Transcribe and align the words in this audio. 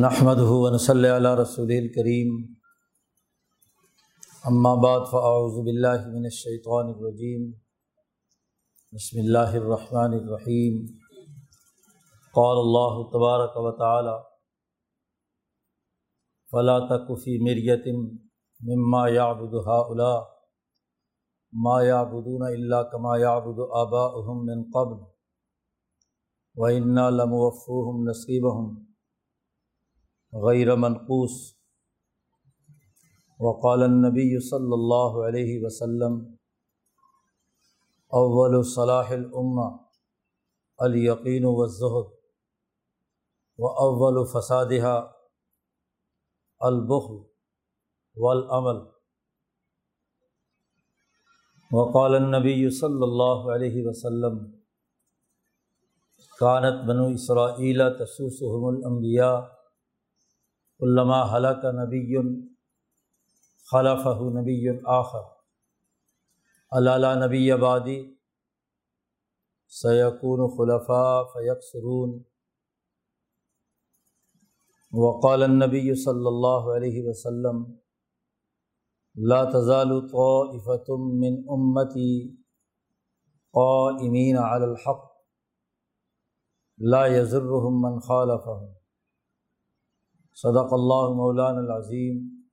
نحمد 0.00 0.40
ہُون 0.48 0.76
صلی 0.78 1.08
اللہ 1.08 1.34
رسول 1.38 1.70
الکریم 1.76 2.28
اما 4.50 4.74
بعد 4.82 5.06
فاعوذ 5.10 5.56
باللہ 5.64 6.04
من 6.08 6.28
الشیطان 6.30 6.90
الرجیم 6.90 7.48
بسم 8.92 9.18
اللہ 9.20 9.56
الرحمن 9.60 10.14
الرحیم 10.18 10.76
قال 12.34 12.62
اللہ 12.62 13.02
تبارک 13.12 13.56
و 13.56 13.70
تعالی 13.78 14.16
فلا 16.52 16.78
تکفی 16.86 17.38
مریت 17.44 17.88
مما 18.60 19.08
یعبد 19.08 19.60
هؤلاء 19.66 20.18
ما 21.52 21.78
یعبدون 21.82 22.42
الا 22.48 22.82
کما 22.90 23.16
یعبد 23.18 23.64
آباؤہم 23.80 24.44
من 24.46 24.62
قبل، 24.74 24.98
وَإِنَّا 26.56 27.10
لَمُوَفُّوهُمْ 27.10 28.08
نَصِيبَهُمْ. 28.10 28.87
غیر 30.32 30.74
منقوص. 30.76 31.36
وقال 33.40 33.82
النبی 33.82 34.30
صلی 34.44 34.72
اللہ 34.72 35.16
علیہ 35.26 35.58
وسلم، 35.62 36.18
اول 38.12 38.62
صلاح 38.66 39.10
العمہ 39.12 39.66
الیقین 40.78 41.44
و 41.44 41.66
ظہد 41.78 42.12
و 43.58 43.68
اول 43.84 44.24
فسادہ 44.32 44.94
البخ 46.60 47.10
والعمل 48.16 48.78
وقال 51.70 52.14
النبی 52.14 52.70
صلی 52.76 53.02
اللہ 53.02 53.52
علیہ 53.54 53.86
وسلم، 53.86 54.38
کانت 56.38 56.84
بنو 56.88 57.06
اسرائیل 57.14 57.80
تسوسحم 57.98 58.64
الانبیاء 58.66 59.36
علامہ 60.80 61.22
حلق 61.32 61.64
نبی 61.74 62.16
خلف 63.70 64.06
نبی 64.34 64.68
آخر. 64.96 65.24
علالہ 66.72 67.12
نبی 67.24 67.50
آبادی 67.52 67.98
سیقون 69.80 70.46
خلفاء 70.56 71.22
فیق 71.32 71.64
سرون 71.72 72.22
وقال 74.92 75.42
النبی 75.42 75.94
صلی 76.04 76.26
اللہ 76.26 76.70
علیہ 76.76 77.02
وسلم 77.08 77.64
لا 79.16 79.42
تزال 79.44 79.90
طائفة 80.08 80.96
من 81.20 81.42
امتی 81.56 82.12
قائمین 83.54 84.36
علی 84.38 84.64
الحق. 84.64 85.06
لا 86.78 87.06
يزرهم 87.06 87.80
من 87.82 88.00
خالفهم. 88.00 88.77
صدق 90.42 90.72
اللہ 90.72 91.08
مولان 91.14 91.56
العظیم 91.56 92.44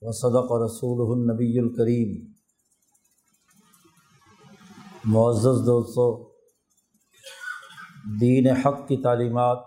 و 0.00 0.12
صدق 0.12 0.52
رسول 0.52 1.20
النبی 1.20 1.58
الکریم۔ 1.58 2.32
معزز 5.04 5.66
دوستو، 5.66 6.34
دین 8.20 8.56
حق 8.56 8.88
کی 8.88 9.02
تعلیمات 9.02 9.58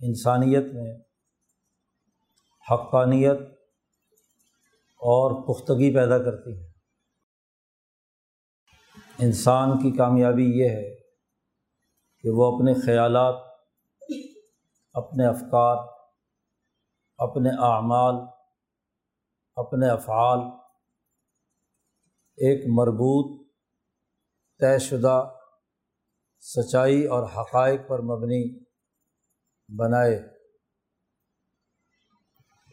انسانیت 0.00 0.64
میں 0.74 1.00
حقانیت 2.70 3.40
اور 4.96 5.42
پختگی 5.42 5.94
پیدا 5.94 6.18
کرتی 6.18 6.60
ہے 6.60 6.72
انسان 9.18 9.78
کی 9.78 9.96
کامیابی 9.96 10.44
یہ 10.44 10.68
ہے 10.68 10.94
کہ 12.18 12.30
وہ 12.30 12.56
اپنے 12.56 12.74
خیالات 12.74 13.51
اپنے 14.94 15.26
افکار، 15.26 15.76
اپنے 17.18 17.50
اعمال، 17.50 18.14
اپنے 19.56 19.88
افعال، 19.88 20.38
ایک 22.36 22.66
مربوط، 22.68 23.48
طے 24.60 24.78
شدہ، 24.78 25.32
سچائی 26.40 27.06
اور 27.06 27.22
حقائق 27.22 27.80
پر 27.88 27.98
مبنی 27.98 28.64
بنائے۔ 29.68 30.20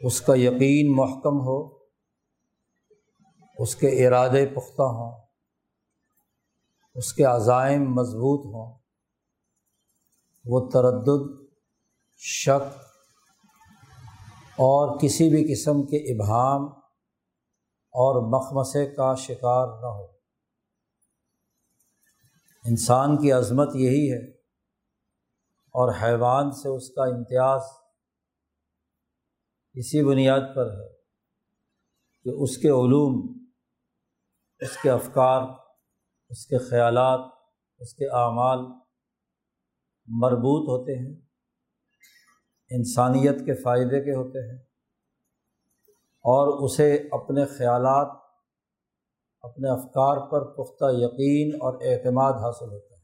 اس 0.02 0.22
کا 0.22 0.34
یقین 0.36 0.96
محکم 0.96 1.40
ہو، 1.40 1.78
اس 3.58 3.76
کے 3.76 4.08
ارادے 4.08 4.46
پختہ 4.46 4.82
ہوں، 4.82 5.26
اس 6.96 7.14
کے 7.14 7.24
عزائم 7.24 7.94
مضبوط 7.94 8.46
ہوں، 8.46 8.80
وہ 10.46 10.70
تردد 10.70 11.49
شک 12.22 12.80
اور 14.52 15.00
کسی 15.00 15.30
بھی 15.30 15.54
قسم 15.54 15.86
کے 15.86 15.98
ابہام 15.98 16.64
اور 17.92 18.22
مخمسے 18.22 18.96
کا 18.96 19.16
شکار 19.16 19.68
نہ 19.68 19.86
ہو۔ 19.86 20.06
انسان 22.66 23.18
کی 23.18 23.32
عظمت 23.32 23.76
یہی 23.76 24.14
ہے 24.14 24.32
اور 25.72 25.94
حیوان 26.02 26.52
سے 26.52 26.76
اس 26.76 26.90
کا 26.90 27.04
امتیاز 27.04 27.62
اسی 29.74 30.04
بنیاد 30.04 30.56
پر 30.56 30.66
ہے 30.66 30.94
کہ 32.24 32.30
اس 32.30 32.58
کے 32.58 32.68
علوم، 32.68 33.44
اس 34.60 34.78
کے 34.78 34.90
افکار، 34.90 35.42
اس 36.30 36.46
کے 36.46 36.58
خیالات، 36.58 37.20
اس 37.80 37.94
کے 37.94 38.06
اعمال 38.06 38.60
مربوط 40.08 40.70
ہوتے 40.70 40.94
ہیں۔ 40.94 41.29
انسانیت 42.72 43.46
کے 43.46 43.54
فائدے 43.62 44.04
کے 44.04 44.16
ہوتے 44.16 44.52
ہیں 44.52 44.60
اور 46.26 46.66
اسے 46.66 47.08
اپنے 47.12 47.46
خیالات، 47.46 48.08
اپنے 49.42 49.70
افکار 49.70 50.30
پر 50.30 50.54
پختہ 50.54 50.86
یقین 50.92 51.56
اور 51.56 51.74
اعتماد 51.82 52.34
حاصل 52.34 52.66
ہوتا 52.66 52.96
ہے۔ 52.96 53.00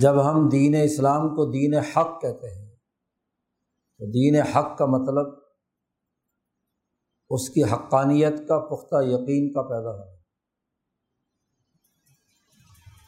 جب 0.00 0.30
ہم 0.30 0.48
دین 0.48 0.74
اسلام 0.84 1.28
کو 1.28 1.50
دین 1.50 1.74
حق 1.74 2.20
کہتے 2.20 2.54
ہیں، 2.54 2.76
تو 3.98 4.06
دین 4.06 4.42
حق 4.42 4.78
کا 4.78 4.86
مطلب 4.86 5.44
اس 7.30 7.48
کی 7.48 7.64
حقانیت 7.64 8.48
کا 8.48 8.58
پختہ 8.58 8.96
یقین 9.02 9.52
کا 9.52 9.62
پیدا 9.62 9.90
ہو 9.90 10.14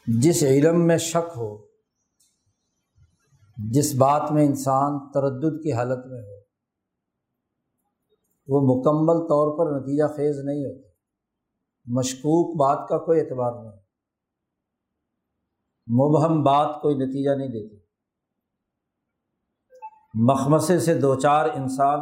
جس 0.07 0.43
علم 0.43 0.87
میں 0.87 0.99
شک 0.99 1.37
ہو 1.37 1.66
جس 3.57 3.95
بات 3.95 4.33
میں 4.33 4.47
انسان 4.47 5.13
تردد 5.13 5.63
کی 5.63 5.73
حالت 5.73 6.07
میں 6.07 6.23
ہو، 6.23 6.37
وہ 8.49 8.61
مکمل 8.61 9.29
طور 9.29 9.59
پر 9.59 9.81
نتیجہ 9.81 10.05
خیز 10.05 10.39
نہیں 10.45 10.65
ہوتا۔ 10.65 10.89
مشکوک 11.87 12.57
بات 12.57 12.89
کا 12.89 12.99
کوئی 12.99 13.21
اعتبار 13.21 13.53
نہیں۔ 13.53 13.81
مبہم 15.89 16.43
بات 16.43 16.83
کوئی 16.83 16.95
نتیجہ 16.95 17.31
نہیں 17.31 17.49
دیتی۔ 17.49 17.77
مخمسے 20.15 20.79
سے 20.79 21.01
دو 21.01 21.15
چار 21.15 21.49
انسان 21.55 22.01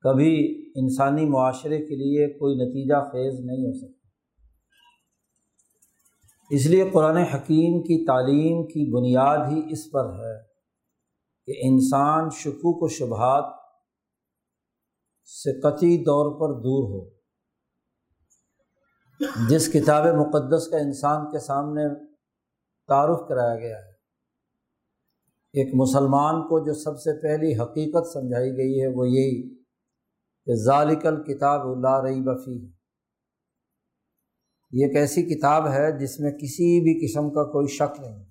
کبھی 0.00 0.64
انسانی 0.76 1.26
معاشرے 1.26 1.78
کے 1.78 1.96
لیے 1.96 2.38
کوئی 2.38 2.54
نتیجہ 2.54 2.94
خیز 2.94 3.40
نہیں 3.40 3.66
ہو 3.66 3.78
سکتا۔ 3.78 4.03
اس 6.50 6.66
لیے 6.66 6.90
قرآن 6.90 7.16
حکیم 7.16 7.82
کی 7.82 8.06
تعلیم 8.06 8.66
کی 8.66 8.90
بنیاد 8.92 9.38
ہی 9.48 9.72
اس 9.72 9.90
پر 9.90 10.04
ہے 10.04 10.36
کہ 11.46 11.52
انسان 11.66 12.30
شکوک 12.30 12.82
و 12.82 12.88
شبہات 12.88 13.44
سے 15.28 15.60
قطعی 15.60 16.04
طور 16.04 16.30
پر 16.30 16.54
دور 16.60 16.84
ہو۔ 16.90 17.14
جس 19.48 19.72
کتاب 19.72 20.06
مقدس 20.06 20.68
کا 20.68 20.78
انسان 20.78 21.30
کے 21.30 21.38
سامنے 21.38 21.82
تعارف 22.88 23.28
کرایا 23.28 23.56
گیا 23.56 23.76
ہے، 23.76 23.92
ایک 25.54 25.74
مسلمان 25.74 26.42
کو 26.42 26.64
جو 26.66 26.74
سب 26.74 27.00
سے 27.00 27.20
پہلی 27.22 27.52
حقیقت 27.62 28.06
سمجھائی 28.06 28.50
گئی 28.50 28.82
ہے 28.82 28.86
وہ 28.86 29.08
یہی 29.08 29.56
کہ 30.46 30.54
ذالکل 30.54 31.22
کتاب 31.24 31.60
اللہ 31.60 32.00
رئی 32.02 32.20
بفی 32.20 32.66
ہے 32.66 32.83
یہ 34.76 34.86
ایک 34.86 34.96
ایسی 34.96 35.22
کتاب 35.22 35.66
ہے 35.68 35.98
جس 35.98 36.20
میں 36.20 36.30
کسی 36.30 36.68
بھی 36.80 37.06
قسم 37.06 37.28
کا 37.30 37.42
کوئی 37.52 37.66
شک 37.66 38.00
نہیں 38.00 38.24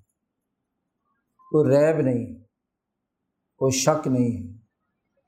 کوئی 1.52 1.70
ریب 1.70 2.02
نہیں 2.02 2.44
کوئی 3.62 3.72
شک 3.72 4.08
نہیں 4.08 4.32
ہے، 4.38 4.58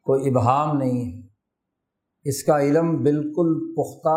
کوئی 0.08 0.30
ابہام 0.30 0.78
نہیں 0.78 1.06
ہے۔ 1.06 1.28
اس 2.26 2.44
کا 2.44 2.60
علم 2.60 3.04
بالکل 3.04 3.54
پختہ، 3.76 4.16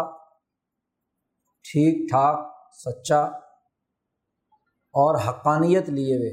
ٹھیک 1.65 2.11
ٹھاک، 2.11 2.39
سچا 2.73 3.21
اور 4.95 5.19
حقانیت 5.29 5.89
لیے 5.89 6.17
ہوئے 6.17 6.31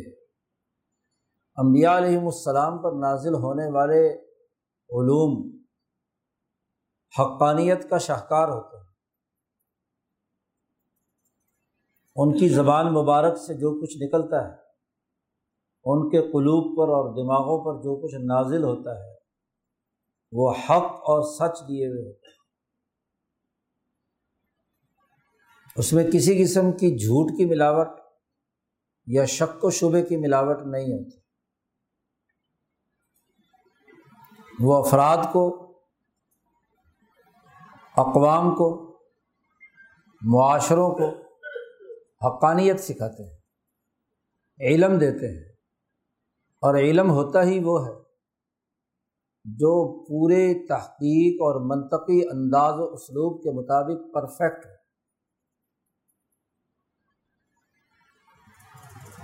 امبیا 1.57 1.97
علیہم 1.97 2.25
السلام 2.25 2.77
پر 2.81 2.91
نازل 2.91 3.33
ہونے 3.33 3.67
والے 3.73 4.01
علوم 4.89 5.35
حقانیت 7.19 7.89
کا 7.89 7.97
شاہکار 7.97 8.47
ہوتا 8.47 8.77
ہے 8.77 8.84
ان 12.15 12.37
کی 12.37 12.49
زبان 12.49 12.93
مبارک 12.93 13.37
سے 13.37 13.53
جو 13.53 13.81
کچھ 13.81 13.97
نکلتا 13.97 14.47
ہے، 14.47 14.53
ان 15.85 16.09
کے 16.09 16.21
قلوب 16.21 16.77
پر 16.77 16.83
اور 16.83 17.09
دماغوں 17.09 17.65
پر 17.65 17.73
جو 17.79 17.95
کچھ 18.03 18.15
نازل 18.15 18.63
ہوتا 18.63 18.99
ہے، 18.99 19.13
وہ 20.31 20.51
حق 20.51 20.83
اور 20.83 21.21
سچ 21.21 21.59
دیے 21.67 21.87
ہوئے 21.87 22.07
ہوتے 22.07 22.27
ہیں۔ 22.27 22.35
اس 25.75 25.93
میں 25.93 26.11
کسی 26.11 26.43
قسم 26.43 26.71
کی 26.71 26.97
جھوٹ 26.97 27.37
کی 27.37 27.45
ملاوٹ 27.45 27.87
یا 29.07 29.25
شک 29.25 29.65
و 29.65 29.69
شبے 29.69 30.01
کی 30.01 30.17
ملاوٹ 30.17 30.57
نہیں 30.65 30.93
ہوتی۔ 30.93 31.17
وہ 34.59 34.75
افراد 34.75 35.17
کو، 35.31 35.73
اقوام 37.97 38.55
کو، 38.55 38.97
معاشروں 40.21 40.91
کو 40.91 41.24
حقانیت 42.25 42.79
سکھاتے 42.79 43.23
ہیں، 43.23 43.37
علم 44.59 44.97
دیتے 44.97 45.27
ہیں، 45.27 45.49
اور 46.61 46.75
علم 46.75 47.11
ہوتا 47.11 47.43
ہی 47.43 47.59
وہ 47.63 47.85
ہے 47.87 47.93
جو 49.45 49.71
پورے 50.05 50.67
تحقیق 50.67 51.41
اور 51.41 51.59
منطقی 51.65 52.21
انداز 52.29 52.79
و 52.79 52.93
اسلوب 52.93 53.43
کے 53.43 53.51
مطابق 53.51 54.13
پرفیکٹ 54.13 54.65
ہے 54.65 54.73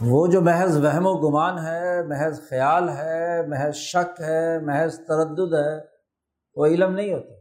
وہ 0.01 0.27
جو 0.27 0.41
محض 0.41 0.77
وہم 0.77 1.05
و 1.05 1.13
گمان 1.17 1.57
ہے، 1.65 2.07
محض 2.07 2.39
خیال 2.49 2.89
ہے، 2.89 3.47
محض 3.47 3.75
شک 3.75 4.21
ہے، 4.21 4.59
محض 4.65 4.97
تردد 4.97 5.53
ہے، 5.53 5.73
وہ 6.55 6.65
علم 6.65 6.93
نہیں 6.93 7.13
ہوتا۔ 7.13 7.33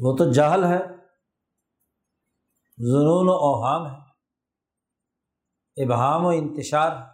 وہ 0.00 0.16
تو 0.16 0.32
جہل 0.32 0.64
ہے۔ 0.64 0.97
جنون 2.80 3.28
و 3.28 3.32
اوہام 3.32 3.86
ہے، 3.86 5.84
ابہام 5.84 6.24
و 6.24 6.28
انتشار 6.28 6.92
ہے۔ 6.92 7.06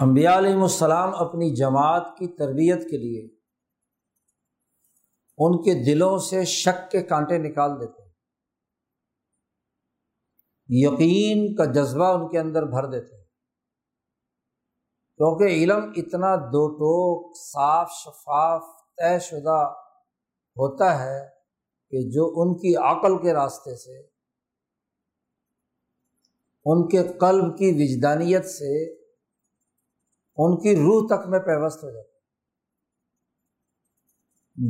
امبیا 0.00 0.38
علیہ 0.38 0.54
السلام 0.54 1.14
اپنی 1.14 1.54
جماعت 1.56 2.06
کی 2.18 2.26
تربیت 2.36 2.90
کے 2.90 2.96
لیے 2.96 3.24
ان 5.38 5.62
کے 5.62 5.74
دلوں 5.84 6.18
سے 6.18 6.44
شک 6.44 6.90
کے 6.90 7.02
کانٹے 7.02 7.38
نکال 7.38 7.70
دیتے 7.80 8.02
یقین 10.68 11.54
کا 11.54 11.64
جذبہ 11.64 12.06
ان 12.06 12.28
کے 12.28 12.38
اندر 12.38 12.62
بھر 12.62 12.90
دیتے 12.90 13.22
کیونکہ 15.16 15.44
علم 15.44 15.92
اتنا 15.96 16.34
دو 16.36 16.68
ٹوک، 16.74 17.36
صاف 17.36 17.90
شفاف، 17.92 18.62
طے 18.96 19.18
شدہ 19.18 19.60
ہوتا 20.56 21.04
ہے 21.04 21.28
کہ 21.90 22.10
جو 22.10 22.32
ان 22.36 22.54
کی 22.54 22.76
عقل 22.76 23.22
کے 23.22 23.32
راستے 23.32 23.76
سے، 23.76 24.00
ان 26.64 26.88
کے 26.88 27.02
قلب 27.18 27.58
کی 27.58 27.70
وجدانیت 27.70 28.44
سے 28.44 28.92
ان 30.36 30.60
کی 30.60 30.76
روح 30.76 31.06
تک 31.06 31.28
میں 31.28 31.40
پیوست 31.40 31.84
ہو 31.84 31.90
جاتا 31.90 32.12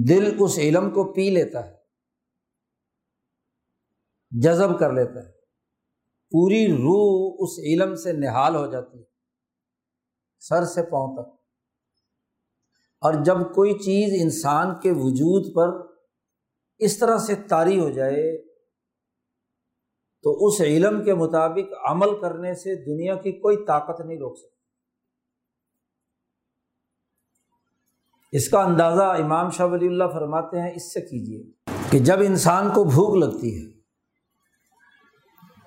دل 0.09 0.37
اس 0.41 0.59
علم 0.59 0.91
کو 0.91 1.13
پی 1.13 1.31
لیتا 1.31 1.67
ہے، 1.67 1.77
جذب 4.31 4.79
کر 4.79 4.93
لیتا 4.93 5.27
ہے۔ 5.27 5.33
پوری 6.31 6.67
روح 6.67 7.37
اس 7.39 7.59
علم 7.59 7.95
سے 7.95 8.13
نہال 8.13 8.57
ہو 8.57 8.67
جاتی 8.67 8.99
ہے، 8.99 9.05
سر 10.41 10.65
سے 10.65 10.83
پاؤں 10.83 11.17
تک۔ 11.17 11.42
اور 13.03 13.15
جب 13.25 13.39
کوئی 13.55 13.73
چیز 13.79 14.13
انسان 14.23 14.67
کے 14.83 14.91
وجود 14.91 15.55
پر 15.55 15.69
اس 16.81 16.99
طرح 16.99 17.19
سے 17.19 17.35
طاری 17.49 17.79
ہو 17.81 17.91
جائے، 17.91 18.27
تو 20.25 20.47
اس 20.47 20.61
علم 20.61 21.03
کے 21.05 21.15
مطابق 21.15 21.73
عمل 21.91 22.21
کرنے 22.21 22.55
سے 22.55 22.75
دنیا 22.85 23.15
کی 23.15 23.33
کوئی 23.33 23.57
طاقت 23.67 24.01
نہیں 24.01 24.19
روک 24.19 24.37
سکتی۔ 24.39 24.51
اس 28.33 28.49
کا 28.49 28.63
اندازہ 28.63 29.03
امام 29.03 29.51
شاہ 29.51 29.67
ولی 29.67 29.87
اللہ 29.87 30.05
فرماتے 30.13 30.61
ہیں، 30.61 30.71
اس 30.75 30.93
سے 30.95 31.01
کیجیے 31.01 31.41
کہ 31.91 31.99
جب 31.99 32.19
انسان 32.21 32.69
کو 32.75 32.85
بھوک 32.85 33.17
لگتی 33.17 33.51
ہے 33.57 33.67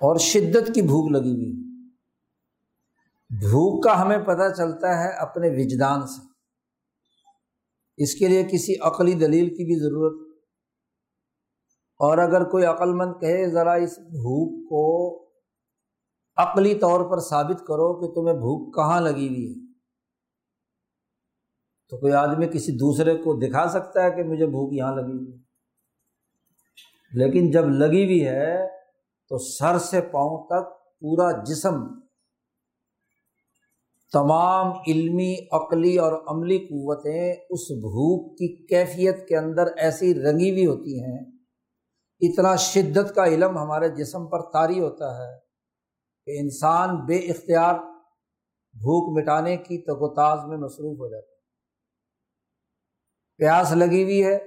اور 0.00 0.16
شدت 0.18 0.74
کی 0.74 0.82
بھوک 0.82 1.10
لگی 1.10 1.34
ہوئی، 1.34 1.52
بھوک 3.30 3.84
کا 3.84 4.00
ہمیں 4.02 4.18
پتہ 4.18 4.52
چلتا 4.56 4.88
ہے 4.98 5.10
اپنے 5.16 5.50
وجدان 5.50 6.06
سے۔ 6.06 6.35
اس 7.96 8.14
کے 8.14 8.28
لیے 8.28 8.44
کسی 8.44 8.74
عقلی 8.80 9.14
دلیل 9.14 9.48
کی 9.48 9.64
بھی 9.64 9.80
ضرورت۔ 9.80 10.26
اور 11.98 12.18
اگر 12.18 12.44
کوئی 12.44 12.64
عقل 12.64 12.94
مند 12.94 13.12
کہے، 13.20 13.50
ذرا 13.50 13.72
اس 13.72 13.98
بھوک 13.98 14.68
کو 14.68 15.24
عقلی 16.36 16.74
طور 16.74 17.10
پر 17.10 17.18
ثابت 17.20 17.58
کرو 17.60 18.00
کہ 18.00 18.14
تمہیں 18.14 18.34
بھوک 18.34 18.74
کہاں 18.74 19.00
لگی 19.00 19.28
ہوئی 19.28 19.50
ہے۔ 19.50 19.72
تو 21.88 21.96
کوئی 21.96 22.12
آدمی 22.12 22.46
کسی 22.46 22.72
دوسرے 22.72 23.16
کو 23.16 23.46
دکھا 23.46 23.68
سکتا 23.68 24.02
ہے 24.02 24.10
کہ 24.10 24.22
مجھے 24.22 24.46
بھوک 24.46 24.72
یہاں 24.72 24.96
لگی 24.96 25.12
ہوئی 25.12 25.42
لیکن 27.12 27.50
جب 27.50 27.68
لگی 27.68 28.04
ہوئی 28.04 28.26
ہے، 28.26 28.68
تو 29.28 29.38
سر 29.38 29.78
سے 29.78 30.00
پاؤں 30.00 30.46
تک 30.46 30.96
پورا 31.00 31.44
جسم 31.44 32.05
تمام 34.12 34.72
علمی، 34.86 35.36
عقلی 35.52 35.98
اور 35.98 36.12
عملی 36.26 36.58
قوتیں 36.58 37.32
اس 37.50 37.70
بھوک 37.70 38.32
کی 38.32 38.66
کیفیت 38.66 39.28
کے 39.28 39.36
اندر 39.36 39.66
ایسی 39.76 40.14
رنگی 40.14 40.50
ہوئی 40.50 40.66
ہوتی 40.66 41.02
ہیں۔ 41.02 41.18
اتنا 42.20 42.56
شدت 42.56 43.14
کا 43.14 43.26
علم 43.26 43.58
ہمارے 43.58 43.88
جسم 43.88 44.26
پر 44.26 44.40
طاری 44.40 44.80
ہوتا 44.80 45.18
ہے 45.18 45.38
کہ 46.26 46.38
انسان 46.40 47.06
بے 47.06 47.16
اختیار 47.16 47.74
بھوک 48.72 49.18
مٹانے 49.18 49.56
کی 49.56 49.78
تاز 50.14 50.38
میں 50.48 50.58
مصروف 50.58 50.98
ہو 50.98 51.08
جاتا 51.08 51.26
ہے۔ 51.26 51.36
پیاس 53.36 53.72
لگی 53.72 54.02
ہوئی 54.02 54.24
ہے۔ 54.24 54.38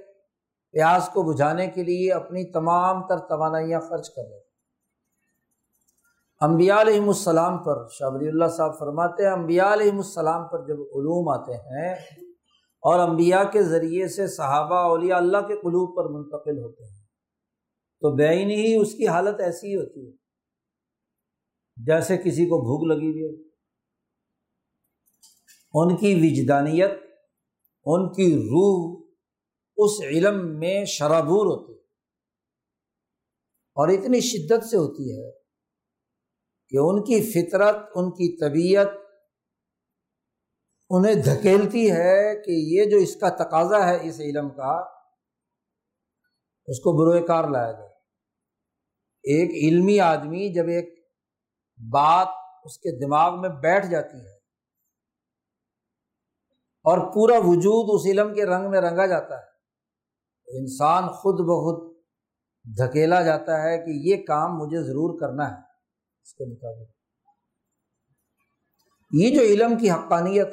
پیاس 0.72 1.08
کو 1.12 1.22
بجھانے 1.22 1.66
کے 1.66 1.82
لیے 1.82 2.12
اپنی 2.12 2.52
تمام 2.52 3.06
تر 3.06 3.18
توانائیاں 3.18 3.80
خرچ 3.80 4.10
کر 4.10 4.22
رہے 4.30 4.39
امبیا 6.40 6.80
علیہم 6.80 7.08
السلام 7.08 7.56
پر 7.64 7.86
شابری 7.88 8.28
اللہ 8.28 8.48
صاحب 8.56 8.78
فرماتے 8.78 9.24
ہیں 9.24 9.32
امبیا 9.32 9.72
علیہم 9.72 9.96
السلام 9.96 10.46
پر 10.48 10.60
جب 10.66 10.78
علوم 10.98 11.28
آتے 11.28 11.56
ہیں 11.64 11.90
اور 12.82 12.98
امبیا 12.98 13.42
کے 13.44 13.62
ذریعے 13.62 14.06
سے 14.08 14.26
صحابہ، 14.26 14.76
اولیاء 14.90 15.16
اللہ 15.16 15.46
کے 15.48 15.56
قلوب 15.56 15.96
پر 15.96 16.08
منتقل 16.10 16.58
ہوتے 16.58 16.84
ہیں، 16.84 17.02
تو 18.02 18.14
بین 18.16 18.50
ہی 18.50 18.74
اس 18.76 18.94
کی 18.94 19.08
حالت 19.08 19.40
ایسی 19.40 19.68
ہی 19.68 19.74
ہوتی 19.76 20.06
ہے۔ 20.06 20.12
جیسے 21.76 22.16
کسی 22.18 22.46
کو 22.46 22.60
بھوک 22.60 22.86
لگی 22.88 23.10
ہوئی 23.10 23.24
ہو، 23.24 23.34
ان 25.74 25.96
کی 25.96 26.14
وجدانیت، 26.14 26.92
ان 27.86 28.08
کی 28.12 28.30
روح 28.44 28.78
اس 29.78 30.00
علم 30.04 30.40
میں 30.58 30.84
شرابور 30.84 31.46
ہوتی 31.46 31.72
ہے 31.72 31.78
اور 33.76 33.88
اتنی 33.88 34.20
شدت 34.20 34.64
سے 34.64 34.76
ہوتی 34.76 35.12
ہے 35.12 35.39
کہ 36.70 36.76
ان 36.76 37.02
کی 37.04 37.32
فطرت، 37.32 37.76
ان 37.94 38.10
کی 38.10 38.38
طبیعت 38.38 38.88
انہیں 40.90 41.14
دھکیلتی 41.14 41.90
ہے 41.90 42.42
کہ 42.42 42.50
یہ 42.50 42.84
جو 42.90 42.96
اس 42.96 43.16
کا 43.16 43.28
تقاضا 43.28 43.88
ہے 43.88 44.08
اس 44.08 44.20
علم 44.20 44.50
کا، 44.50 44.72
اس 46.66 46.80
کو 46.80 46.92
بروئے 46.92 47.26
کار 47.26 47.48
لایا 47.48 47.72
جائے۔ 47.72 47.90
ایک 49.22 49.50
علمی 49.50 50.00
آدمی 50.00 50.54
جب 50.54 50.68
ایک 50.68 51.04
بات 51.92 52.28
اس 52.64 52.78
کے 52.78 53.06
دماغ 53.06 53.40
میں 53.40 53.48
بیٹھ 53.48 53.86
جاتی 53.86 54.16
ہے 54.16 54.36
اور 56.84 57.14
پورا 57.14 57.38
وجود 57.38 58.00
اس 58.00 58.06
علم 58.06 58.34
کے 58.34 58.46
رنگ 58.46 58.70
میں 58.70 58.80
رنگا 58.80 59.06
جاتا 59.06 59.38
ہے 59.38 59.50
انسان 60.58 61.08
خود 61.08 61.34
بخود 61.34 61.96
دھکیلا 62.64 63.22
جاتا 63.22 63.62
ہے 63.62 63.78
کہ 63.78 63.90
یہ 63.90 64.26
کام 64.26 64.58
مجھے 64.58 64.82
ضرور 64.82 65.20
کرنا 65.20 65.50
ہے۔ 65.50 65.69
اس 66.30 66.34
کے 66.34 66.44
مطابق۔ 66.44 66.90
یہ 69.10 69.34
جو 69.34 69.40
علم 69.40 69.78
کی 69.78 69.90
حقانیت، 69.90 70.48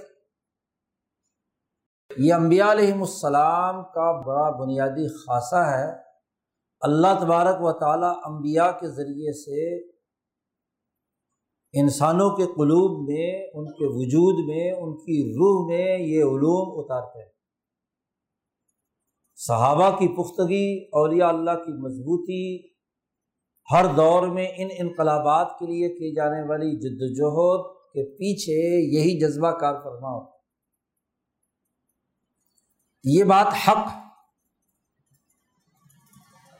یہ 2.17 2.34
امبیا 2.34 2.72
علیہم 2.72 3.00
السلام 3.00 3.84
کا 3.84 4.22
بڑا 4.22 4.50
بنیادی 4.50 5.07
خاصہ 5.07 5.55
ہے۔ 5.55 6.01
اللہ 6.79 7.07
تبارک 7.19 7.55
و 7.60 7.72
تعالیٰ 7.79 8.15
امبیا 8.24 8.72
کے 8.72 8.88
ذریعے 8.88 9.34
سے 9.34 9.89
انسانوں 11.81 12.29
کے 12.29 12.43
قلوب 12.43 13.10
میں، 13.10 13.48
ان 13.53 13.65
کے 13.65 13.86
وجود 13.86 14.50
میں، 14.50 14.72
ان 14.72 14.98
کی 14.98 15.31
روح 15.31 15.67
میں 15.67 16.00
یہ 16.00 16.24
علوم 16.24 16.79
اتارتے 16.79 17.19
ہیں۔ 17.19 17.31
صحابہ 19.36 19.89
کی 19.89 20.07
پختگی، 20.07 20.86
اولیاء 20.86 21.27
اللہ 21.27 21.51
کی 21.51 21.81
مضبوطی 21.81 22.76
ہر 23.71 23.86
دور 23.95 24.27
میں 24.27 24.47
ان 24.57 24.67
انقلابات 24.71 25.47
کے 25.59 25.65
لیے 25.65 25.89
کی 25.89 26.15
جانے 26.15 26.50
والی 26.50 26.77
جد 26.79 27.01
وجہد 27.01 27.75
کے 27.75 28.15
پیچھے 28.17 28.88
یہی 28.97 29.19
جذبہ 29.19 29.51
کار 29.51 29.74
فرما 29.83 30.09
ہو 30.09 30.38
یہ 33.03 33.24
بات 33.24 33.47
حق 33.67 33.88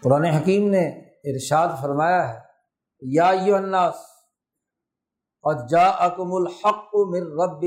قرآن 0.04 0.26
حکیم 0.26 0.70
نے 0.70 0.88
ارشاد 1.24 1.68
فرمایا 1.82 2.34
ہے۔ 2.34 2.40
یا 3.02 3.32
یو 3.42 3.56
الناس 3.56 3.96
اور 5.44 5.68
جا 5.68 5.90
اکم 5.90 6.34
الحق 6.34 6.90
مر 6.94 7.22
رب 7.22 7.62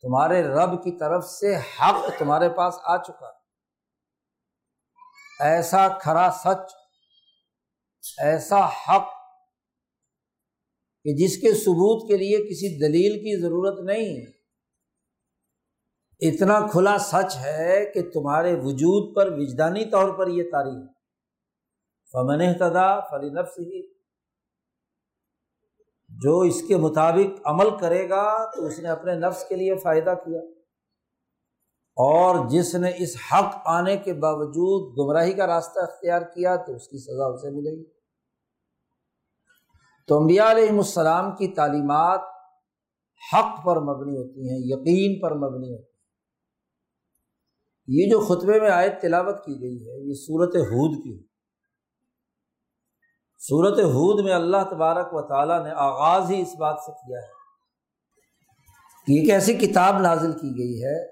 تمہارے 0.00 0.42
رب 0.42 0.84
کی 0.84 0.98
طرف 0.98 1.24
سے 1.24 1.56
حق 1.56 2.18
تمہارے 2.18 2.48
پاس 2.48 2.78
آ 2.82 2.96
چکا۔ 2.96 3.30
ایسا 5.40 5.88
کھرا 5.88 6.30
سچ 6.30 6.83
ایسا 8.18 8.66
حق 8.66 9.08
کہ 11.04 11.14
جس 11.16 11.36
کے 11.36 11.54
ثبوت 11.54 12.08
کے 12.08 12.16
لیے 12.16 12.36
کسی 12.38 12.78
دلیل 12.78 13.18
کی 13.18 13.40
ضرورت 13.40 13.80
نہیں 13.80 14.16
ہے۔ 14.16 14.44
اتنا 16.28 16.66
کھلا 16.66 16.98
سچ 16.98 17.36
ہے 17.36 17.90
کہ 17.94 18.10
تمہارے 18.10 18.54
وجود 18.54 19.16
پر 19.16 19.32
وجدانی 19.32 19.84
طور 19.84 20.18
پر 20.18 20.26
یہ 20.26 20.42
تاریخ 20.50 20.90
فمن 22.12 22.54
تدا 22.54 23.00
فلی 23.00 23.30
نفس 23.30 23.58
ہی 23.58 23.94
جو 26.08 26.40
اس 26.40 26.62
کے 26.68 26.76
مطابق 26.76 27.40
عمل 27.44 27.78
کرے 27.80 28.08
گا 28.08 28.50
تو 28.50 28.66
اس 28.66 28.78
نے 28.78 28.88
اپنے 28.88 29.14
نفس 29.14 29.44
کے 29.48 29.56
لیے 29.56 29.76
فائدہ 29.76 30.14
کیا۔ 30.24 30.40
اور 31.96 32.48
جس 32.48 32.74
نے 32.74 32.90
اس 32.96 33.16
حق 33.16 33.56
آنے 33.64 33.96
کے 33.96 34.12
باوجود 34.12 34.98
گمراہی 34.98 35.32
کا 35.32 35.46
راستہ 35.46 35.78
اختیار 35.78 36.22
کیا 36.22 36.56
تو 36.56 36.74
اس 36.74 36.88
کی 36.88 36.98
سزا 36.98 37.24
اسے 37.24 37.50
ملے 37.50 37.70
گی۔ 37.70 37.93
تو 40.06 40.20
انبیاء 40.20 40.50
علیہ 40.50 40.68
السلام 40.68 41.36
کی 41.36 41.48
تعلیمات 41.48 42.20
حق 43.32 43.64
پر 43.64 43.80
مبنی 43.80 44.16
ہوتی 44.16 44.50
ہیں، 44.50 44.58
یقین 44.58 45.20
پر 45.20 45.34
مبنی 45.34 45.72
ہوتی 45.72 45.88
ہیں۔ 45.88 45.94
یہ 47.86 48.10
جو 48.10 48.20
خطبے 48.20 48.60
میں 48.60 48.70
آیت 48.70 49.02
تلاوت 49.02 49.44
کی 49.44 49.60
گئی 49.60 49.88
ہے، 49.88 50.08
یہ 50.08 50.14
صورت 50.14 50.56
حود 50.56 51.04
کی 51.04 51.26
صورت 53.38 53.78
حود 53.78 54.24
میں 54.24 54.32
اللہ 54.32 54.56
تبارک 54.70 55.08
و 55.12 55.28
تعالیٰ 55.28 55.64
نے 55.64 55.70
آغاز 55.76 56.30
ہی 56.30 56.42
اس 56.42 56.54
بات 56.58 56.78
سے 56.86 56.92
کیا 56.92 57.18
ہے۔ 57.18 57.44
کہ 59.06 59.12
ایک 59.12 59.30
ایسی 59.30 59.54
کتاب 59.54 59.98
نازل 59.98 60.32
کی 60.32 60.48
گئی 60.48 60.84
ہے۔ 60.84 61.08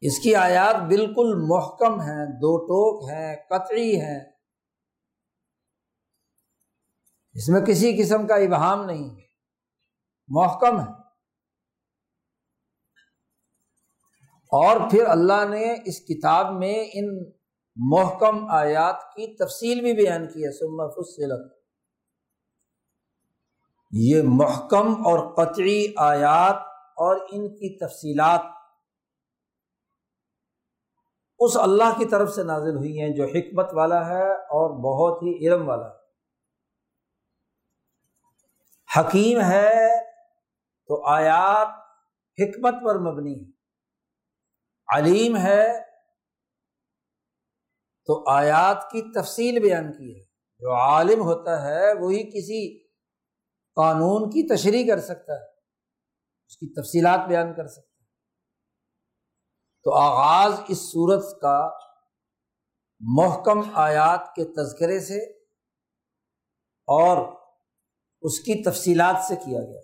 اس 0.00 0.18
کی 0.18 0.34
آیات 0.34 0.76
بالکل 0.76 1.46
محکم 1.46 2.00
ہیں، 2.00 2.26
دو 2.26 2.58
ٹوک 2.58 3.10
ہیں، 3.10 3.36
قطعی 3.48 4.00
ہیں۔ 4.00 4.37
اس 7.38 7.48
میں 7.48 7.60
کسی 7.60 8.02
قسم 8.02 8.26
کا 8.26 8.34
ابہام 8.34 8.84
نہیں 8.84 9.10
ہے۔ 9.10 9.22
محکم 10.28 10.80
ہے۔ 10.80 10.92
اور 14.50 14.90
پھر 14.90 15.06
اللہ 15.06 15.44
نے 15.50 15.72
اس 15.84 16.00
کتاب 16.00 16.54
میں 16.54 16.90
ان 16.92 17.32
محکم 17.76 18.50
آیات 18.50 19.02
کی 19.02 19.36
تفصیل 19.36 19.80
بھی 19.80 19.92
بیان 19.92 20.26
کی 20.26 20.46
ہے۔ 20.46 20.52
سما 20.52 20.86
فصلت۔ 20.86 21.52
یہ 23.92 24.22
محکم 24.24 24.92
اور 24.92 25.34
قطعی 25.34 25.92
آیات 25.96 26.56
اور 26.96 27.16
ان 27.32 27.48
کی 27.48 27.78
تفصیلات 27.78 28.40
اس 31.38 31.56
اللہ 31.56 31.98
کی 31.98 32.04
طرف 32.04 32.30
سے 32.30 32.42
نازل 32.42 32.76
ہوئی 32.76 33.00
ہیں 33.00 33.08
جو 33.08 33.24
حکمت 33.24 33.74
والا 33.74 34.06
ہے 34.08 34.32
اور 34.32 34.70
بہت 34.70 35.22
ہی 35.22 35.48
علم 35.48 35.68
والا 35.68 35.88
ہے۔ 35.88 35.97
حکیم 38.96 39.40
ہے 39.40 40.04
تو 40.86 41.06
آیات 41.06 41.68
حکمت 42.38 42.74
پر 42.86 42.98
مبنی 42.98 43.34
ہے 43.34 43.58
علیم 44.98 45.36
ہے 45.36 45.80
تو 48.06 48.30
آیات 48.30 48.90
کی 48.90 49.22
تفصیل 49.22 49.60
بیان 49.62 49.92
کی 49.92 50.20
ہے۔ 50.20 50.24
جو 50.58 50.74
عالم 50.74 51.20
ہوتا 51.20 51.62
ہے، 51.62 51.92
وہی 51.92 52.22
کسی 52.22 52.86
قانون 53.74 54.30
کی 54.30 54.56
تشریح 54.56 54.86
کر 54.88 55.00
سکتا 55.00 55.32
ہے۔ 55.32 55.44
اس 56.46 56.56
کی 56.56 56.82
تفصیلات 56.82 57.28
بیان 57.28 57.54
کر 57.54 57.66
سکتا 57.66 57.80
ہے۔ 57.80 58.04
تو 59.84 59.94
آغاز 59.94 60.60
اس 60.68 60.78
صورت 60.78 61.40
کا 61.40 61.70
محکم 63.00 63.70
آیات 63.74 64.34
کے 64.34 64.44
تذکرے 64.44 65.00
سے 65.00 65.18
اور 66.86 67.37
اس 68.22 68.40
کی 68.40 68.62
تفصیلات 68.62 69.24
سے 69.28 69.36
کیا 69.36 69.60
گیا۔ 69.60 69.80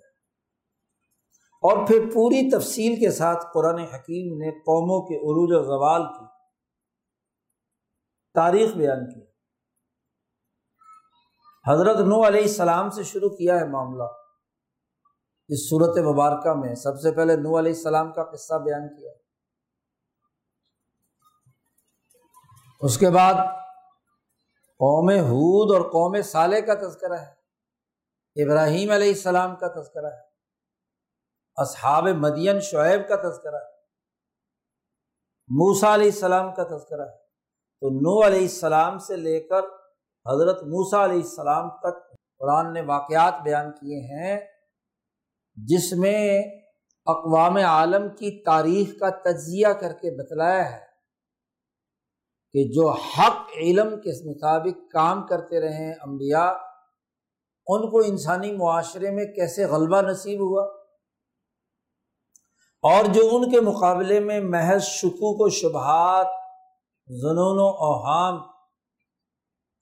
اور 1.62 1.86
پھر 1.86 1.98
پوری 2.14 2.50
تفصیل 2.50 3.00
کے 3.00 3.10
ساتھ 3.10 3.44
قرآن 3.54 3.78
حکیم 3.78 4.38
نے 4.38 4.50
قوموں 4.50 5.02
کے 5.02 5.16
عروج 5.16 5.52
و 5.52 5.62
زوال 5.62 6.02
کی 6.02 6.24
تاریخ 8.34 8.74
بیان 8.74 9.14
کی۔ 9.14 9.20
حضرت 11.66 11.96
نو 11.96 12.26
علیہ 12.26 12.42
السلام 12.42 12.90
سے 12.90 13.02
شروع 13.02 13.28
کیا 13.28 13.60
ہے 13.60 13.68
معاملہ۔ 13.68 14.02
اس 15.48 15.68
صورت 15.70 15.98
مبارکہ 15.98 16.54
میں 16.54 16.74
سب 16.74 17.00
سے 17.00 17.12
پہلے 17.12 17.36
نو 17.36 17.58
علیہ 17.58 17.72
السلام 17.72 18.12
کا 18.12 18.24
قصہ 18.24 18.54
بیان 18.54 18.96
کیا۔ 18.96 19.12
اس 22.80 22.98
کے 22.98 23.10
بعد 23.10 23.34
قوم 24.64 25.08
حود 25.08 25.74
اور 25.74 25.90
قوم 25.90 26.22
صالح 26.22 26.58
کا 26.58 26.74
تذکرہ 26.74 27.14
ہے۔ 27.14 27.43
ابراہیم 28.36 28.90
علیہ 28.90 29.08
السلام 29.08 29.56
کا 29.56 29.68
تذکرہ 29.68 30.06
ہے۔ 30.06 30.20
اصحاب 31.56 32.02
مدین 32.02 32.60
شعیب 32.60 33.08
کا 33.08 33.16
تذکرہ 33.16 33.56
ہے۔ 33.56 33.74
موسا 35.48 35.94
علیہ 35.94 36.06
السلام 36.06 36.54
کا 36.54 36.64
تذکرہ 36.64 37.02
ہے۔ 37.02 37.16
تو 37.80 37.90
نو 37.90 38.26
علیہ 38.26 38.40
السلام 38.40 38.98
سے 38.98 39.16
لے 39.16 39.40
کر 39.40 39.60
حضرت 40.26 40.62
موسا 40.62 41.04
علیہ 41.04 41.16
السلام 41.16 41.70
تک 41.70 42.16
قرآن 42.38 42.72
نے 42.72 42.80
واقعات 42.80 43.34
بیان 43.42 43.72
کیے 43.72 44.00
ہیں، 44.00 44.40
جس 45.56 45.92
میں 45.92 46.42
اقوام 47.06 47.56
عالم 47.56 48.08
کی 48.08 48.44
تاریخ 48.44 48.88
کا 49.00 49.10
تجزیہ 49.10 49.66
کر 49.66 49.92
کے 49.92 50.22
بتلایا 50.22 50.72
ہے 50.72 50.84
کہ 52.52 52.64
جو 52.72 52.90
حق 52.90 53.50
علم 53.56 54.00
کے 54.00 54.30
مطابق 54.30 54.92
کام 54.92 55.26
کرتے 55.26 55.60
رہے 55.60 55.92
انبیاء 55.92 56.73
ان 57.66 57.90
کو 57.90 57.98
انسانی 57.98 58.52
معاشرے 58.52 59.10
میں 59.10 59.24
کیسے 59.24 59.64
غلبہ 59.64 60.00
نصیب 60.00 60.40
ہوا؟ 60.40 60.64
اور 62.84 63.04
جو 63.04 63.28
ان 63.32 63.50
کے 63.50 63.60
مقابلے 63.60 64.20
میں 64.20 64.40
محض 64.40 64.82
شکوک 64.82 65.46
و 65.46 65.48
شبہات، 65.48 66.26
ظنون 67.08 67.58
و 67.58 67.68
اوہام 67.84 68.42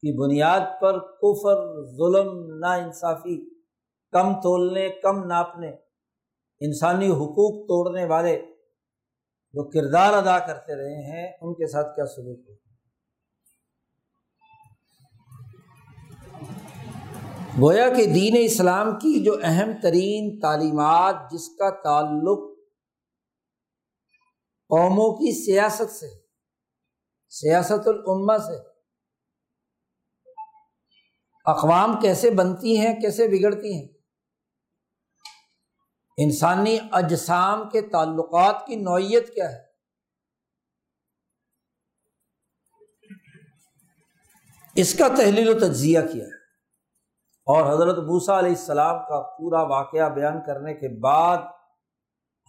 کی 0.02 0.12
بنیاد 0.18 0.60
پر 0.80 0.98
کفر، 0.98 1.58
ظلم 1.96 2.58
نا 2.58 2.74
انصافی 2.74 3.36
کم 4.10 4.32
تولنے، 4.40 4.88
کم 4.88 5.24
ناپنے، 5.24 5.70
انسانی 6.60 7.08
حقوق 7.08 7.68
توڑنے 7.68 8.04
والے 8.04 8.36
جو 9.54 9.68
کردار 9.70 10.12
ادا 10.12 10.38
کرتے 10.38 10.74
رہے 10.74 11.02
ہیں، 11.10 11.32
ان 11.40 11.54
کے 11.54 11.66
ساتھ 11.66 11.94
کیا 11.94 12.04
سلوک 12.06 12.48
ہو 12.48 12.61
گویا 17.60 17.88
کہ 17.88 18.04
دین 18.06 18.36
اسلام 18.40 18.90
کی 18.98 19.22
جو 19.24 19.32
اہم 19.42 19.70
ترین 19.82 20.28
تعلیمات 20.40 21.16
جس 21.30 21.48
کا 21.48 21.68
تعلق 21.82 22.40
قوموں 24.70 25.08
کی 25.16 25.32
سیاست 25.44 25.90
سے، 25.90 26.08
سیاست 27.32 27.88
العما 27.88 28.38
سے، 28.38 28.56
اقوام 31.46 32.00
کیسے 32.00 32.30
بنتی 32.30 32.76
ہیں، 32.78 32.94
کیسے 33.00 33.28
بگڑتی 33.28 33.74
ہیں، 33.74 33.86
انسانی 36.18 36.78
اجسام 36.92 37.68
کے 37.70 37.80
تعلقات 37.82 38.66
کی 38.66 38.76
نوعیت 38.76 39.34
کیا 39.34 39.52
ہے؟ 39.52 39.60
اس 44.76 44.94
کا 44.98 45.08
تحلیل 45.08 45.48
و 45.48 45.58
تجزیہ 45.58 46.00
کیا 46.12 46.24
ہے۔ 46.24 46.41
اور 47.52 47.74
حضرت 47.74 47.94
بوسا 47.94 48.38
علیہ 48.38 48.50
السلام 48.50 48.96
کا 49.08 49.36
پورا 49.38 49.62
واقعہ 49.62 50.08
بیان 50.08 50.38
کرنے 50.46 50.74
کے 50.74 51.00
بعد 51.00 51.38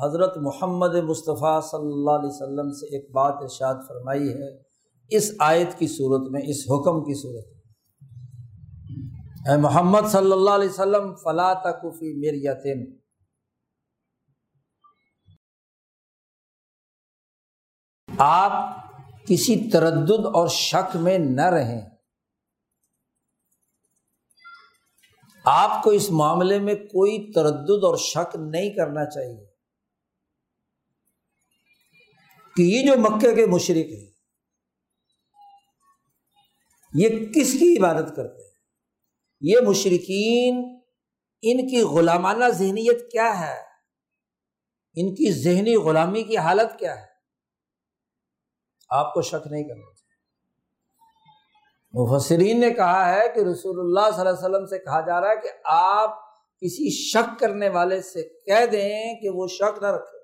حضرت 0.05 0.37
محمد 0.37 0.95
مصطفیٰ 0.95 1.61
صلی 1.61 1.93
اللہ 1.93 2.11
علیہ 2.11 2.29
وسلم 2.29 2.71
سے 2.71 2.85
ایک 2.85 3.11
بات 3.11 3.33
ارشاد 3.41 3.75
فرمائی 3.87 4.29
ہے۔ 4.29 4.57
اس 5.09 5.31
آیت 5.39 5.79
کی 5.79 5.87
صورت 5.87 6.31
میں، 6.31 6.41
اس 6.43 6.57
حکم 6.57 7.03
کی 7.03 7.21
صورت 7.21 7.45
میں۔ 7.47 7.63
اے 9.51 9.61
محمد 9.61 10.07
صلی 10.07 10.31
اللہ 10.31 10.49
علیہ 10.49 10.69
وسلم 10.69 11.15
فلاں 11.15 11.55
تقفی 11.55 12.19
میریتن 12.19 13.03
آپ 18.17 18.51
کسی 19.27 19.69
تردد 19.69 20.25
اور 20.25 20.47
شک 20.47 20.95
میں 20.95 21.17
نہ 21.17 21.41
رہیں۔ 21.41 21.92
آپ 25.45 25.83
کو 25.83 25.89
اس 25.89 26.11
معاملے 26.11 26.59
میں 26.59 26.75
کوئی 26.75 27.31
تردد 27.31 27.83
اور 27.83 27.97
شک 27.97 28.35
نہیں 28.35 28.69
کرنا 28.69 29.09
چاہیے 29.09 29.45
کہ 32.55 32.61
یہ 32.61 32.85
جو 32.85 32.93
مکے 32.97 33.35
کے 33.35 33.45
مشرق 33.45 33.91
ہیں، 33.93 34.11
یہ 36.93 37.09
کس 37.35 37.53
کی 37.53 37.75
عبادت 37.79 38.15
کرتے 38.15 38.43
ہیں؟ 38.43 38.53
یہ 39.41 39.55
مشرقین 39.67 40.79
ان 41.41 41.67
کی 41.67 41.81
غلامانہ 41.81 42.45
ذہنیت 42.49 43.11
کیا 43.11 43.39
ہے؟ 43.39 43.59
ان 44.95 45.15
کی 45.15 45.31
ذہنی 45.31 45.75
غلامی 45.75 46.23
کی 46.23 46.37
حالت 46.37 46.79
کیا 46.79 47.01
ہے؟ 47.01 47.05
آپ 48.89 49.13
کو 49.13 49.21
شک 49.21 49.47
نہیں 49.47 49.63
کرنا۔ 49.63 49.92
مفسرین 51.93 52.59
نے 52.59 52.69
کہا 52.69 53.15
ہے 53.15 53.21
کہ 53.35 53.39
رسول 53.39 53.79
اللہ 53.79 54.11
صلی 54.11 54.19
اللہ 54.19 54.29
علیہ 54.29 54.49
وسلم 54.49 54.65
سے 54.65 54.79
کہا 54.79 55.01
جا 55.01 55.21
رہا 55.21 55.29
ہے 55.29 55.35
کہ 55.43 55.49
آپ 55.63 56.09
کسی 56.61 56.89
شک 56.89 57.39
کرنے 57.39 57.69
والے 57.69 58.01
سے 58.01 58.23
کہہ 58.45 58.65
دیں 58.71 59.21
کہ 59.21 59.29
وہ 59.29 59.47
شک 59.47 59.81
نہ 59.81 59.87
رکھے۔ 59.87 60.19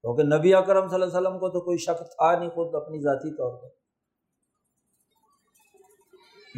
کیونکہ 0.00 0.22
نبی 0.22 0.54
اکرم 0.54 0.88
صلی 0.88 0.94
اللہ 0.94 1.04
علیہ 1.04 1.16
وسلم 1.16 1.38
کو 1.38 1.48
تو 1.48 1.60
کوئی 1.60 1.78
شک 1.78 1.98
تھا 1.98 2.38
نہیں، 2.38 2.48
خود 2.48 2.74
اپنی 2.74 3.00
ذاتی 3.00 3.36
طور 3.36 3.62
پر۔ 3.62 3.68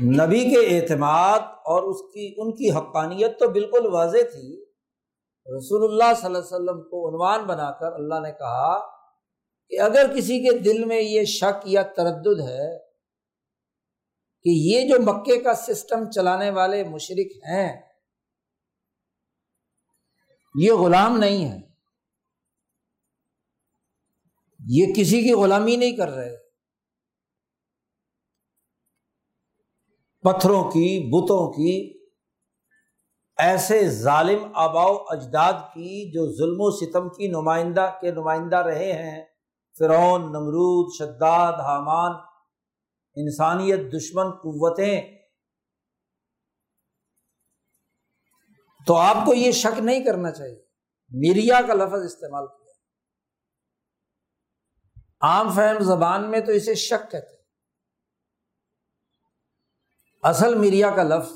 نبی 0.02 0.54
کے 0.54 0.76
اعتماد 0.76 1.40
اور 1.40 1.82
اس 1.82 2.00
کی، 2.14 2.34
ان 2.36 2.52
کی 2.52 2.70
حقانیت 2.70 3.38
تو 3.38 3.48
بالکل 3.48 3.86
واضح 3.86 4.24
تھی۔ 4.32 4.64
رسول 5.56 5.84
اللہ 5.84 6.14
صلی 6.16 6.26
اللہ 6.26 6.38
علیہ 6.38 6.54
وسلم 6.54 6.82
کو 6.82 7.08
عنوان 7.08 7.44
بنا 7.46 7.70
کر 7.70 7.92
اللہ 7.92 8.14
نے 8.14 8.32
کہا 8.32 8.78
کہ 9.68 9.80
اگر 9.80 10.06
کسی 10.16 10.38
کے 10.38 10.58
دل 10.58 10.84
میں 10.84 11.00
یہ 11.00 11.24
شک 11.24 11.62
یا 11.64 11.82
تردد 11.82 12.40
ہے 12.40 12.85
کہ 14.46 14.50
یہ 14.50 14.88
جو 14.88 14.96
مکے 15.02 15.40
کا 15.40 15.54
سسٹم 15.54 16.10
چلانے 16.10 16.50
والے 16.50 16.84
مشرق 16.84 17.36
ہیں، 17.48 17.82
یہ 20.54 20.72
غلام 20.72 21.16
نہیں 21.16 21.44
ہے 21.44 21.56
یہ 24.68 24.86
کسی 24.96 25.22
کی 25.22 25.32
غلامی 25.32 25.76
نہیں 25.76 25.96
کر 25.96 26.08
رہے۔ 26.08 26.36
پتھروں 30.22 30.70
کی، 30.70 30.88
بتوں 31.08 31.52
کی، 31.52 32.04
ایسے 33.36 33.88
ظالم 33.88 34.44
آباؤ 34.54 34.94
اجداد 35.08 35.52
کی 35.52 36.12
جو 36.12 36.32
ظلم 36.32 36.60
و 36.60 36.70
ستم 36.70 37.08
کی 37.08 37.28
نمائندہ 37.28 37.90
کے 38.00 38.10
نمائندہ 38.10 38.56
رہے 38.56 38.92
ہیں۔ 38.92 39.24
فرعون، 39.78 40.22
نمرود، 40.22 40.94
شداد، 40.98 41.52
حامان 41.52 42.35
انسانیت، 43.16 43.78
دشمن، 43.92 44.30
قوتیں۔ 44.30 45.18
تو 48.86 48.96
آپ 48.96 49.16
کو 49.26 49.34
یہ 49.34 49.52
شک 49.52 49.78
نہیں 49.78 50.04
کرنا 50.04 50.32
چاہیے۔ 50.32 50.62
میریا 51.08 51.60
کا 51.66 51.74
لفظ 51.74 52.04
استعمال 52.04 52.46
کیا۔ 52.46 52.72
عام 55.20 55.54
فہم 55.56 55.78
زبان 55.80 56.30
میں 56.30 56.40
تو 56.40 56.52
اسے 56.52 56.74
شک 56.74 57.10
کہتے 57.10 57.36
ہیں۔ 57.36 57.42
اصل 60.22 60.54
میریا 60.54 60.90
کا 60.96 61.02
لفظ 61.02 61.32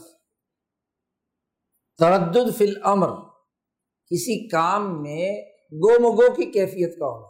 تردد 1.99 2.59
فی 2.59 2.65
الامر، 2.65 3.09
کسی 4.07 4.49
کام 4.49 5.03
میں 5.03 5.43
گو 5.73 6.01
مگو 6.01 6.35
کی 6.35 6.51
کیفیت 6.51 6.99
کا 6.99 7.07
ہونا۔ 7.07 7.27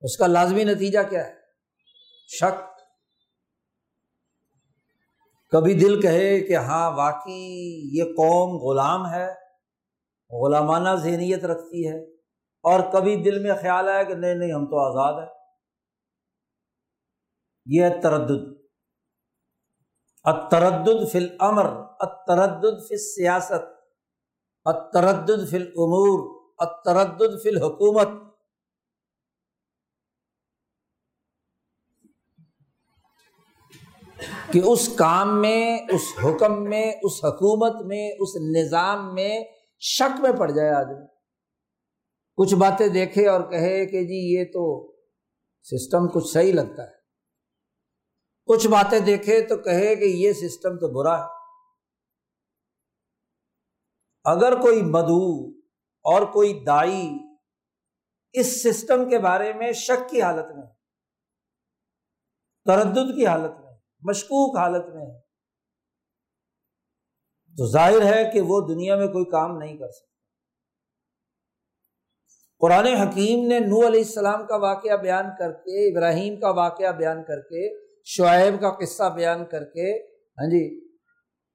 اس 0.00 0.16
کا 0.16 0.26
لازمی 0.26 0.64
نتیجہ 0.64 0.98
کیا 1.10 1.26
ہے؟ 1.26 1.34
شک۔ 2.28 2.75
کبھی 5.52 5.74
دل 5.74 6.00
کہے 6.02 6.40
کہ 6.40 6.56
ہاں 6.56 6.90
واقعی 6.96 7.44
یہ 7.98 8.04
قوم 8.16 8.56
غلام 8.62 9.06
ہے، 9.12 9.26
غلامانہ 10.30 10.94
ذہنیت 11.02 11.44
رکھتی 11.44 11.86
ہے، 11.88 11.98
اور 12.64 12.80
کبھی 12.92 13.14
دل 13.24 13.38
میں 13.42 13.54
خیال 13.60 13.88
آیا 13.88 14.02
کہ 14.02 14.14
نہیں 14.14 14.34
نہیں، 14.34 14.52
ہم 14.52 14.66
تو 14.66 14.78
آزاد 14.80 15.22
ہے 15.22 15.28
یہ 17.66 17.82
ہے 17.82 18.00
تردد۔ 18.00 18.44
اتردد 20.24 21.08
فی 21.12 21.18
الامر 21.18 21.66
اتردد 22.00 22.82
فی 22.88 22.96
سیاست 22.98 23.74
اتردد 24.66 25.48
فی 25.50 25.56
الامور 25.56 26.18
اتردد 26.58 27.42
فی 27.42 27.48
الحکومت۔ 27.48 28.08
کہ 34.52 34.60
اس 34.64 34.96
کام 34.96 35.40
میں، 35.40 35.78
اس 35.90 36.02
حکم 36.24 36.64
میں، 36.64 36.92
اس 37.02 37.24
حکومت 37.24 37.86
میں، 37.86 38.10
اس 38.18 38.36
نظام 38.56 39.14
میں 39.14 39.44
شک 39.80 40.20
میں 40.20 40.32
پڑ 40.32 40.50
جائے 40.50 40.70
آدمی۔ 40.70 41.06
کچھ 42.36 42.54
باتیں 42.54 42.88
دیکھے 42.88 43.28
اور 43.28 43.40
کہے 43.40 43.86
کہ 43.86 44.04
جی 44.04 44.38
یہ 44.38 44.44
تو 44.44 44.92
سسٹم 45.62 46.08
کچھ 46.08 46.32
صحیح 46.32 46.52
لگتا 46.52 46.82
ہے۔ 46.82 46.96
کچھ 48.46 48.68
باتیں 48.68 48.98
دیکھے 48.98 49.40
تو 49.40 49.56
کہے 49.56 49.96
کہ 49.96 50.04
یہ 50.04 50.32
سسٹم 50.32 50.78
تو 50.78 50.88
برا 50.88 51.22
ہے۔ 51.22 51.28
اگر 54.24 54.60
کوئی 54.60 54.82
مدو 54.82 55.50
اور 56.04 56.22
کوئی 56.22 56.64
دائی 56.64 57.10
اس 58.32 58.62
سسٹم 58.62 59.08
کے 59.08 59.18
بارے 59.18 59.52
میں 59.52 59.72
شک 59.72 60.10
کی 60.10 60.22
حالت 60.22 60.46
میں، 60.56 60.66
تردد 62.64 63.16
کی 63.16 63.26
حالت 63.26 63.60
میں 63.60 63.65
مشکوک 64.06 64.56
حالت 64.56 64.88
میں 64.94 65.06
ہے۔ 65.06 65.18
تو 67.56 67.70
ظاہر 67.72 68.02
ہے 68.02 68.30
کہ 68.32 68.40
وہ 68.40 68.60
دنیا 68.68 68.96
میں 68.96 69.06
کوئی 69.08 69.24
کام 69.24 69.56
نہیں 69.58 69.76
کر 69.76 69.90
سکتا۔ 69.90 70.14
قرآن 72.60 72.86
حکیم 72.86 73.46
نے 73.48 73.58
نو 73.58 73.86
علیہ 73.86 74.00
السلام 74.00 74.46
کا 74.46 74.56
واقعہ 74.56 74.96
بیان 74.96 75.26
کر 75.38 75.52
کے، 75.52 75.86
ابراہیم 75.90 76.40
کا 76.40 76.50
واقعہ 76.50 76.92
بیان 76.92 77.22
کر 77.24 77.40
کے، 77.40 77.68
شعیب 78.04 78.60
کا 78.60 78.70
قصہ 78.70 79.08
بیان 79.14 79.44
کر 79.44 79.64
کے 79.64 79.92
ہاں 80.38 80.50
جی 80.50 80.64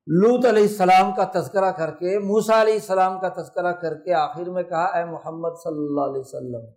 لوت 0.08 0.46
علیہ 0.46 0.62
السلام 0.62 1.14
کا 1.16 1.26
تذکرہ 1.40 1.72
کر 1.72 1.92
کے 1.92 2.20
موسا 2.20 2.62
علیہ 2.62 2.74
السلام 2.74 3.20
کا 3.20 3.30
تذکرہ 3.42 3.72
کر 3.72 3.94
کے 4.06 4.14
آخر 4.14 4.50
میں 4.50 4.64
کہا، 4.64 4.86
اے 4.98 5.04
محمد 5.06 5.58
صلی 5.64 5.84
اللہ 5.88 6.10
علیہ 6.12 6.20
وسلم، 6.20 6.70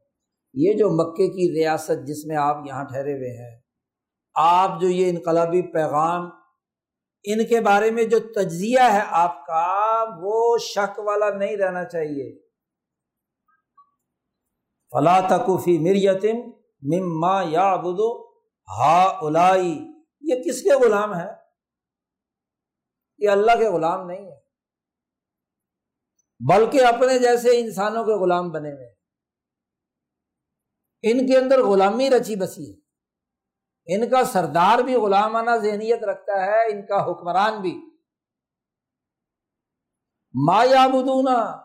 یہ 0.54 0.72
جو 0.72 0.90
مکے 0.90 1.26
کی 1.26 1.48
ریاست 1.60 2.06
جس 2.06 2.24
میں 2.26 2.36
آپ 2.36 2.56
یہاں 2.66 2.84
ٹھہرے 2.84 3.12
ہوئے 3.12 3.32
ہیں 3.38 3.63
آپ 4.34 4.80
جو 4.80 4.88
یہ 4.88 5.10
انقلابی 5.10 5.72
پیغام، 5.72 6.22
ان 7.24 7.46
کے 7.46 7.60
بارے 7.60 7.90
میں 7.90 8.04
جو 8.04 8.18
تجزیہ 8.18 8.92
ہے 8.92 9.00
آپ 9.06 9.46
کا، 9.46 10.04
وہ 10.22 10.58
شک 10.58 10.98
والا 10.98 11.30
نہیں 11.30 11.56
رہنا 11.56 11.84
چاہیے۔ 11.84 12.44
فلا 14.92 15.20
تکفی 15.20 15.78
مریتم 15.78 16.50
مما 16.82 17.42
یا 17.48 17.76
بدو 17.76 18.32
ہا 18.68 19.18
الائی 19.20 19.78
یہ 20.20 20.42
کس 20.42 20.62
کے 20.62 20.74
غلام 20.84 21.14
ہے 21.14 21.28
یہ 23.18 23.28
اللہ 23.28 23.52
کے 23.58 23.68
غلام 23.68 24.06
نہیں 24.06 24.26
ہے 24.26 24.40
بلکہ 26.48 26.84
اپنے 26.84 27.18
جیسے 27.18 27.60
انسانوں 27.60 28.04
کے 28.04 28.24
غلام 28.24 28.50
بنے 28.50 28.72
ہوئے 28.72 28.94
ان 31.02 31.26
کے 31.26 31.36
اندر 31.38 31.62
غلامی 31.62 32.10
رچی 32.10 32.36
بسی 32.36 32.72
ہے۔ 32.72 32.83
ان 33.86 34.10
کا 34.10 34.24
سردار 34.24 34.78
بھی 34.78 34.94
غلامانہ 34.94 35.50
ذہنیت 35.62 36.04
رکھتا 36.04 36.46
ہے، 36.46 36.72
ان 36.72 36.86
کا 36.86 37.10
حکمران 37.10 37.60
بھی۔ 37.60 37.74
ما 40.34 40.64
یابدونا 40.64 41.64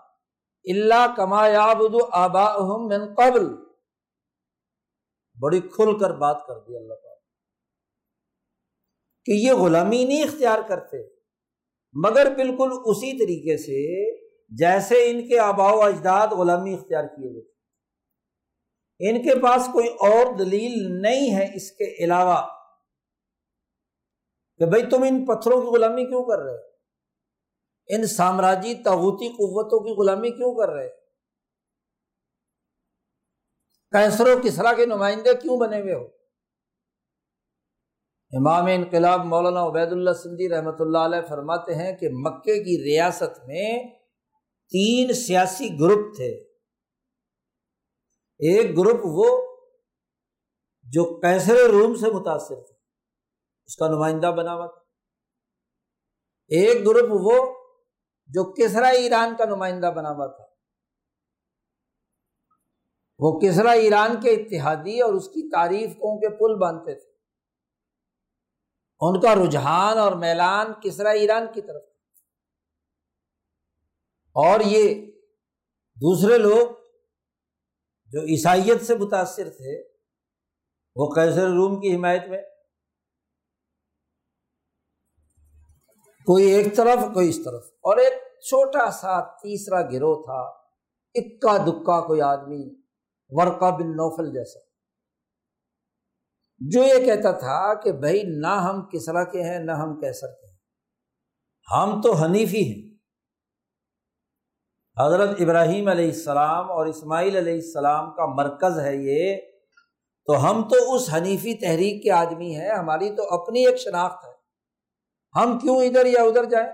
اللہ 0.65 1.15
کما 1.15 1.47
یابد 1.47 1.95
آبا 2.12 2.53
من 2.77 3.15
قبل۔ 3.15 3.45
بڑی 5.41 5.62
کھل 5.62 5.99
کر 5.99 6.12
بات 6.12 6.47
کر 6.47 6.60
دی 6.60 6.77
اللہ 6.77 6.93
تعالی 6.93 7.19
کہ 9.25 9.32
یہ 9.32 9.53
غلامی 9.53 10.03
نہیں 10.03 10.23
اختیار 10.23 10.60
کرتے، 10.69 10.97
مگر 11.93 12.36
بالکل 12.36 12.69
اسی 12.86 13.12
طریقے 13.17 13.58
سے 13.58 13.79
جیسے 14.58 15.12
ان 15.12 15.27
کے 15.27 15.39
آبا 15.39 15.71
و 15.73 15.82
اجداد 15.82 16.27
غلامی 16.27 16.73
اختیار 16.73 17.03
کیے 17.03 17.29
ہوئے 17.29 17.58
ان 18.99 19.21
کے 19.21 19.41
پاس 19.41 19.67
کوئی 19.73 19.88
اور 19.88 20.38
دلیل 20.38 21.01
نہیں 21.01 21.35
ہے 21.35 21.55
اس 21.55 21.71
کے 21.71 22.03
علاوہ 22.03 22.41
کہ 24.57 24.65
بھائی 24.65 24.83
تم 24.83 25.03
ان 25.03 25.25
پتھروں 25.25 25.62
کی 25.62 25.67
غلامی 25.67 26.05
کیوں 26.05 26.23
کر 26.23 26.39
رہے 26.39 26.69
ان 27.95 28.07
سامراجی 28.07 28.73
تغوتی 28.73 29.27
قوتوں 29.27 29.79
کی 29.79 30.01
غلامی 30.01 30.31
کیوں 30.31 30.55
کر 30.55 30.69
رہے 30.69 30.89
کیسر 33.91 34.27
و 34.27 34.39
کسرا 34.43 34.73
کے 34.73 34.85
نمائندے 34.85 35.33
کیوں 35.41 35.57
بنے 35.57 35.81
ہوئے 35.81 35.93
ہو؟ 35.93 36.03
امام 38.31 38.65
انقلاب 38.65 39.25
مولانا 39.25 39.65
عبید 39.65 39.91
اللہ 39.91 40.13
سندھی 40.13 40.49
رحمۃ 40.49 40.79
اللہ 40.79 40.97
علیہ 40.97 41.21
فرماتے 41.29 41.75
ہیں 41.75 41.97
کہ 41.97 42.09
مکے 42.12 42.63
کی 42.63 42.83
ریاست 42.83 43.39
میں 43.47 43.83
تین 44.71 45.13
سیاسی 45.13 45.69
گروپ 45.79 46.15
تھے۔ 46.15 46.48
ایک 48.39 48.78
گروپ 48.78 49.02
وہ 49.04 49.58
جو 50.84 51.19
کیسر 51.19 51.54
روم 51.54 51.95
سے 51.95 52.12
متاثر 52.12 52.56
تھا 52.56 52.75
اس 53.65 53.75
کا 53.75 53.88
نمائندہ 53.88 54.28
بنا 54.28 54.54
ہوا 54.54 54.67
تھا۔ 54.67 54.80
ایک 56.47 56.78
گروپ 56.86 57.10
وہ 57.12 57.56
جو 58.28 58.54
کسرا 58.54 58.88
ایران 58.88 59.36
کا 59.38 59.45
نمائندہ 59.45 59.91
بنا 59.95 60.10
ہوا 60.10 60.28
تھا۔ 60.28 60.43
وہ 63.19 63.39
کسرا 63.39 63.71
ایران 63.71 64.21
کے 64.21 64.32
اتحادی 64.32 65.02
اور 65.02 65.13
اس 65.13 65.28
کی 65.28 65.49
تعریف 65.49 65.93
کو 65.93 66.19
کے 66.19 66.30
پل 66.30 66.60
باندھتے 66.60 66.95
تھے۔ 66.95 67.10
ان 68.99 69.21
کا 69.21 69.36
رجحان 69.36 69.97
اور 69.97 70.12
میلان 70.12 70.67
کسرا 70.84 71.10
ایران 71.10 71.43
کی 71.54 71.62
طرف 71.62 71.84
اور 74.32 74.60
یہ 74.60 75.12
دوسرے 75.95 76.38
لوگ 76.38 76.78
جو 78.11 78.21
عیسائیت 78.21 78.83
سے 78.83 78.95
متاثر 78.95 79.49
تھے، 79.49 79.83
وہ 80.95 81.09
کیسر 81.09 81.47
روم 81.49 81.81
کی 81.81 81.95
حمایت 81.95 82.23
میں؟ 82.29 82.41
کوئی 86.25 86.45
ایک 86.45 86.75
طرف، 86.75 87.13
کوئی 87.13 87.29
اس 87.29 87.43
طرف۔ 87.45 87.63
اور 87.65 87.97
ایک 87.97 88.13
چھوٹا 88.41 88.91
سا 88.91 89.21
تیسرا 89.21 89.81
گروہ 89.81 90.23
تھا، 90.23 90.41
اکا 91.13 91.57
دکا 91.57 92.07
کوئی 92.07 92.21
آدمی 92.21 92.75
ورقا 93.29 93.69
بن 93.69 93.87
نوفل 93.87 94.33
جیسا۔ 94.33 94.59
جو 96.59 96.83
یہ 96.83 97.05
کہتا 97.05 97.31
تھا 97.31 97.73
کہ 97.73 97.91
بھائی، 97.91 98.23
نہ 98.23 98.47
ہم 98.47 98.89
کسرا 98.89 99.23
کے 99.23 99.41
ہیں، 99.41 99.59
نہ 99.59 99.71
ہم 99.71 99.99
کیسر 99.99 100.27
کے 100.27 100.47
ہیں۔ 100.47 100.57
ہم 101.71 102.01
تو 102.01 102.13
حنیفی 102.13 102.73
ہیں۔ 102.73 102.88
حضرت 105.05 105.29
ابراہیم 105.39 105.88
علیہ 105.88 106.05
السلام 106.05 106.71
اور 106.71 106.85
اسماعیل 106.85 107.35
علیہ 107.35 107.53
السلام 107.53 108.13
کا 108.13 108.25
مرکز 108.25 108.79
ہے 108.79 108.95
یہ، 108.95 109.38
تو 110.25 110.49
ہم 110.49 110.69
تو 110.69 110.95
اس 110.95 111.09
حنیفی 111.13 111.57
تحریک 111.57 112.03
کے 112.03 112.12
آدمی 112.12 112.55
ہیں، 112.55 112.69
ہماری 112.69 113.15
تو 113.15 113.41
اپنی 113.41 113.67
ایک 113.67 113.77
شناخت 113.77 114.25
ہے۔ 114.25 114.31
ہم 115.41 115.59
کیوں 115.59 115.75
ادھر 115.75 116.05
یا 116.05 116.21
ادھر 116.21 116.45
جائیں؟ 116.45 116.69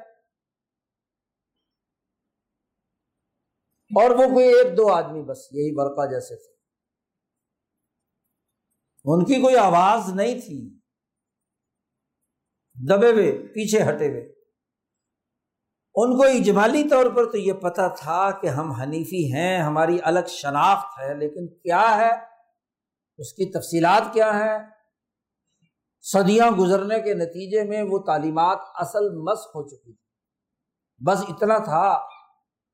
اور 4.01 4.09
وہ 4.09 4.33
کوئی 4.33 4.47
ایک 4.47 4.77
دو 4.77 4.93
آدمی 4.93 5.23
بس، 5.23 5.37
یہی 5.51 5.75
برقع 5.75 6.05
جیسے 6.05 6.35
تھے۔ 6.35 6.55
ان 9.05 9.25
کی 9.25 9.41
کوئی 9.41 9.57
آواز 9.57 10.15
نہیں 10.15 10.41
تھی۔ 10.41 10.79
دبے 12.89 13.11
ہوئے، 13.11 13.31
پیچھے 13.47 13.83
ہٹے 13.83 14.07
ہوئے۔ 14.09 14.34
ان 15.95 16.17
کو 16.17 16.23
اجمالی 16.23 16.89
طور 16.89 17.05
پر 17.05 17.31
تو 17.31 17.37
یہ 17.37 17.53
پتا 17.53 17.87
تھا 17.87 18.31
کہ 18.31 18.47
ہم 18.47 18.71
حنیفی 18.71 19.33
ہیں، 19.33 19.61
ہماری 19.61 19.97
الگ 20.03 20.27
شناخت 20.27 20.99
ہے، 20.99 21.13
لیکن 21.13 21.47
کیا 21.47 21.97
ہے؟ 21.97 22.11
اس 23.17 23.33
کی 23.33 23.51
تفصیلات 23.51 24.13
کیا 24.13 24.39
ہے 24.39 24.57
صدیاں 26.01 26.51
گزرنے 26.51 27.01
کے 27.01 27.13
نتیجے 27.13 27.63
میں 27.63 27.83
وہ 27.89 27.99
تعلیمات 27.99 28.57
اصل 28.75 29.09
مسق 29.09 29.55
ہو 29.55 29.67
چکی 29.67 29.93
تھی 29.93 30.03
بس 31.05 31.23
اتنا 31.29 31.57
تھا 31.57 31.99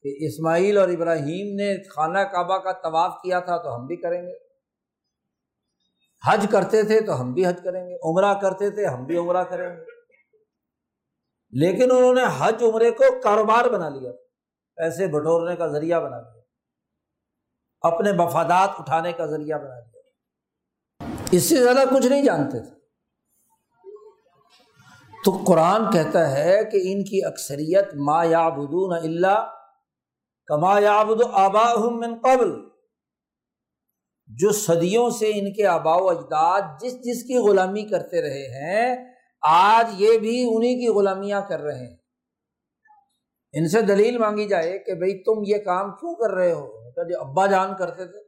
کہ 0.02 0.16
اسماعیل 0.26 0.78
اور 0.78 0.90
ابراہیم 0.90 1.56
نے 1.56 1.90
خانہ 1.90 2.20
کعبہ 2.20 2.58
کا 2.58 2.72
طواف 2.72 3.14
کیا 3.24 3.40
تھا 3.40 3.58
تو 3.58 3.76
ہم 3.76 3.86
بھی 3.86 3.96
کریں 3.96 4.22
گے۔ 4.22 4.34
حج 6.28 6.48
کرتے 6.52 6.84
تھے 6.84 7.02
تو 7.02 7.22
ہم 7.22 7.34
بھی 7.34 7.48
حج 7.48 7.60
کریں 7.64 7.90
گے، 7.90 7.96
عمرہ 7.96 8.34
کرتے 8.34 8.70
تھے 8.70 8.86
ہم 8.86 9.06
بھی 9.06 9.18
عمرہ 9.18 9.44
کریں 9.44 9.70
گے۔ 9.70 9.91
لیکن 11.54 11.92
انہوں 11.92 12.14
نے 12.14 12.22
حج 12.38 12.64
عمرے 12.64 12.92
کو 12.92 13.22
کاروبار 13.22 13.66
بنا 13.66 13.90
لیا 13.90 14.12
پیسے 14.76 15.08
بٹورنے 15.08 15.56
کا 15.56 15.68
ذریعہ 15.68 16.00
بنا 16.00 16.22
لیا 16.22 16.42
اپنے 17.82 18.12
مفادات 18.12 18.70
اٹھانے 18.80 19.12
کا 19.12 19.26
ذریعہ 19.26 19.58
بنا 19.58 19.80
لیا 19.80 20.02
اس 21.32 21.44
سے 21.44 21.64
زیادہ 21.64 21.84
کچھ 21.96 22.06
نہیں 22.06 22.24
جانتے 22.24 22.60
تھے۔ 22.60 22.80
تو 25.26 25.32
قرآن 25.48 25.92
کہتا 25.92 26.32
ہے 26.32 26.64
کہ 26.66 26.82
ان 26.84 27.04
کی 27.04 27.26
اکثریت 27.26 27.94
ما 27.96 28.24
یا 28.24 28.50
بدون 28.50 28.94
اللہ 28.94 29.50
کما 30.46 30.80
یابد 30.80 31.22
آبا 31.32 31.74
من 31.76 32.20
قبل، 32.20 32.52
جو 34.28 34.52
صدیوں 34.52 35.10
سے 35.10 35.32
ان 35.36 35.54
کے 35.54 35.68
آبا 35.68 35.96
و 35.96 36.10
اجداد 36.10 36.62
جس 36.82 36.94
جس 37.02 37.24
کی 37.24 37.38
غلامی 37.38 37.84
کرتے 37.90 38.22
رہے 38.22 38.48
ہیں 38.48 39.11
آج 39.42 40.02
یہ 40.02 40.18
بھی 40.18 40.56
انہیں 40.56 40.76
کی 40.76 40.88
غلامیاں 40.88 41.42
کر 41.50 41.60
رہے 41.60 41.88
ہیں۔ 41.88 41.98
ان 43.54 43.68
سے 43.68 43.82
دلیل 43.82 44.18
مانگی 44.18 44.48
جائے 44.48 44.80
کہ 44.80 44.94
بھائی 44.94 45.24
تم 45.24 45.42
یہ 45.46 45.58
کام 45.58 45.92
کیوں 45.92 46.16
کر 46.16 46.34
رہے 46.34 46.52
ہو؟ 46.52 46.92
جو 46.92 47.04
جی، 47.04 47.30
ابا 47.30 47.46
جان 47.46 47.76
کرتے 47.80 48.06
تھے۔ 48.06 48.20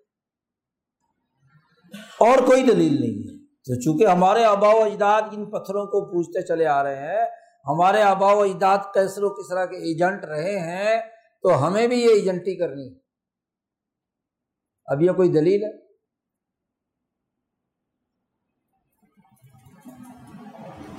اور 1.97 2.37
کوئی 2.37 2.63
دلیل 2.63 3.01
نہیں 3.01 3.19
ہے۔ 3.19 3.45
تو 3.45 3.81
چونکہ 3.81 4.07
ہمارے 4.07 4.43
آبا 4.43 4.67
و 4.67 4.83
اجداد 4.83 5.21
ان 5.21 5.45
پتھروں 5.45 5.85
کو 5.85 6.05
پوچھتے 6.05 6.41
چلے 6.41 6.67
آ 6.67 6.83
رہے 6.83 6.95
ہیں، 6.95 7.25
ہمارے 7.67 8.01
آبا 8.01 8.33
و 8.33 8.41
اجداد 8.41 8.77
کیسر 8.93 9.23
و 9.23 9.29
کسرا 9.29 9.65
کے 9.65 9.77
ایجنٹ 9.77 10.25
رہے 10.25 10.59
ہیں، 10.59 11.01
تو 11.41 11.67
ہمیں 11.67 11.87
بھی 11.87 12.01
یہ 12.01 12.09
ایجنٹی 12.09 12.55
کرنی 12.55 12.93
ہے۔ 12.93 12.99
اب 14.85 15.01
یہ 15.01 15.11
کوئی 15.11 15.29
دلیل 15.29 15.63
ہے؟ 15.63 15.82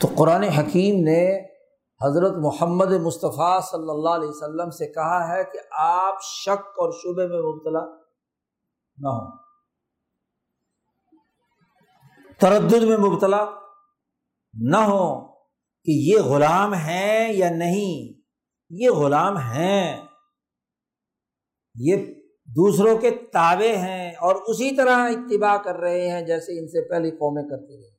تو 0.04 0.14
قرآن 0.16 0.42
حکیم 0.42 1.02
نے 1.02 1.40
حضرت 2.04 2.32
محمد 2.36 2.92
مصطفیٰ 2.92 3.60
صلی 3.60 3.90
اللہ 3.90 4.08
علیہ 4.08 4.28
وسلم 4.28 4.70
سے 4.70 4.92
کہا 4.92 5.36
ہے 5.36 5.44
کہ 5.44 5.58
آپ 5.78 6.14
شک 6.22 6.68
اور 6.68 6.92
شبے 6.92 7.26
میں 7.26 7.40
مبتلا 7.40 7.80
نہ 8.98 9.08
ہو 9.08 9.36
تردد 12.38 12.82
میں 12.82 12.96
مبتلا 12.96 13.44
نہ 14.54 14.76
ہو 14.76 15.26
کہ 15.84 15.90
یہ 15.90 16.18
غلام 16.18 16.74
ہیں 16.74 17.32
یا 17.32 17.50
نہیں۔ 17.50 18.20
یہ 18.70 18.90
غلام 18.90 19.36
ہیں۔ 19.36 20.04
یہ 21.74 21.96
دوسروں 22.56 22.98
کے 22.98 23.10
تابے 23.10 23.76
ہیں 23.76 24.10
اور 24.10 24.36
اسی 24.36 24.76
طرح 24.76 24.96
اتباع 24.96 25.56
کر 25.56 25.76
رہے 25.76 26.10
ہیں 26.10 26.22
جیسے 26.22 26.60
ان 26.60 26.68
سے 26.68 26.88
پہلی 26.88 27.10
قومیں 27.10 27.42
کرتی 27.42 27.76
رہی۔ 27.76 27.93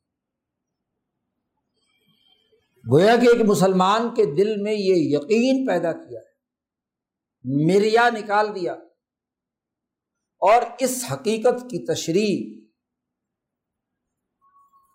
گویا 2.86 3.14
کہ 3.16 3.28
ایک 3.28 3.40
مسلمان 3.46 4.08
کے 4.14 4.24
دل 4.34 4.50
میں 4.62 4.72
یہ 4.72 4.96
یقین 5.14 5.66
پیدا 5.66 5.92
کیا 5.92 6.20
ہے، 6.20 6.34
مریا 7.68 8.08
نکال 8.10 8.54
دیا، 8.54 8.72
اور 10.42 10.62
اس 10.78 10.94
حقیقت 11.12 11.62
کی 11.62 11.78
تشریح 11.86 12.34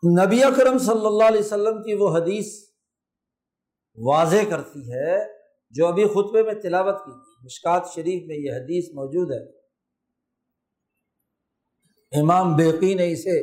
نبی 0.04 0.44
اکرم 0.44 0.78
صلی 0.78 1.06
اللہ 1.06 1.24
علیہ 1.24 1.40
وسلم 1.40 1.82
کی 1.84 1.94
وہ 1.94 2.10
حدیث 2.18 2.48
واضح 3.98 4.50
کرتی 4.50 4.82
ہے، 4.92 5.18
جو 5.74 5.88
ابھی 5.88 6.06
خطبے 6.06 6.44
میں 6.44 6.54
تلاوت 6.62 6.98
کی 7.00 7.12
تھی 7.12 7.34
مشکات 7.46 7.84
شریف 7.96 8.24
میں 8.28 8.38
یہ 8.38 8.52
حدیث 8.52 8.86
موجود 8.94 9.32
ہے۔ 9.32 9.44
امام 12.12 12.56
بیقی 12.56 12.94
نے 12.94 13.12
اسے 13.12 13.38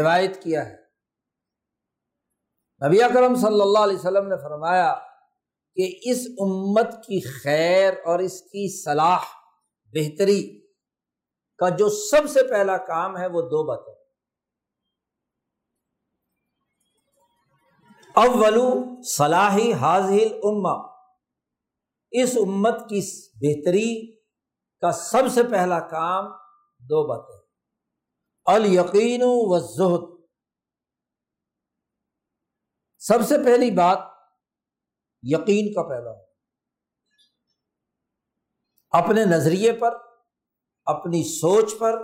روایت 0.00 0.42
کیا 0.42 0.66
ہے۔ 0.68 0.77
نبی 2.80 3.02
اکرم 3.02 3.34
صلی 3.34 3.60
اللہ 3.60 3.78
علیہ 3.78 3.96
وسلم 3.96 4.26
نے 4.28 4.36
فرمایا 4.42 4.94
کہ 5.76 5.88
اس 6.02 6.26
امت 6.38 6.94
کی 7.06 7.20
خیر 7.20 7.92
اور 8.04 8.18
اس 8.18 8.40
کی 8.42 8.66
صلاح 8.74 9.24
بہتری 9.94 10.40
کا 11.60 11.68
جو 11.68 11.88
سب 11.88 12.28
سے 12.30 12.42
پہلا 12.48 12.76
کام 12.86 13.16
ہے 13.16 13.26
وہ 13.26 13.42
دو 13.42 13.62
باتیں 13.64 13.94
اولو 18.14 18.68
صلاحی 19.08 19.72
حاضل 19.72 20.38
اما 20.42 20.76
اس 22.12 22.36
امت 22.36 22.88
کی 22.88 23.00
بہتری 23.36 23.90
کا 24.82 24.92
سب 24.92 25.28
سے 25.34 25.42
پہلا 25.42 25.80
کام 25.88 26.30
دو 26.82 27.06
باتیں 27.06 27.36
الیقین 28.46 29.22
و 29.22 29.58
زہد 29.58 30.17
سب 32.98 33.18
سے 33.28 33.38
پہلی 33.44 33.70
بات 33.70 33.98
یقین 35.22 35.72
کا 35.72 35.82
پیدا 35.82 36.10
ہو۔ 36.10 36.20
اپنے 38.90 39.24
نظریے 39.24 39.72
پر، 39.72 39.96
اپنی 40.84 41.22
سوچ 41.24 41.78
پر 41.78 42.02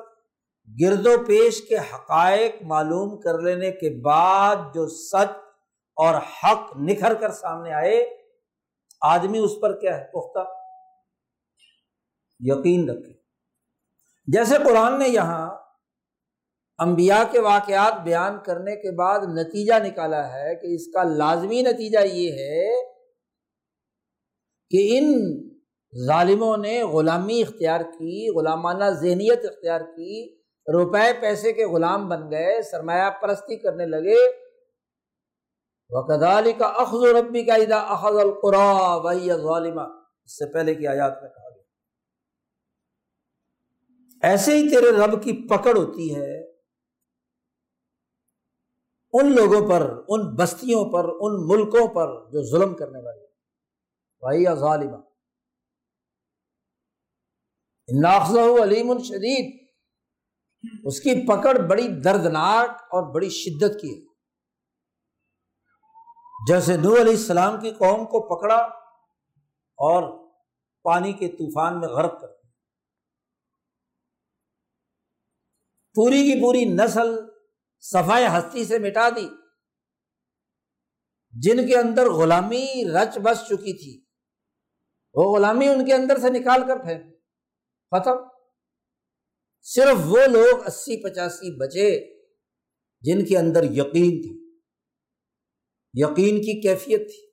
گرد 0.80 1.07
و 1.07 1.24
پیش 1.26 1.68
کے 1.68 1.76
حقائق 1.78 2.54
معلوم 2.62 3.20
کر 3.20 3.38
لینے 3.38 3.72
کے 3.72 4.02
بعد 4.02 4.57
جو 4.57 4.88
سچ 4.88 5.37
اور 5.96 6.14
حق 6.14 6.72
نکھر 6.76 7.14
کر 7.14 7.33
سامنے 7.33 7.72
آئے، 7.72 8.26
آدمی 9.00 9.38
اس 9.38 9.50
پر 9.62 9.80
کیا 9.80 9.98
ہے؟ 9.98 10.04
پختہ۔ 10.04 10.38
یقین 12.40 12.90
رکھے۔ 12.90 13.12
جیسے 14.26 14.54
قرآن 14.64 14.98
نے 14.98 15.09
یہاں 15.09 15.63
امبیا 16.78 17.22
کے 17.30 17.40
واقعات 17.40 18.02
بیان 18.02 18.38
کرنے 18.46 18.76
کے 18.76 18.90
بعد 18.90 19.18
نتیجہ 19.20 19.74
نکالا 19.84 20.32
ہے 20.32 20.54
کہ 20.54 20.74
اس 20.74 20.92
کا 20.92 21.02
لازمی 21.02 21.62
نتیجہ 21.62 22.06
یہ 22.06 22.32
ہے 22.32 22.82
کہ 24.70 24.98
ان 24.98 25.22
ظالموں 26.06 26.56
نے 26.56 26.82
غلامی 26.82 27.42
اختیار 27.42 27.80
کی، 27.80 28.38
غلامانہ 28.38 28.84
ذہنیت 28.84 29.44
اختیار 29.44 29.80
کی، 29.80 30.37
روپے، 30.72 31.20
پیسے 31.20 31.52
کے 31.52 31.66
غلام 31.66 32.08
بن 32.08 32.30
گئے، 32.30 32.62
سرمایہ 32.62 33.10
پرستی 33.10 33.56
کرنے 33.56 33.87
لگے۔ 33.87 34.44
وکدالی 35.90 36.52
کا 36.52 36.66
اخذ 36.66 36.94
و 36.94 37.22
ربی 37.22 37.44
کا 37.44 37.54
ادا 37.54 37.78
اخذ 37.78 38.16
القرا 38.18 38.94
وہی 38.96 39.28
ظالمہ 39.28 39.82
اس 40.24 40.38
سے 40.38 40.52
پہلے 40.52 40.74
کی 40.74 40.87
آیات 40.87 41.22
میں 41.22 41.30
کہا 41.30 41.50
گیا۔ 41.50 41.62
ایسے 44.22 44.56
ہی 44.56 44.68
تیرے 44.68 44.90
رب 44.90 45.22
کی 45.22 45.48
پکڑ 45.48 45.76
ہوتی 45.76 46.14
ہے 46.16 46.43
ان 49.22 49.35
لوگوں 49.35 49.68
پر، 49.68 50.05
ان 50.09 50.37
بستیوں 50.37 50.92
پر، 50.92 51.05
ان 51.20 51.48
ملکوں 51.48 51.94
پر 51.94 52.31
جو 52.31 52.42
ظلم 52.42 52.77
کرنے 52.77 52.98
والے 52.98 53.27
بھائی 54.20 54.44
ظالمہ۔ 54.44 54.96
ناخذ 58.03 58.37
علیم 58.62 58.98
شدید۔ 58.98 59.68
اس 60.85 61.00
کی 61.00 61.27
پکڑ 61.27 61.59
بڑی 61.59 61.88
دردناک 61.88 62.70
اور 62.70 63.14
بڑی 63.14 63.29
شدت 63.29 63.81
کی 63.81 64.00
ہے۔ 64.00 64.14
جیسے 66.48 66.77
نو 66.77 66.94
علیہ 66.94 67.12
السلام 67.12 67.61
کی 67.61 67.70
قوم 67.70 68.05
کو 68.05 68.37
پکڑا 68.37 68.57
اور 69.77 70.29
پانی 70.83 71.12
کے 71.12 71.29
طوفان 71.29 71.81
میں 71.81 71.88
غرق 71.88 72.20
کر 72.20 72.29
پوری 75.94 76.22
کی 76.22 76.42
پوری 76.42 76.64
نسل 76.64 77.34
صفائی 77.92 78.27
ہستی 78.27 78.64
سے 78.64 78.79
مٹا 78.79 79.09
دی۔ 79.09 79.29
جن 81.31 81.66
کے 81.66 81.77
اندر 81.77 82.11
غلامی 82.11 82.85
رچ 82.94 83.18
بس 83.18 83.38
چکی 83.47 83.73
تھی، 83.79 84.05
وہ 85.14 85.37
غلامی 85.37 85.68
ان 85.68 85.87
کے 85.87 85.94
اندر 85.94 86.18
سے 86.18 86.31
نکال 86.31 86.61
کر 86.68 86.77
پھینک 86.77 87.16
ختم۔ 87.90 88.16
صرف 89.62 89.97
وہ 90.05 90.18
لوگ 90.33 90.66
اسی 90.66 91.03
پچاسی 91.03 91.61
بچے 91.61 92.14
جن 93.01 93.25
کے 93.25 93.38
اندر 93.38 93.62
یقین 93.62 94.23
تھا۔ 94.23 94.59
یقین 95.94 96.37
کی 96.37 96.61
کیفیت 96.61 97.11
تھی۔ 97.11 97.27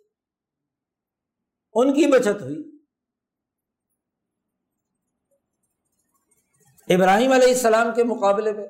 ان 1.73 1.93
کی 1.93 2.11
بچت 2.11 2.41
ہوئی۔ 2.41 2.57
ابراہیم 6.95 7.31
علیہ 7.31 7.47
السلام 7.47 7.87
کے 7.95 8.03
مقابلے 8.03 8.53
میں 8.53 8.67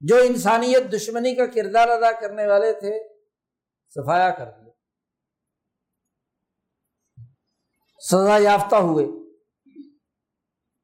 جو 0.00 0.16
انسانیت 0.16 0.92
دشمنی 0.92 1.34
کا 1.34 1.46
کردار 1.46 1.88
ادا 1.88 2.20
کرنے 2.20 2.46
والے 2.46 2.72
تھے، 2.72 3.08
صفایا 3.88 4.30
کر 4.30 4.44
دیا۔ 4.44 4.72
سزا 8.10 8.38
یافتہ 8.38 8.76
ہوئے۔ 8.76 9.06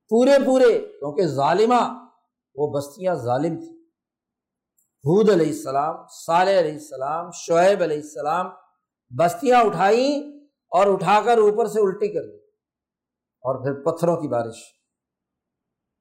پورے 0.09 0.33
پورے، 0.47 0.79
کیونکہ 0.79 1.27
ظالمہ، 1.27 2.09
وہ 2.55 2.73
بستیاں 2.73 3.15
ظالم 3.15 3.61
تھیں۔ 3.61 3.81
حود 5.05 5.31
علیہ 5.31 5.47
السلام، 5.47 5.95
صالح 6.27 6.59
علیہ 6.59 6.73
السلام، 6.73 7.31
شعیب 7.31 7.83
علیہ 7.83 7.97
السلام، 7.97 8.47
بستیاں 9.19 9.65
اٹھائیں 9.65 10.41
اور 10.69 10.95
اٹھا 10.95 11.23
کر 11.25 11.39
اوپر 11.39 11.67
سے 11.67 11.81
الٹی 11.81 12.09
کر 12.09 12.23
دی۔ 12.23 12.37
اور 13.43 13.65
پھر 13.65 13.93
پتھروں 13.93 14.17
کی 14.17 14.29
بارش۔ 14.29 14.57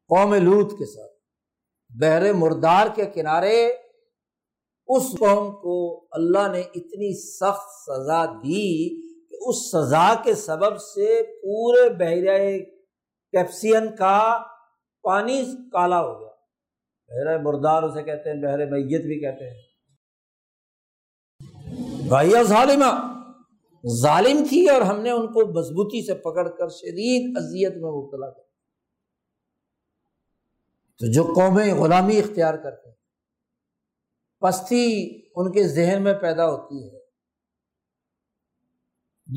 قوم 0.08 0.34
لوت 0.34 0.72
کے 0.72 0.86
ساتھ۔ 0.86 1.09
بحر 1.90 2.34
مردار 2.34 2.88
کے 2.96 3.06
کنارے، 3.06 3.68
اس 4.88 5.04
قوم 5.20 5.52
کو 5.52 6.08
اللہ 6.12 6.52
نے 6.52 6.60
اتنی 6.60 7.22
سخت 7.22 7.92
سزا 7.92 8.26
دی 8.26 9.02
کہ 9.28 9.38
اس 9.42 9.72
سزا 9.72 10.14
کے 10.24 10.36
سبب 10.36 10.78
سے 10.78 11.24
پورے 11.24 11.90
بحریہ 11.90 12.60
کیپسین 13.32 13.96
کا 13.96 14.44
پانی 15.04 15.46
کالا 15.72 16.02
ہو 16.02 16.20
گیا۔ 16.20 16.30
بحر 17.10 17.44
مردار 17.44 17.84
اسے 17.84 18.04
کہتے 18.04 18.30
ہیں، 18.30 18.42
بحر 18.42 18.58
میت 18.58 19.02
بھی 19.02 19.20
کہتے 19.20 19.50
ہیں۔ 19.50 19.70
بھائی 22.08 22.32
ظالمہ 22.44 23.20
ظالم 24.02 24.44
تھی 24.50 24.70
اور 24.70 24.82
ہم 24.82 25.02
نے 25.02 25.12
ان 25.12 25.28
کو 25.28 25.60
مضبوطی 25.60 26.06
سے 26.06 26.14
پکڑ 26.14 26.50
کر 26.50 26.68
شدید 26.68 27.38
اذیت 27.38 27.72
میں 27.72 27.92
مبتلا 27.92 28.30
کر 28.30 28.49
تو 31.00 31.12
جو 31.12 31.24
قومیں 31.24 31.74
غلامی 31.74 32.20
اختیار 32.20 32.54
کرتے 32.54 32.90
ہیں، 32.90 32.96
پستی 34.40 34.86
ان 35.36 35.52
کے 35.52 35.68
ذہن 35.68 36.04
میں 36.04 36.14
پیدا 36.14 36.46
ہوتی 36.46 36.84
ہے، 36.84 37.00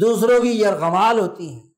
دوسروں 0.01 0.42
کی 0.42 0.61
یرغمال 0.61 1.18
ہوتی 1.18 1.48
ہیں، 1.48 1.70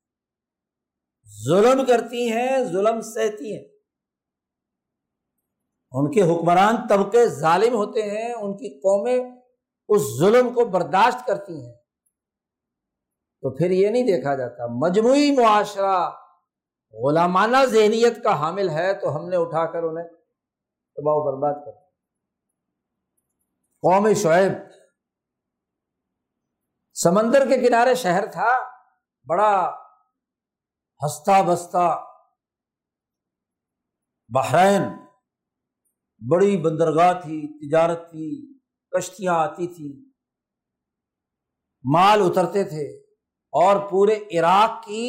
ظلم 1.44 1.84
کرتی 1.86 2.32
ہیں، 2.32 2.64
ظلم 2.64 3.00
سہتی 3.00 3.56
ہیں۔ 3.56 3.64
ان 5.92 6.10
کے 6.10 6.22
حکمران 6.22 6.76
طبقے 6.88 7.26
ظالم 7.26 7.74
ہوتے 7.74 8.02
ہیں، 8.02 8.32
ان 8.32 8.56
کی 8.56 8.78
قومیں 8.78 9.18
اس 9.88 10.02
ظلم 10.18 10.54
کو 10.54 10.64
برداشت 10.64 11.26
کرتی 11.26 11.66
ہیں۔ 11.66 11.74
تو 13.40 13.56
پھر 13.56 13.70
یہ 13.70 13.88
نہیں 13.88 14.06
دیکھا 14.06 14.34
جاتا، 14.34 14.66
مجموعی 14.66 15.30
معاشرہ 15.30 16.10
غلامانہ 16.94 17.64
ذہنیت 17.66 18.22
کا 18.24 18.32
حامل 18.40 18.68
ہے 18.68 18.92
تو 19.00 19.16
ہم 19.16 19.28
نے 19.28 19.36
اٹھا 19.36 19.64
کر 19.72 19.82
انہیں 19.82 20.08
تباہ 20.96 21.14
و 21.14 21.24
برباد 21.24 21.64
کر 21.64 21.72
قوم 23.82 24.12
شعیب، 24.12 24.52
سمندر 26.96 27.48
کے 27.48 27.56
کنارے 27.58 27.94
شہر 27.94 28.26
تھا، 28.32 28.50
بڑا 29.26 29.52
ہستا 31.00 31.40
بستا 31.42 31.88
بحرین، 34.30 34.88
بڑی 36.22 36.56
بندرگاہ 36.62 37.12
تھی، 37.20 37.40
تجارت 37.58 38.10
تھی، 38.10 38.30
کشتیاں 38.92 39.34
آتی 39.34 39.66
تھی 39.66 39.92
مال 41.84 42.22
اترتے 42.22 42.64
تھے 42.64 42.86
اور 43.52 43.88
پورے 43.90 44.14
عراق 44.38 44.82
کی 44.84 45.06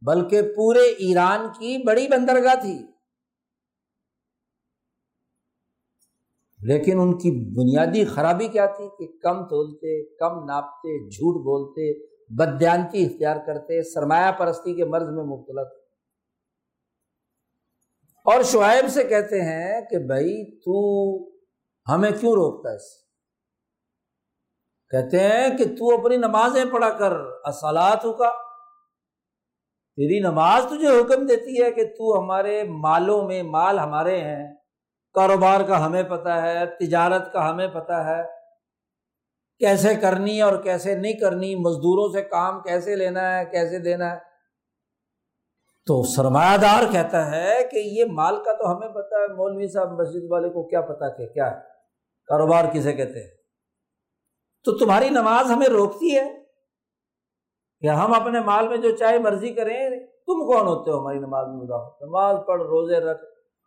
بلکہ 0.00 0.42
پورے 0.42 0.80
ایران 0.80 1.48
کی 1.48 1.86
بڑی 1.86 2.08
بندرگاہ 2.08 2.54
تھی۔ 2.54 2.78
لیکن 6.62 7.00
ان 7.00 7.18
کی 7.18 7.30
بنیادی 7.30 8.04
خرابی 8.04 8.48
کیا 8.48 8.66
تھی 8.66 8.88
کہ 8.98 9.18
کم 9.18 9.44
تولتے، 9.44 10.16
کم 10.16 10.44
ناپتے، 10.44 11.08
جھوٹ 11.08 11.40
بولتے 11.40 12.06
بدیانتی 12.28 13.04
اختیار 13.04 13.36
کرتے، 13.46 13.82
سرمایہ 13.82 14.32
پرستی 14.32 14.74
کے 14.74 14.84
مرض 14.84 15.08
میں 15.08 15.24
مبتلا 15.24 15.62
تھے۔ 15.62 15.78
اور 18.18 18.42
شعیب 18.42 18.88
سے 18.88 19.04
کہتے 19.04 19.40
ہیں 19.40 19.80
کہ 19.80 19.98
بھائی 19.98 20.60
تو 20.60 21.28
ہمیں 21.92 22.10
کیوں 22.10 22.32
روکتا 22.32 22.72
ہے 22.72 22.76
کہتے 24.90 25.18
ہیں 25.18 25.58
کہ 25.58 25.64
تو 25.64 26.00
اپنی 26.00 26.16
نمازیں 26.16 26.64
پڑھا 26.64 26.90
کر 26.90 27.12
اصالات 27.44 28.02
کا 28.02 28.47
تیری 29.98 30.20
نماز 30.20 30.64
تجھے 30.64 31.00
حکم 31.00 31.26
دیتی 31.26 31.62
ہے 31.62 31.72
کہ 31.72 31.84
تو 31.84 32.20
ہمارے 32.20 32.64
مالوں 32.64 33.22
میں 33.22 33.42
مال 33.42 33.78
ہمارے 33.78 34.20
ہیں، 34.20 34.54
کاروبار 35.12 35.60
کا 35.60 35.86
ہمیں 35.86 36.02
پتہ 36.02 36.28
ہے، 36.28 36.66
تجارت 36.66 37.32
کا 37.32 37.50
ہمیں 37.50 37.68
پتہ 37.68 37.92
ہے۔ 37.92 38.22
کیسے 39.58 39.94
کرنی 39.94 40.42
اور 40.42 40.62
کیسے 40.62 40.94
نہیں 40.94 41.12
کرنی، 41.12 41.54
مزدوروں 41.54 42.12
سے 42.12 42.22
کام 42.22 42.60
کیسے 42.60 42.96
لینا 42.96 43.38
ہے، 43.38 43.44
کیسے 43.44 43.78
دینا 43.78 44.12
ہے۔ 44.12 44.16
تو 45.86 46.02
سرمایہ 46.02 46.56
دار 46.56 46.92
کہتا 46.92 47.30
ہے 47.30 47.64
کہ 47.70 47.78
یہ 47.78 48.04
مال 48.04 48.44
کا 48.44 48.52
تو 48.52 48.76
ہمیں 48.76 48.88
پتا 48.88 49.16
ہے، 49.16 49.26
مولوی 49.26 49.66
صاحب 49.66 50.00
مسجد 50.00 50.30
والے 50.30 50.48
کو 50.48 50.62
کیا 50.62 50.80
پتا 50.80 51.16
کہ 51.16 51.26
کیا 51.26 51.50
ہے، 51.50 51.60
کاروبار 52.26 52.64
کسے 52.72 52.92
کہتے 52.92 53.20
ہیں۔ 53.22 53.30
تو 54.64 54.78
تمہاری 54.78 55.08
نماز 55.08 55.50
ہمیں 55.50 55.68
روکتی 55.68 56.16
ہے۔ 56.16 56.47
کہ 57.80 57.86
ہم 57.86 58.14
اپنے 58.14 58.40
مال 58.40 58.68
میں 58.68 58.76
جو 58.76 58.96
چاہے 58.96 59.18
مرضی 59.18 59.54
کریں، 59.54 59.90
تم 60.00 60.46
کون 60.46 60.66
ہوتے 60.66 60.90
ہو 60.90 61.00
ہماری 61.00 61.18
نماز 61.18 61.46
میں 61.48 61.56
مداخلت 61.56 62.02
نماز 62.02 62.36
پڑھ، 62.46 62.62
روزے 62.62 63.00
رکھ، 63.00 63.24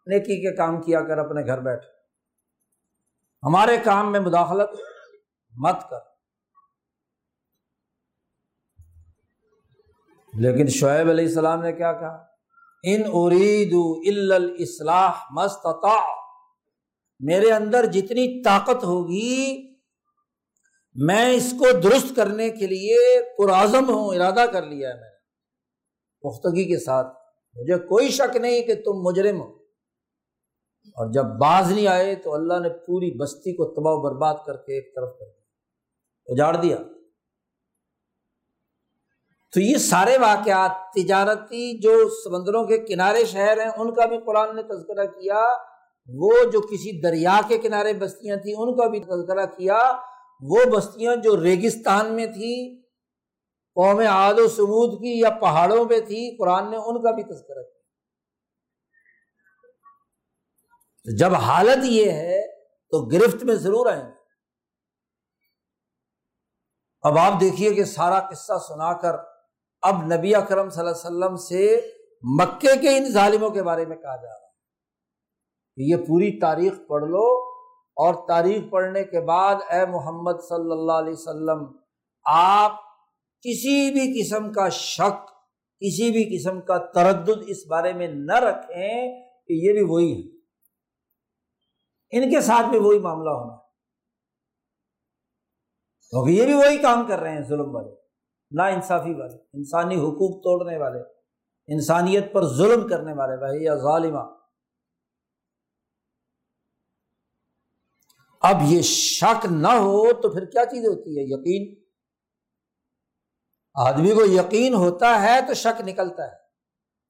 نیکی 0.08 0.41
کے 0.41 0.56
کام 0.56 0.82
کیا 0.82 1.02
کر، 1.02 1.17
اپنے 1.17 1.45
گھر 1.45 1.62
بیٹھ۔ 1.62 1.86
ہمارے 3.43 3.78
کام 3.78 4.12
میں 4.12 4.19
مداخلت 4.19 4.69
مت 5.58 5.89
کر۔ 5.89 6.12
لیکن 10.34 10.67
شعیب 10.67 11.10
علیہ 11.10 11.26
السلام 11.26 11.62
نے 11.62 11.74
کیا 11.74 11.93
کہا؟ 11.93 12.26
ان 12.84 13.02
ارید 13.13 13.74
الاصلاح 14.08 15.12
مستطاع 15.32 16.15
میرے 17.19 17.52
اندر 17.52 17.86
جتنی 17.86 18.43
طاقت 18.43 18.84
ہوگی 18.84 19.70
میں 20.95 21.34
اس 21.34 21.54
کو 21.60 21.80
درست 21.80 22.15
کرنے 22.15 22.49
کے 22.49 22.67
لیے 22.67 22.97
پرعزم 23.38 23.89
ہوں، 23.89 24.15
ارادہ 24.15 24.45
کر 24.54 24.63
لیا 24.63 24.89
ہے 24.89 24.93
میں 24.93 25.01
نے۔ 25.01 25.12
پختگی 26.21 26.65
کے 26.65 26.80
ساتھ، 26.80 27.08
مجھے 27.54 27.77
کوئی 27.77 28.10
شک 28.10 28.36
نہیں 28.36 28.62
کہ 28.62 28.75
تم 28.75 28.91
مجرم 28.93 29.41
ہو۔ 29.41 29.62
اور 30.88 31.12
جب 31.12 31.23
باز 31.23 31.71
نہیں 31.71 31.88
آئے 31.88 32.15
تو 32.15 32.34
اللہ 32.34 32.60
نے 32.60 32.69
پوری 32.69 33.17
بستی 33.17 33.54
کو 33.54 33.65
تباہ 33.65 33.93
و 33.93 34.01
برباد 34.01 34.36
کر 34.45 34.58
کے 34.58 34.73
ایک 34.75 34.95
طرف 34.95 35.10
کر 35.19 35.25
دیا، 35.25 35.43
اجاڑ 36.25 36.62
دیا۔ 36.62 36.77
تو 39.54 39.60
یہ 39.60 39.77
سارے 39.77 40.17
واقعات، 40.17 40.71
تجارتی 40.95 41.80
جو 41.80 42.10
سمندروں 42.10 42.63
کے 42.63 42.77
کنارے 42.77 43.25
شہر 43.25 43.62
ہیں، 43.62 43.71
ان 43.77 43.93
کا 43.93 44.06
بھی 44.06 44.17
قرآن 44.25 44.56
نے 44.56 44.63
تذکرہ 44.63 45.06
کیا۔ 45.06 45.43
وہ 46.08 46.32
جو 46.54 46.62
کسی 46.62 47.01
دریا 47.01 47.41
کے 47.47 47.58
کنارے 47.58 47.93
بستیاں 47.93 48.36
تھیں، 48.36 48.54
ان 48.58 48.77
کا 48.77 48.88
بھی 48.88 48.99
تذکرہ 48.99 49.45
کیا۔ 49.45 50.11
وہ 50.41 50.65
بستیاں 50.71 51.15
جو 51.15 51.43
ریگستان 51.43 52.15
میں 52.15 52.25
تھی 52.25 52.82
قوم 53.75 53.99
عاد 53.99 54.34
و 54.38 54.47
سمود 54.47 55.01
کی 55.01 55.19
یا 55.19 55.30
پہاڑوں 55.30 55.86
پہ 55.86 55.99
تھی 55.99 56.38
قرآن 56.38 56.71
نے 56.71 56.77
ان 56.77 57.04
کا 57.04 57.12
بھی 57.12 57.23
تذکرہ 57.23 57.63
کیا۔ 57.63 57.82
جب 61.17 61.34
حالت 61.34 61.77
یہ 61.84 62.12
ہے 62.12 62.47
تو 62.67 63.06
گرفت 63.06 63.43
میں 63.43 63.56
ضرور 63.56 63.88
آئیں 63.88 64.04
گے۔ 64.04 64.21
اب 67.01 67.17
آپ 67.17 67.34
دیکھیے 67.41 67.73
کہ 67.73 67.84
سارا 67.84 68.19
قصہ 68.19 68.54
سنا 68.67 68.93
کر 68.93 69.15
اب 69.82 69.95
نبی 70.13 70.36
اکرم 70.36 70.69
صلی 70.69 70.80
اللہ 70.80 70.91
علیہ 70.91 71.08
وسلم 71.08 71.36
سے 71.36 71.91
مکے 72.23 72.77
کے 72.82 72.97
ان 72.97 73.12
ظالموں 73.12 73.49
کے 73.49 73.63
بارے 73.63 73.86
میں 73.86 73.97
کہا 73.97 74.15
جا 74.15 74.30
رہا 74.30 74.36
ہے 74.36 74.49
کہ 75.75 75.82
یہ 75.82 75.95
پوری 75.95 76.39
تاریخ 76.39 76.73
پڑھ 76.88 77.04
لو 77.04 77.50
اور 77.97 78.13
تاریخ 78.27 78.69
پڑھنے 78.71 79.04
کے 79.04 79.21
بعد 79.21 79.56
اے 79.69 79.86
محمد 79.86 80.39
صلی 80.49 80.71
اللہ 80.71 80.91
علیہ 80.91 81.13
وسلم، 81.13 81.65
آپ 82.25 82.80
کسی 83.45 83.91
بھی 83.91 84.06
قسم 84.21 84.51
کا 84.51 84.69
شک، 84.69 85.30
کسی 85.82 86.12
بھی 86.12 86.23
قسم 86.38 86.62
کا 86.62 86.77
تردد 86.93 87.43
اس 87.47 87.65
بارے 87.67 87.93
میں 87.93 88.08
نہ 88.08 88.39
رکھیں 88.39 89.21
کہ 89.47 89.54
یہ 89.54 89.73
بھی 89.73 89.84
وہی 89.84 90.12
ہے 90.13 90.30
ان 92.13 92.30
کے 92.32 92.41
ساتھ 92.41 92.69
بھی 92.69 92.80
وہی 92.80 92.99
معاملہ 92.99 93.30
ہونا 93.30 93.56
کیونکہ 96.13 96.32
یہ 96.32 96.45
بھی 96.45 96.54
وہی 96.54 96.77
کام 96.77 97.06
کر 97.08 97.19
رہے 97.19 97.32
ہیں 97.32 97.43
ظلم 97.47 97.75
والے، 97.75 97.95
نا 98.51 98.65
انصافی 98.65 99.13
والے، 99.13 99.38
انسانی 99.54 99.95
حقوق 99.95 100.43
توڑنے 100.43 100.77
والے، 100.77 100.99
انسانیت 101.69 102.34
پر 102.34 102.47
ظلم 102.47 102.88
کرنے 102.88 103.13
والے 103.13 103.38
بھائی 103.38 103.63
یا 103.63 103.75
ظالمہ۔ 103.75 104.23
اب 108.41 108.56
یہ 108.67 108.82
شک 108.82 109.45
نہ 109.51 109.67
ہو 109.67 110.13
تو 110.13 110.34
پھر 110.34 110.45
کیا 110.45 110.65
چیز 110.65 110.86
ہوتی 110.88 111.10
ہے؟ 111.17 111.23
یقین۔ 111.23 111.84
آدمی 113.73 114.12
کو 114.12 114.25
یقین 114.25 114.73
ہوتا 114.73 115.21
ہے 115.21 115.39
تو 115.47 115.54
شک 115.54 115.82
نکلتا 115.82 116.23
ہے۔ 116.23 116.36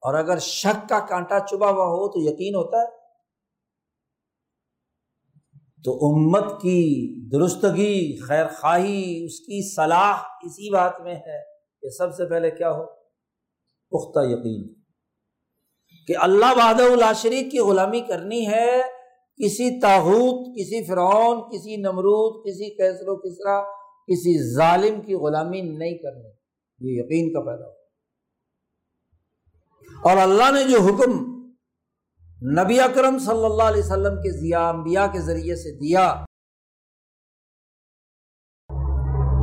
اور 0.00 0.14
اگر 0.14 0.38
شک 0.38 0.88
کا 0.88 1.06
کانٹا 1.06 1.38
چبا 1.40 1.70
ہوا 1.70 1.84
ہو 1.84 2.08
تو 2.08 2.18
یقین 2.18 2.54
ہوتا 2.54 2.76
ہے۔ 2.76 2.88
تو 5.84 5.92
امت 5.92 6.62
کی 6.62 7.14
درستگی، 7.30 8.20
خیر 8.20 8.46
خواہی، 8.46 9.24
اس 9.24 9.40
کی 9.40 9.74
صلاح 9.74 10.22
اسی 10.42 10.70
بات 10.70 11.00
میں 11.00 11.14
ہے 11.14 11.42
کہ 11.80 11.88
سب 11.88 12.14
سے 12.14 12.28
پہلے 12.28 12.50
کیا 12.50 12.70
ہو؟ 12.70 12.84
پختہ 13.90 14.20
یقین۔ 14.22 14.74
کہ 16.06 16.16
اللہ 16.16 16.46
بہاد 16.56 17.14
شریف 17.14 17.52
کی 17.52 17.58
غلامی 17.58 18.00
کرنی 18.00 18.46
ہے 18.46 19.01
کسی 19.36 19.80
تاحود 19.80 20.58
کسی 20.58 20.84
فرعون، 20.84 21.40
کسی 21.40 21.76
نمرود، 21.76 22.46
کسی 22.46 22.76
کیسر 22.76 23.08
و 23.08 23.16
کسرا 23.16 23.62
کسی 24.08 24.54
ظالم 24.54 25.00
کی 25.00 25.14
غلامی 25.14 25.60
نہیں 25.60 25.98
کرنی۔ 25.98 26.28
یہ 26.78 27.02
یقین 27.02 27.32
کا 27.32 27.40
پیدا 27.40 27.66
ہو 27.66 27.82
اور 30.08 30.16
اللہ 30.16 30.50
نے 30.50 30.70
جو 30.70 30.78
حکم 30.80 31.32
نبی 32.62 32.80
اکرم 32.80 33.18
صلی 33.18 33.44
اللہ 33.44 33.62
علیہ 33.62 33.82
وسلم 33.82 34.16
کے 34.16 34.40
ضیا 34.40 34.68
انبیاء 34.68 35.06
کے 35.06 35.20
ذریعے 35.20 35.56
سے 35.56 35.78
دیا، 35.78 36.24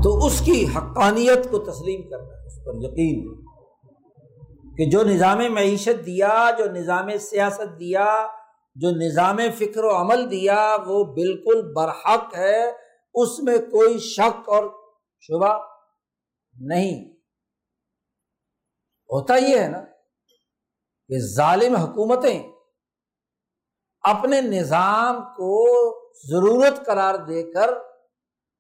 تو 0.04 0.26
اس 0.26 0.42
کی 0.42 0.66
حقانیت 0.76 1.52
کو 1.52 1.60
تسلیم 1.60 2.10
کرنا، 2.10 2.46
اس 2.46 2.66
پر 2.66 2.74
یقین۔ 2.76 3.46
کہ 4.78 4.90
جو 4.90 5.04
نظام 5.04 5.54
معیشت 5.54 6.06
دیا، 6.06 6.50
جو 6.58 6.66
نظام 6.66 7.18
سیاست 7.20 7.80
دیا 7.80 8.28
جو 8.76 8.90
نظام 8.92 9.38
فکر 9.58 9.84
و 9.84 9.96
عمل 9.96 10.32
دیا 10.32 10.78
وہ 10.88 11.04
بالکل 11.04 11.74
برحق 11.74 12.36
ہے، 12.36 12.72
اس 13.14 13.40
میں 13.40 13.58
کوئی 13.58 14.00
شک 14.00 14.50
اور 14.50 14.94
شبہ 15.20 15.66
نہیں۔ 16.54 17.14
ہوتا 19.12 19.36
یہ 19.36 19.60
ہے 19.60 19.68
نا 19.68 19.82
کہ 21.08 21.20
ظالم 21.36 21.76
حکومتیں 21.76 22.44
اپنے 24.02 24.42
نظام 24.42 25.22
کو 25.22 25.70
ضرورت 26.28 26.86
قرار 26.86 27.16
دے 27.16 27.52
کر 27.52 27.70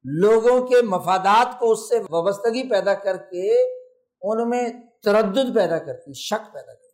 لوگوں 0.03 0.67
کے 0.67 0.81
مفادات 0.81 1.59
کو 1.59 1.71
اس 1.71 1.89
سے 1.89 1.99
وابستگی 2.09 2.69
پیدا 2.69 2.93
کر 2.93 3.17
کے 3.17 3.73
ان 4.21 4.49
میں 4.49 4.69
تردد 5.03 5.55
پیدا 5.55 5.79
کرتی، 5.79 6.13
شک 6.13 6.53
پیدا 6.53 6.73
کرتی۔ 6.73 6.88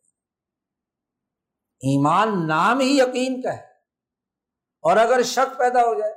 ایمان 1.85 2.47
نام 2.47 2.79
ہی 2.79 2.97
یقین 2.97 3.41
کا 3.41 3.53
ہے۔ 3.53 3.61
اور 4.81 4.97
اگر 4.97 5.23
شک 5.23 5.59
پیدا 5.59 5.79
ہو 5.79 5.99
جائے 5.99 6.13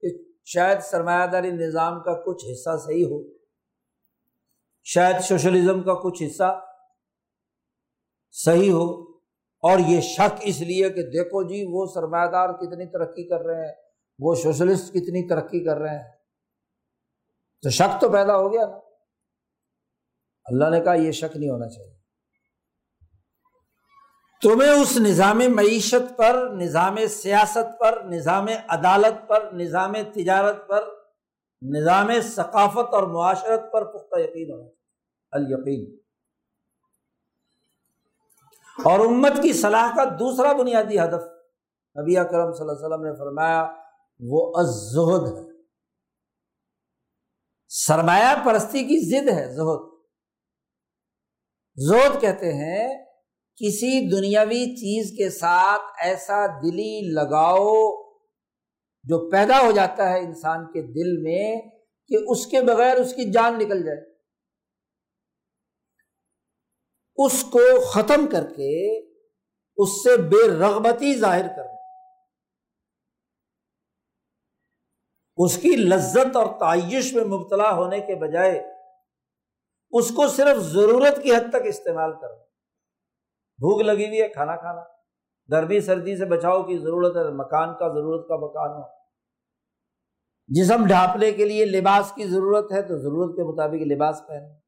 کہ 0.00 0.32
شاید 0.44 0.80
سرمایہ 0.80 1.26
داری 1.26 1.50
نظام 1.50 2.02
کا 2.02 2.12
کچھ 2.26 2.44
حصہ 2.52 2.76
صحیح 2.86 3.04
ہو۔ 3.04 3.38
شاید 4.84 5.20
سوشلزم 5.20 5.82
کا 5.82 5.94
کچھ 5.94 6.22
حصہ 6.22 6.64
صحیح 8.30 8.72
ہو۔ 8.72 9.10
اور 9.62 9.78
یہ 9.78 10.00
شک 10.00 10.34
اس 10.40 10.60
لیے 10.60 10.90
کہ 10.90 11.02
دیکھو 11.02 11.42
جی 11.42 11.64
وہ 11.68 11.86
سرمایہ 11.94 12.30
دار 12.30 12.48
کتنی 12.48 12.86
ترقی 12.86 13.28
کر 13.28 13.40
رہے 13.40 13.66
ہیں، 13.66 13.74
وہ 14.18 14.34
سوشلسٹ 14.34 14.88
کتنی 14.88 15.28
ترقی 15.28 15.64
کر 15.64 15.76
رہے 15.76 15.98
ہیں۔ 15.98 16.12
تو 17.62 17.70
شک 17.70 18.00
تو 18.00 18.12
پیدا 18.12 18.36
ہو 18.36 18.52
گیا 18.52 18.66
نا۔ 18.66 18.78
اللہ 20.44 20.70
نے 20.70 20.80
کہا 20.80 20.94
یہ 20.94 21.12
شک 21.12 21.36
نہیں 21.36 21.50
ہونا 21.50 21.68
چاہیے۔ 21.68 21.99
تمہیں 24.40 24.70
اس 24.70 24.96
نظام 24.96 25.38
معیشت 25.48 26.16
پر، 26.16 26.50
نظام 26.50 26.96
سیاست 27.08 27.80
پر، 27.80 28.00
نظام 28.04 28.46
عدالت 28.68 29.28
پر، 29.28 29.50
نظام 29.52 29.92
تجارت 30.14 30.68
پر، 30.68 30.88
نظام 31.62 32.10
ثقافت 32.22 32.94
اور 32.94 33.02
معاشرت 33.02 33.72
پر 33.72 33.84
پختہ 33.84 34.20
یقین 34.20 34.50
ہونا 34.50 34.68
چاہیے، 34.68 35.54
الیقین۔ 35.54 35.96
اور 38.84 38.98
امت 38.98 39.32
کی 39.42 39.52
صلاح 39.52 39.96
کا 39.96 40.04
دوسرا 40.04 40.52
بنیادی 40.52 40.98
ہدف 40.98 41.22
نبی 42.00 42.14
کرم 42.14 42.52
صلی 42.52 42.60
اللہ 42.60 42.72
علیہ 42.72 42.86
وسلم 42.86 43.04
نے 43.04 43.14
فرمایا، 43.18 43.76
وہ 44.20 44.52
ازہد 44.56 45.38
ہے۔ 45.38 45.50
سرمایہ 47.68 48.44
پرستی 48.44 48.84
کی 48.84 49.10
ضد 49.10 49.28
ہے، 49.28 49.54
زہد۔ 49.54 49.90
زہد 51.76 52.20
کہتے 52.20 52.52
ہیں 52.52 53.09
کسی 53.60 54.08
دنیاوی 54.10 54.64
چیز 54.76 55.10
کے 55.18 55.30
ساتھ 55.30 55.82
ایسا 55.98 56.46
دلی 56.46 57.00
لگاؤ 57.12 57.74
جو 59.04 59.30
پیدا 59.30 59.60
ہو 59.60 59.70
جاتا 59.70 60.10
ہے 60.10 60.18
انسان 60.18 60.66
کے 60.72 60.82
دل 60.82 61.22
میں 61.22 61.60
کہ 62.08 62.16
اس 62.28 62.46
کے 62.46 62.60
بغیر 62.60 62.96
اس 62.96 63.14
کی 63.14 63.30
جان 63.30 63.58
نکل 63.58 63.82
جائے۔ 63.84 63.98
اس 67.16 67.42
کو 67.42 67.80
ختم 67.80 68.26
کر 68.26 68.46
کے 68.46 68.98
اس 69.76 69.88
سے 69.88 70.16
بے 70.16 70.48
رغبتی 70.48 71.14
ظاہر 71.14 71.48
کرنا 71.48 71.78
اس 75.36 75.56
کی 75.56 75.68
لذت 75.68 76.36
اور 76.36 76.46
تعیش 76.60 77.12
میں 77.12 77.24
مبتلا 77.24 77.70
ہونے 77.72 78.00
کے 78.00 78.14
بجائے 78.14 78.58
اس 79.90 80.08
کو 80.08 80.28
صرف 80.28 80.56
ضرورت 80.56 81.22
کی 81.22 81.34
حد 81.34 81.50
تک 81.50 81.66
استعمال 81.66 82.12
کرنا 82.12 82.49
بھوک 83.60 83.82
لگی 83.82 84.06
ہوئی 84.06 84.20
ہے، 84.22 84.28
کھانا 84.28 84.56
کھانا۔ 84.56 84.82
گرمی، 85.48 85.80
سردی 85.80 86.16
سے 86.16 86.24
بچاؤ 86.24 86.62
کی 86.62 86.78
ضرورت 86.78 87.16
ہے، 87.16 87.32
مکان 87.32 87.68
کا 87.78 87.88
ضرورت 87.88 88.28
کا 88.28 88.36
مکان 88.36 88.70
ہو۔ 88.70 89.00
جسم 90.48 90.86
ڈھانپنے 90.86 91.32
کے 91.32 91.44
لیے 91.44 91.64
لباس 91.64 92.12
کی 92.14 92.24
ضرورت 92.24 92.72
ہے 92.72 92.82
تو 92.82 92.98
ضرورت 92.98 93.36
کے 93.36 93.44
مطابق 93.44 93.82
لباس 93.92 94.22
پہنے 94.28 94.60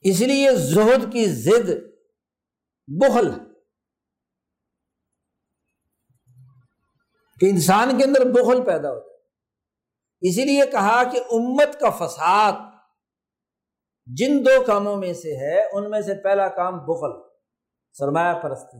اس 0.00 0.20
لیے 0.20 0.54
زہد 0.54 1.12
کی 1.12 1.26
ضد 1.26 1.70
بخل 2.88 3.30
کہ 7.40 7.46
انسان 7.50 7.98
کے 7.98 8.04
اندر 8.04 8.24
بخل 8.24 8.64
پیدا 8.66 8.90
ہو 8.90 8.98
جائے 8.98 9.18
اسی 10.20 10.44
لیے 10.44 10.66
کہا 10.66 11.02
کہ 11.04 11.18
امت 11.18 11.80
کا 11.80 11.90
فساد 11.90 12.52
جن 14.16 14.44
دو 14.44 14.62
کاموں 14.62 14.96
میں 14.96 15.12
سے 15.12 15.36
ہے، 15.36 15.62
ان 15.72 15.90
میں 15.90 16.00
سے 16.00 16.14
پہلا 16.14 16.48
کام 16.48 16.78
بخل 16.78 17.28
سرمایہ 17.92 18.34
پرستی۔ 18.34 18.78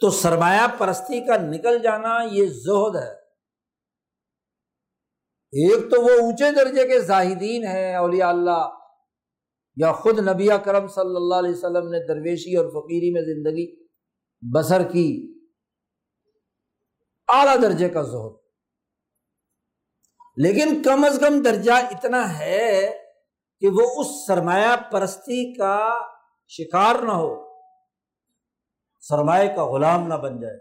تو 0.00 0.10
سرمایہ 0.10 0.66
پرستی 0.78 1.26
کا 1.26 1.36
نکل 1.36 1.78
جانا 1.78 2.18
یہ 2.32 2.46
زہد 2.46 2.96
ہے۔ 2.96 3.12
ایک 5.52 5.90
تو 5.90 6.02
وہ 6.02 6.10
اونچے 6.10 6.52
درجے 6.52 6.88
کے 6.88 7.00
زاہدین 7.00 7.66
ہیں، 7.66 7.94
اولیاء 7.94 8.28
اللہ، 8.28 8.78
یا 9.76 9.92
خود 9.92 10.18
نبی 10.18 10.48
کرم 10.64 10.88
صلی 10.88 11.16
اللہ 11.16 11.34
علیہ 11.34 11.50
وسلم 11.50 11.88
نے 11.88 12.06
درویشی 12.06 12.56
اور 12.56 12.66
فقیری 12.66 13.12
میں 13.12 13.22
زندگی 13.22 13.86
بسر 14.54 14.82
کی۔ 14.92 15.32
اعلی 17.28 17.62
درجے 17.62 17.88
کا 17.88 18.02
زہر 18.02 18.46
لیکن 20.36 20.82
کم 20.82 21.04
از 21.04 21.18
کم 21.20 21.42
درجہ 21.42 21.72
اتنا 21.72 22.38
ہے 22.38 23.05
کہ 23.60 23.68
وہ 23.68 24.00
اس 24.00 24.26
سرمایہ 24.26 24.76
پرستی 24.92 25.54
کا 25.54 25.98
شکار 26.48 26.94
نہ 26.94 27.12
ہو، 27.12 27.58
سرمایہ 29.00 29.56
کا 29.56 29.64
غلام 29.64 30.06
نہ 30.06 30.14
بن 30.14 30.40
جائے۔ 30.40 30.58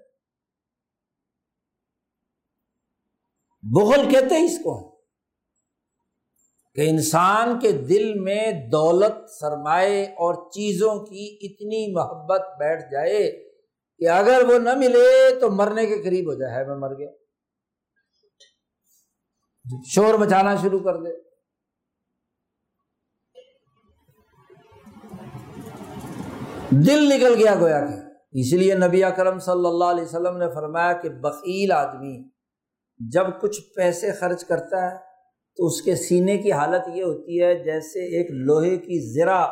بغل 3.64 4.12
کہتے 4.12 4.36
ہیں 4.36 4.46
اس 4.46 4.58
کو 4.64 4.96
کہ 6.76 6.90
انسان 6.90 7.60
کے 7.60 7.72
دل 7.72 8.20
میں 8.20 8.52
دولت 8.70 9.30
سرمائے 9.30 10.04
اور 10.04 10.52
چیزوں 10.52 11.06
کی 11.06 11.38
اتنی 11.42 11.94
محبت 11.94 12.42
بیٹھ 12.60 12.92
جائے 12.92 13.50
کہ 13.98 14.10
اگر 14.10 14.42
وہ 14.48 14.60
نہ 14.60 14.74
ملے 14.76 15.40
تو 15.40 15.52
مرنے 15.52 15.86
کے 15.86 16.04
قریب 16.04 16.30
ہو 16.30 16.34
جائے۔ 16.34 16.66
میں 16.66 16.76
مر 16.76 16.98
گیا۔ 16.98 17.10
شور 19.86 20.14
مچانا 20.14 20.56
شروع 20.56 20.80
کر 20.80 20.98
دے۔ 20.98 21.25
دل 26.72 27.10
نکل 27.10 27.36
گیا 27.36 27.56
گویا 27.56 27.80
کہ 27.86 27.96
اس 28.32 28.54
لیے 28.54 28.76
نبی 28.76 29.04
اکرم 29.04 29.40
صلی 29.40 29.66
اللہ 29.66 29.84
علیہ 29.84 30.04
وسلم 30.04 30.38
نے 30.38 30.50
فرمایا 30.56 30.94
کہ 30.94 31.10
بکیل 31.10 31.72
آدمی 31.72 32.30
جب 33.14 33.26
کچھ 33.42 33.62
پیسے 33.76 34.12
خرچ 34.12 34.46
کرتا 34.46 34.92
ہے 34.92 34.98
تو 35.56 35.66
اس 35.66 35.82
کے 35.82 35.96
سینے 35.96 36.38
کی 36.38 36.52
حالت 36.52 36.82
یہ 36.88 37.04
ہوتی 37.04 37.42
ہے 37.42 37.64
جیسے 37.64 38.18
ایک 38.18 38.32
لوہے 38.32 38.78
کی 38.78 39.14
زرا 39.14 39.46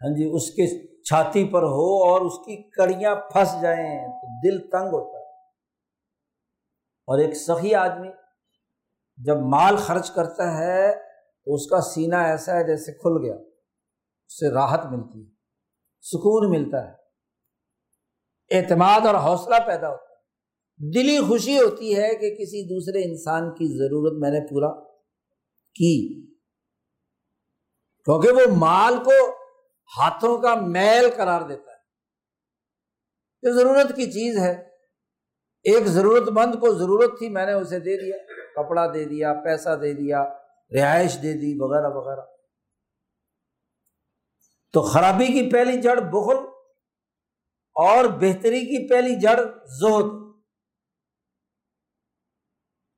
ہاں 0.00 0.16
جی 0.16 0.30
اس 0.32 0.50
کے 0.50 0.66
چھاتی 1.02 1.44
پر 1.44 1.62
ہو 1.62 2.10
اور 2.10 2.20
اس 2.20 2.38
کی 2.38 2.70
کڑیاں 2.70 3.14
پھنس 3.14 3.48
جائیں 3.62 4.08
تو 4.08 4.26
دل 4.42 4.58
تنگ 4.58 4.88
ہوتا 4.88 5.18
ہے۔ 5.18 5.22
اور 7.06 7.18
ایک 7.18 7.36
سخی 7.36 7.74
آدمی 7.74 8.08
جب 9.16 9.36
مال 9.36 9.76
خرچ 9.76 10.10
کرتا 10.10 10.58
ہے 10.58 10.92
تو 11.44 11.54
اس 11.54 11.66
کا 11.66 11.80
سینہ 11.80 12.16
ایسا 12.16 12.56
ہے 12.56 12.64
جیسے 12.64 12.92
کھل 12.92 13.24
گیا۔ 13.24 13.51
سے 14.38 14.54
راحت 14.54 14.86
ملتی 14.86 15.24
ہے، 15.24 15.30
سکون 16.00 16.50
ملتا 16.50 16.88
ہے۔ 16.88 17.02
اعتماد 18.50 19.06
اور 19.06 19.14
حوصلہ 19.14 19.56
پیدا 19.66 19.90
ہوتا 19.90 20.02
ہے۔ 20.02 20.12
دلی 20.94 21.18
خوشی 21.18 21.58
ہوتی 21.58 21.96
ہے 21.96 22.14
کہ 22.14 22.30
کسی 22.34 22.68
دوسرے 22.68 23.10
انسان 23.10 23.50
کی 23.50 23.78
ضرورت 23.78 24.12
میں 24.20 24.30
نے 24.30 24.40
پورا 24.50 24.84
کی۔ 25.74 26.26
کیونکہ 28.04 28.28
وہ 28.28 28.40
مال 28.56 28.94
کو 29.04 29.30
ہاتھوں 29.98 30.38
کا 30.38 30.54
میل 30.54 31.10
قرار 31.16 31.48
دیتا 31.48 31.70
ہے۔ 31.70 31.76
یہ 33.42 33.52
ضرورت 33.52 33.96
کی 33.96 34.06
چیز 34.06 34.38
ہے، 34.38 34.52
ایک 35.62 35.86
ضرورت 35.86 36.28
مند 36.28 36.54
کو 36.54 36.74
ضرورت 36.74 37.18
تھی، 37.18 37.28
میں 37.28 37.46
نے 37.46 37.52
اسے 37.52 37.78
دے 37.78 38.00
دیا، 38.00 38.16
کپڑا 38.56 38.94
دے 38.94 39.04
دیا، 39.04 39.34
پیسہ 39.44 39.76
دے 39.82 39.92
دیا، 39.92 40.24
رہائش 40.74 41.18
دے 41.22 41.32
دی، 41.32 41.56
وغیرہ 41.60 41.88
وغیرہ۔ 41.88 42.20
تو 44.74 44.82
خرابی 44.82 45.26
کی 45.26 45.50
پہلی 45.50 45.80
جڑ 45.82 45.96
بخل 46.12 46.36
اور 47.76 48.04
بہتری 48.20 48.60
کی 48.60 48.88
پہلی 48.88 49.14
جڑ 49.20 49.36
زہد، 49.80 50.10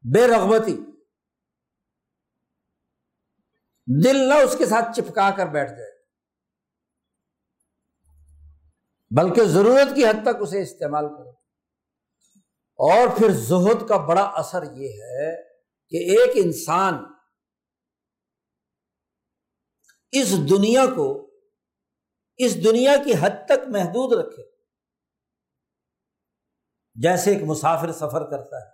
بے 0.05 0.27
رغبتی۔ 0.29 0.77
دل 3.89 4.17
نہ 4.29 4.35
اس 4.35 4.55
کے 4.59 4.67
ساتھ 4.67 4.97
چپکا 4.97 5.31
کر 5.37 5.47
بیٹھ 5.47 5.71
جائے، 5.71 5.93
بلکہ 9.11 9.45
ضرورت 9.45 9.95
کی 9.95 10.05
حد 10.05 10.23
تک 10.23 10.43
اسے 10.43 10.63
استعمال 10.63 11.09
کرو 11.09 11.31
اور 12.79 13.19
پھر 13.19 13.31
زہد 13.41 13.89
کا 13.89 13.97
بڑا 14.07 14.23
اثر 14.23 14.63
یہ 14.77 15.03
ہے 15.03 15.31
کہ 15.93 15.97
ایک 16.11 16.31
انسان 16.45 16.95
اس 20.13 20.33
دنیا 20.51 20.87
کو 20.87 21.07
اس 22.41 22.65
دنیا 22.65 22.95
کی 23.05 23.13
حد 23.21 23.45
تک 23.47 23.69
محدود 23.69 24.13
رکھے۔ 24.19 24.43
جیسے 26.97 27.31
ایک 27.31 27.43
مسافر 27.43 27.93
سفر 27.93 28.25
کرتا 28.31 28.57
ہے، 28.57 28.73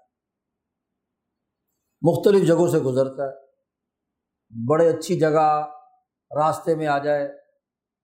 مختلف 2.03 2.47
جگہوں 2.49 2.69
سے 2.69 2.79
گزرتا 2.79 3.25
ہے، 3.25 4.67
بڑے 4.69 4.89
اچھی 4.89 5.19
جگہ 5.19 5.47
راستے 6.31 6.75
میں 6.75 6.87
آ 6.87 6.99
جائے 6.99 7.25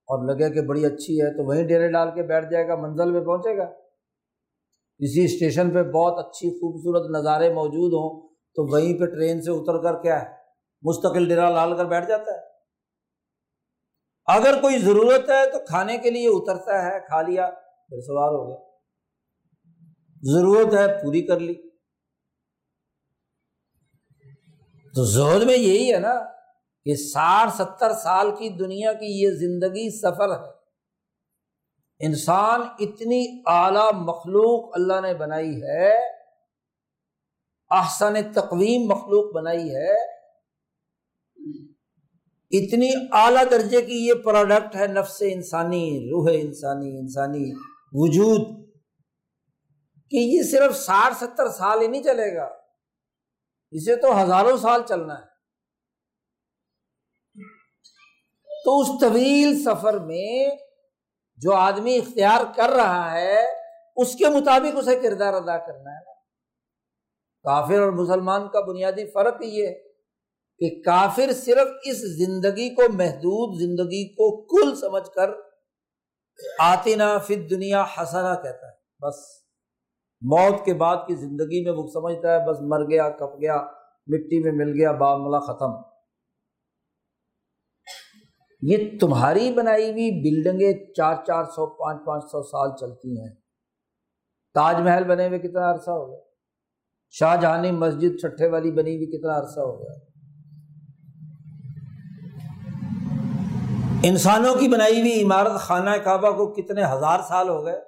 اور 0.08 0.26
لگے 0.26 0.50
کہ 0.54 0.66
بڑی 0.68 0.84
اچھی 0.86 1.20
ہے 1.22 1.30
تو 1.36 1.44
وہیں 1.44 1.66
ڈیرے 1.66 1.90
ڈال 1.92 2.10
کے 2.14 2.22
بیٹھ 2.22 2.46
جائے 2.50 2.68
گا، 2.68 2.76
منزل 2.76 3.10
میں 3.10 3.20
پہنچے 3.20 3.56
گا۔ 3.58 3.64
کسی 5.00 5.24
اسٹیشن 5.24 5.70
پہ 5.74 5.82
بہت 5.82 6.18
اچھی 6.18 6.50
خوبصورت 6.50 7.10
نظارے 7.10 7.52
موجود 7.54 7.92
ہوں 7.92 8.28
تو 8.56 8.64
وہیں 8.72 8.98
پہ 9.00 9.06
ٹرین 9.06 9.42
سے 9.42 9.50
اتر 9.50 9.82
کر 9.82 10.02
کیا 10.02 10.20
ہے 10.22 10.28
مستقل 10.82 11.28
ڈیرا 11.28 11.50
لال 11.50 11.76
کر 11.76 11.84
بیٹھ 11.84 12.06
جاتا 12.08 12.34
ہے۔ 12.34 12.55
اگر 14.26 14.60
کوئی 14.60 14.78
ضرورت 14.78 15.30
ہے 15.30 15.50
تو 15.52 15.58
کھانے 15.66 15.98
کے 15.98 16.10
لیے 16.10 16.28
اترتا 16.28 16.82
ہے، 16.82 17.00
کھا 17.00 17.22
لیا، 17.22 17.50
پھر 17.88 18.00
سوال 18.00 18.34
ہو 18.34 18.48
گیا۔ 18.48 18.66
ضرورت 20.22 20.74
ہے، 20.74 21.02
پوری 21.02 21.26
کر 21.26 21.40
لی۔ 21.40 21.54
تو 24.94 25.04
زہد 25.04 25.42
میں 25.42 25.56
یہی 25.56 25.94
ہے 25.94 25.98
نا 25.98 26.24
کہ 26.84 26.94
ساٹھ، 26.94 27.54
ستر 27.54 27.92
سال 27.92 28.36
کی 28.36 28.48
دنیا 28.48 28.92
کی 28.92 29.06
یہ 29.06 29.30
زندگی 29.30 29.98
سفر 29.98 30.30
ہے۔ 30.30 30.56
انسان 32.06 32.60
اتنی 32.78 33.42
اعلی 33.46 33.96
مخلوق 33.96 34.74
اللہ 34.74 35.00
نے 35.00 35.14
بنائی 35.14 35.62
ہے، 35.62 36.16
احسن 37.70 38.32
تقویم 38.32 38.82
مخلوق 38.82 39.34
بنائی 39.34 39.76
ہے 39.76 40.15
اتنی 42.50 42.90
اعلیٰ 43.12 43.44
درجے 43.50 43.82
کی 43.82 44.06
یہ 44.06 44.14
پروڈکٹ 44.14 44.76
ہے 44.76 44.86
نفس 44.86 45.22
انسانی، 45.26 46.08
روح 46.10 46.28
انسانی 46.34 46.98
انسانی 46.98 47.52
وجود، 47.92 48.66
کہ 50.10 50.16
یہ 50.16 50.42
صرف 50.42 50.76
ساٹھ، 50.76 51.16
ستر 51.16 51.48
سال 51.48 51.82
ہی 51.82 51.86
نہیں 51.86 52.02
چلے 52.02 52.36
گا۔ 52.36 52.48
اسے 53.70 53.96
تو 53.96 54.22
ہزاروں 54.22 54.56
سال 54.56 54.82
چلنا 54.88 55.14
ہے۔ 55.14 55.36
تو 58.64 58.80
اس 58.80 58.88
طویل 59.00 59.64
سفر 59.64 59.98
میں 59.98 60.56
جو 61.36 61.52
آدمی 61.52 61.96
اختیار 61.96 62.40
کر 62.56 62.68
رہا 62.68 63.12
ہے، 63.12 63.44
اس 63.96 64.14
کے 64.14 64.28
مطابق 64.28 64.78
اسے 64.78 64.96
کردار 64.96 65.34
ادا 65.34 65.58
کرنا 65.58 65.90
ہے۔ 65.90 66.04
کافر 67.42 67.80
اور 67.80 67.92
مسلمان 67.92 68.48
کا 68.48 68.60
بنیادی 68.60 69.10
فرق 69.10 69.42
یہ 69.42 69.66
ہے۔ 69.66 69.85
کہ 70.58 70.82
کافر 70.84 71.32
صرف 71.32 71.68
اس 71.84 71.96
زندگی 71.96 72.74
کو 72.74 72.82
محدود 72.92 73.60
زندگی 73.60 74.08
کو 74.08 74.46
کل 74.46 74.74
سمجھ 74.74 75.10
کر 75.10 75.30
آتینا 76.58 77.18
فت 77.18 77.50
دنیا 77.50 77.82
حسنا 77.82 78.34
کہتا 78.34 78.66
ہے۔ 78.66 79.06
بس 79.06 79.14
موت 80.20 80.64
کے 80.64 80.74
بعد 80.74 80.96
کی 80.96 81.14
زندگی 81.14 81.64
میں 81.64 81.72
وہ 81.72 81.86
سمجھتا 81.86 82.32
ہے، 82.32 82.50
بس 82.50 82.56
مر 82.60 82.90
گیا، 82.90 83.08
کپ 83.08 83.42
گیا، 83.42 83.56
مٹی 84.06 84.42
میں 84.42 84.52
مل 84.52 84.72
گیا، 84.78 84.92
معاملہ 84.92 85.36
ختم۔ 85.36 85.96
یہ 88.62 88.98
تمہاری 89.00 89.52
بنائی 89.52 89.90
ہوئی 89.90 90.10
بلڈنگیں 90.10 90.94
چار 90.94 91.14
چار 91.26 91.44
سو، 91.44 91.66
پانچ 91.66 91.98
پانچ 92.06 92.24
سو 92.24 92.42
سال 92.42 92.76
چلتی 92.80 93.20
ہیں۔ 93.20 93.34
تاج 94.54 94.76
محل 94.76 95.04
بنے 95.04 95.28
ہوئے 95.28 95.38
کتنا 95.38 95.72
عرصہ 95.72 95.90
ہو 95.90 96.10
گیا۔ 96.10 96.20
شاہ 97.10 97.40
جہانی 97.40 97.70
مسجد 97.70 98.20
چھٹے 98.20 98.48
والی 98.48 98.70
بنی 98.70 98.96
ہوئی 98.96 99.18
کتنا 99.18 99.38
عرصہ 99.38 99.60
ہو 99.60 99.80
گیا۔ 99.80 100.05
انسانوں 104.08 104.54
کی 104.54 104.68
بنائی 104.68 105.00
ہوئی 105.00 105.22
عمارت 105.22 105.60
خانہ 105.60 105.90
کعبہ 105.90 106.30
کو 106.30 106.52
کتنے 106.52 106.84
ہزار 106.84 107.20
سال 107.28 107.48
ہو 107.48 107.64
گئے؟ 107.64 107.80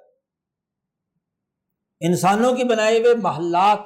انسانوں 1.99 2.55
کی 2.55 2.63
بنائی 2.63 3.01
ہوئے 3.01 3.15
محلات، 3.15 3.79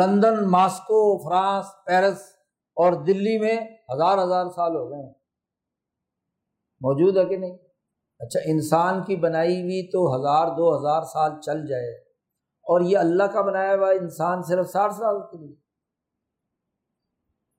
لندن، 0.00 0.50
ماسکو، 0.50 1.28
فرانس، 1.28 1.66
پیرس 1.86 2.22
اور 2.74 2.92
دلی 2.92 3.38
میں 3.38 3.60
ہزار 3.94 4.18
ہزار 4.24 4.44
سال 4.46 4.76
ہو 4.76 4.90
گئے 4.90 5.06
ہیں۔ 5.06 5.14
موجود 6.80 7.16
ہے 7.16 7.24
کہ 7.24 7.36
نہیں؟ 7.36 7.56
اچھا 8.18 8.40
انسان 8.44 9.04
کی 9.04 9.16
بنائی 9.16 9.62
ہوئی 9.62 9.90
تو 9.90 10.16
ہزار، 10.16 10.46
دو 10.46 10.78
ہزار 10.78 11.02
سال 11.02 11.40
چل 11.40 11.66
جائے۔ 11.66 11.92
اور 12.62 12.80
یہ 12.80 12.98
اللہ 12.98 13.24
کا 13.24 13.40
بنایا 13.40 13.74
ہوا 13.74 13.90
انسان 13.90 14.42
صرف 14.42 14.66
ساٹھ 14.66 14.94
سال 14.94 15.20
کے 15.20 15.46
لیے۔ 15.46 15.56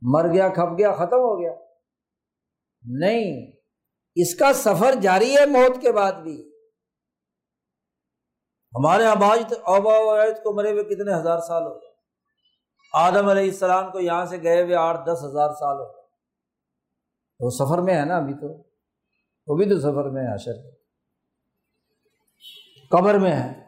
مر 0.02 0.34
گیا، 0.34 0.50
کھپ 0.50 0.78
گیا، 0.78 0.92
ختم 0.92 1.18
ہو 1.18 1.42
گیا۔ 1.42 1.71
نہیں، 2.82 3.52
اس 4.16 4.36
کا 4.36 4.54
سفر 4.54 4.96
جاری 5.02 5.38
ہے 5.38 5.46
موت 5.46 5.82
کے 5.82 5.92
بعد 5.92 6.12
بھی۔ 6.12 6.52
ہمارے 8.76 9.04
ہاں 9.04 9.12
آباز 9.12 9.54
اوبا 9.54 9.94
کو 10.30 10.56
مرے 10.56 10.72
ہوئے 10.72 10.84
کتنے 10.84 11.22
ہزار 11.22 11.40
سال 11.40 11.64
ہو 11.64 11.82
گئے۔ 11.82 11.92
آدم 12.94 13.30
علیہ 13.30 13.52
السلام 13.52 13.92
کو 13.92 14.00
یہاں 14.00 14.26
سے 14.26 14.42
گئے 14.44 14.64
ہوئے 14.64 14.76
آٹھ 14.76 14.98
دس 15.06 15.24
ہزار 15.24 15.50
سال 15.50 15.78
ہو 15.78 15.96
گئے۔ 15.96 16.02
وہ 17.40 17.50
سفر 17.50 17.82
میں 17.82 17.96
ہے 18.00 18.06
نا 18.06 18.18
ابھی 18.18 18.34
تو۔ 18.34 18.72
وہ 19.48 19.56
بھی 19.56 19.70
تو 19.70 19.80
سفر 19.80 20.10
میں 20.10 20.24
ہے 20.24 20.34
اشر 20.34 20.54
قبر 22.90 23.14
میں 23.14 23.32
ہے۔ 23.32 23.62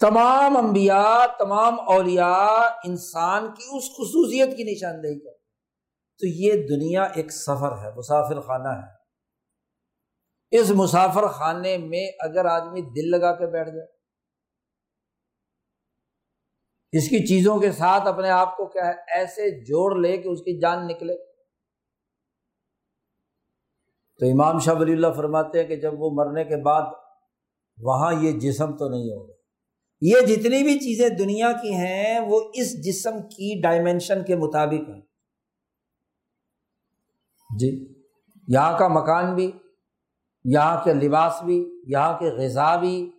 تمام 0.00 0.56
انبیاء، 0.56 1.26
تمام 1.38 1.80
اولیاء 1.80 2.76
انسان 2.84 3.46
کی 3.46 3.62
اس 3.76 3.84
خصوصیت 3.84 4.56
کی 4.56 4.64
نشاندہی 4.64 5.20
کر 5.20 5.43
تو 6.18 6.26
یہ 6.26 6.52
دنیا 6.52 7.02
ایک 7.02 7.32
سفر 7.32 7.72
ہے، 7.72 7.94
مسافر 7.96 8.40
خانہ 8.40 8.68
ہے۔ 8.68 9.04
اس 10.50 10.70
مسافر 10.70 11.26
خانے 11.26 11.78
میں 11.78 12.06
اگر 12.20 12.44
آدمی 12.44 12.80
دل 12.80 13.10
لگا 13.10 13.34
کے 13.34 13.46
بیٹھ 13.46 13.68
جائے، 13.68 13.86
اس 16.92 17.08
کی 17.08 17.26
چیزوں 17.26 17.60
کے 17.60 17.72
ساتھ 17.72 18.06
اپنے 18.06 18.30
آپ 18.30 18.56
کو 18.56 18.66
کیا 18.66 18.86
ہے، 18.86 18.92
ایسے 19.06 19.64
جوڑ 19.64 20.00
لے 20.00 20.16
کہ 20.16 20.28
اس 20.28 20.40
کی 20.40 20.60
جان 20.60 20.86
نکلے۔ 20.86 21.16
تو 24.20 24.26
امام 24.26 24.58
شاہ 24.58 24.74
ولی 24.74 24.92
اللہ 24.92 25.12
فرماتے 25.16 25.60
ہیں 25.60 25.68
کہ 25.68 25.76
جب 25.76 25.92
وہ 25.98 26.10
مرنے 26.10 26.44
کے 26.44 26.56
بعد 26.56 26.82
وہاں 27.78 28.12
یہ 28.12 28.32
جسم 28.32 28.76
تو 28.76 28.88
نہیں 28.88 29.10
ہوگا۔ 29.10 29.32
یہ 30.00 30.20
جتنی 30.20 30.62
بھی 30.62 30.78
چیزیں 30.78 31.08
دنیا 31.08 31.52
کی 31.52 31.74
ہیں، 31.74 32.20
وہ 32.20 32.50
اس 32.54 32.84
جسم 32.84 33.22
کی 33.22 33.60
ڈائمینشن 33.62 34.24
کے 34.24 34.36
مطابق 34.36 34.88
ہیں۔ 34.88 35.13
جی۔ 37.58 38.02
یہاں 38.48 38.78
کا 38.78 38.88
مکان 38.88 39.34
بھی، 39.34 39.52
یہاں 40.44 40.84
کے 40.84 40.94
لباس 40.94 41.42
بھی، 41.44 41.80
یہاں 41.86 42.18
کے 42.18 42.30
غذا 42.30 42.76
بھی، 42.76 43.12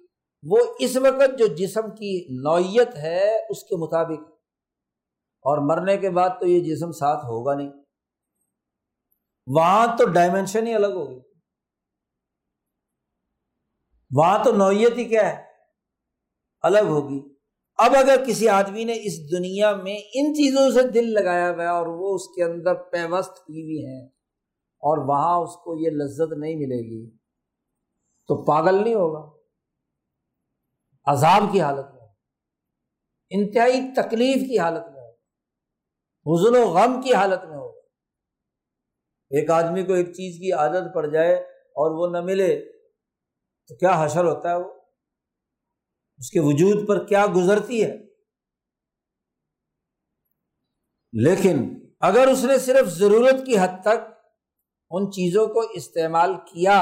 وہ 0.43 0.57
اس 0.79 0.97
وقت 0.97 1.39
جو 1.39 1.47
جسم 1.47 1.89
کی 1.89 2.27
نوعیت 2.43 2.95
ہے، 2.95 3.45
اس 3.49 3.63
کے 3.63 3.75
مطابق۔ 3.75 4.35
اور 5.47 5.57
مرنے 5.57 5.97
کے 5.97 6.09
بعد 6.09 6.29
تو 6.39 6.47
یہ 6.47 6.59
جسم 6.59 6.91
ساتھ 6.91 7.25
ہوگا 7.25 7.53
نہیں۔ 7.53 7.71
وہاں 9.47 9.97
تو 9.97 10.05
ڈائمینشن 10.05 10.67
ہی 10.67 10.73
الگ 10.73 10.87
ہوگی۔ 10.87 11.19
وہاں 14.11 14.43
تو 14.43 14.51
نوعیت 14.51 14.97
ہی 14.97 15.05
کیا 15.05 15.37
ہے؟ 15.37 15.43
الگ 16.61 16.79
ہوگی۔ 16.79 17.35
اب 17.77 17.91
اگر 17.95 18.23
کسی 18.27 18.49
آدمی 18.49 18.83
نے 18.83 18.93
اس 18.93 19.31
دنیا 19.31 19.75
میں 19.75 19.97
ان 19.97 20.33
چیزوں 20.33 20.71
سے 20.71 20.87
دل 20.87 21.13
لگایا 21.13 21.51
ہوا 21.51 21.63
ہے 21.63 21.69
اور 21.69 21.87
وہ 21.87 22.15
اس 22.15 22.27
کے 22.27 22.43
اندر 22.43 22.73
پیوست 22.73 23.37
کی 23.37 23.61
ہوئی 23.63 23.85
ہیں 23.85 24.14
اور 24.85 24.97
وہاں 24.97 25.39
اس 25.39 25.55
کو 25.55 25.75
یہ 25.75 25.89
لذت 25.89 26.37
نہیں 26.37 26.55
ملے 26.55 26.89
گی 26.89 27.17
تو 28.27 28.45
پاگل 28.45 28.83
نہیں 28.83 28.93
ہوگا؟ 28.93 29.37
عذاب 31.05 31.41
کی 31.51 31.61
حالت 31.61 31.85
میں 31.93 32.07
انتہائی 33.29 33.93
تکلیف 33.95 34.35
کی 34.35 34.59
حالت 34.59 34.83
میں 34.93 35.01
ہوگا۔ 35.01 35.15
حضن 36.25 36.63
و 36.63 36.73
غم 36.73 37.01
کی 37.01 37.13
حالت 37.13 37.43
میں 37.43 37.57
ہوگا۔ 37.57 37.79
ایک 39.29 39.51
آدمی 39.51 39.83
کو 39.83 39.93
ایک 39.93 40.07
چیز 40.07 40.39
کی 40.39 40.51
عادت 40.51 40.95
پڑ 40.95 41.07
جائے 41.07 41.33
اور 41.59 41.91
وہ 41.91 42.19
نہ 42.19 42.25
ملے 42.25 42.71
تو 43.67 43.75
کیا 43.75 44.05
حشر 44.05 44.23
ہوتا 44.23 44.49
ہے 44.49 44.55
وہ؟ 44.55 44.73
اس 46.17 46.31
کے 46.31 46.39
وجود 46.39 46.87
پر 46.87 47.07
کیا 47.07 47.25
گزرتی 47.35 47.83
ہے؟ 47.83 47.97
لیکن 51.13 51.85
اگر 51.99 52.27
اس 52.27 52.43
نے 52.43 52.57
صرف 52.57 52.87
ضرورت 52.87 53.45
کی 53.45 53.57
حد 53.57 53.81
تک 53.81 54.14
ان 54.89 55.11
چیزوں 55.11 55.47
کو 55.47 55.59
استعمال 55.59 56.35
کیا 56.35 56.81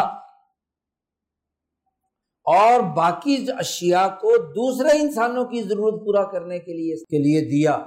اور 2.46 2.80
باقی 2.80 3.46
اشیاء 3.58 4.08
کو 4.08 4.38
دوسرے 4.38 4.98
انسانوں 5.00 5.46
کی 5.46 5.62
ضرورت 5.62 6.06
پورا 6.06 6.32
کرنے 6.32 6.60
کے 6.60 6.74
لیے 6.74 6.94
اس 6.94 7.00
کے 7.00 7.18
لیے 7.18 7.50
دیا۔ 7.50 7.78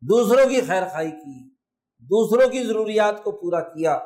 دوسروں 0.00 0.48
کی 0.48 0.60
خیر 0.60 0.88
خائی 0.92 1.10
کی، 1.10 1.50
دوسروں 1.98 2.48
کی 2.48 2.64
ضروریات 2.64 3.24
کو 3.24 3.30
پورا 3.30 3.60
کیا۔ 3.60 3.98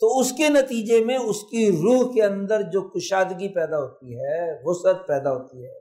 تو 0.00 0.18
اس 0.18 0.32
کے 0.32 0.48
نتیجے 0.48 1.04
میں 1.04 1.18
اس 1.18 1.42
کی 1.42 1.72
روح 1.72 2.14
کے 2.14 2.22
اندر 2.22 2.62
جو 2.62 2.88
کشادگی 2.88 3.54
پیدا 3.54 3.78
ہوتی 3.78 4.16
ہے 4.16 4.58
وسعت 4.64 5.06
پیدا 5.08 5.32
ہوتی 5.32 5.66
ہے، 5.66 5.78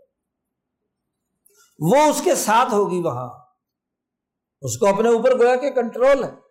وہ 1.80 2.09
اس 2.09 2.22
کے 2.24 2.36
ساتھ 2.36 2.74
ہوگی 2.74 3.01
وہاں۔ 3.01 3.30
اس 4.61 4.78
کو 4.78 4.88
اپنے 4.88 5.09
اوپر 5.09 5.39
گویا 5.39 5.55
کہ 5.55 5.70
کنٹرول 5.70 6.24
ہے۔ 6.24 6.47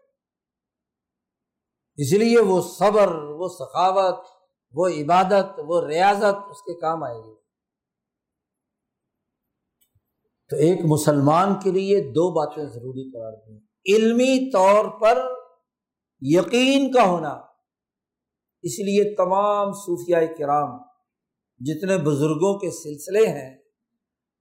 اس 1.96 2.12
لیے 2.12 2.40
وہ 2.40 2.62
صبر، 2.62 3.14
وہ 3.14 3.48
سخاوت، 3.48 4.24
وہ 4.72 4.88
عبادت، 4.88 5.60
وہ 5.66 5.86
ریاضت 5.86 6.50
اس 6.50 6.62
کے 6.62 6.80
کام 6.80 7.02
آئے 7.02 7.18
گی۔ 7.18 7.34
تو 10.50 10.56
ایک 10.56 10.80
مسلمان 10.84 11.54
کے 11.62 11.70
لیے 11.70 12.00
دو 12.00 12.32
باتیں 12.32 12.64
ضروری 12.64 13.10
قرار 13.10 13.32
دیں۔ 13.32 13.60
علمی 13.94 14.50
طور 14.50 15.00
پر 15.00 15.34
یقین 16.20 16.92
کا 16.92 17.06
ہونا۔ 17.06 17.40
اس 18.62 18.78
لیے 18.78 19.14
تمام 19.14 19.72
صوفیہ 19.72 20.26
کرام، 20.38 20.78
جتنے 21.58 21.98
بزرگوں 21.98 22.58
کے 22.58 22.70
سلسلے 22.70 23.26
ہیں، 23.26 23.58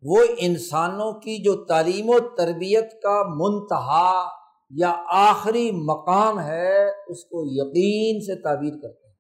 وہ 0.02 0.18
انسانوں 0.38 1.14
کی 1.14 1.44
جو 1.44 1.66
تعلیم 1.66 2.10
و 2.10 2.36
تربیت 2.36 3.02
کا 3.02 3.24
منتہا 3.28 4.45
یا 4.70 5.04
آخری 5.08 5.72
مقام 5.72 6.40
ہے 6.40 6.90
اس 6.90 7.24
کو 7.24 7.44
یقین 7.46 8.22
سے 8.22 8.42
تعبیر 8.42 8.74
کرتے 8.82 9.08
ہیں۔ 9.08 9.16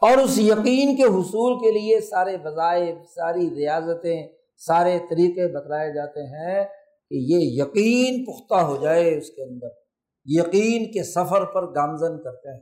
اور 0.00 0.18
اس 0.18 0.38
یقین 0.38 0.96
کے 0.96 1.02
حصول 1.02 1.58
کے 1.58 1.78
لیے 1.78 2.00
سارے 2.00 2.36
وظائف، 2.44 2.96
ساری 3.14 3.50
ریاضتیں، 3.50 4.28
سارے 4.56 4.98
طریقے 4.98 5.58
بتلائے 5.58 5.94
جاتے 5.94 6.20
ہیں 6.20 6.64
کہ 7.10 7.14
یہ 7.14 7.62
یقین 7.62 8.24
پختہ 8.24 8.54
ہو 8.54 8.76
جائے 8.76 9.18
اس 9.18 9.30
کے 9.30 9.42
اندر۔ 9.42 9.66
یقین 10.24 10.92
کے 10.92 11.02
سفر 11.02 11.44
پر 11.44 11.74
گامزن 11.74 12.22
کرتے 12.22 12.52
ہیں۔ 12.52 12.60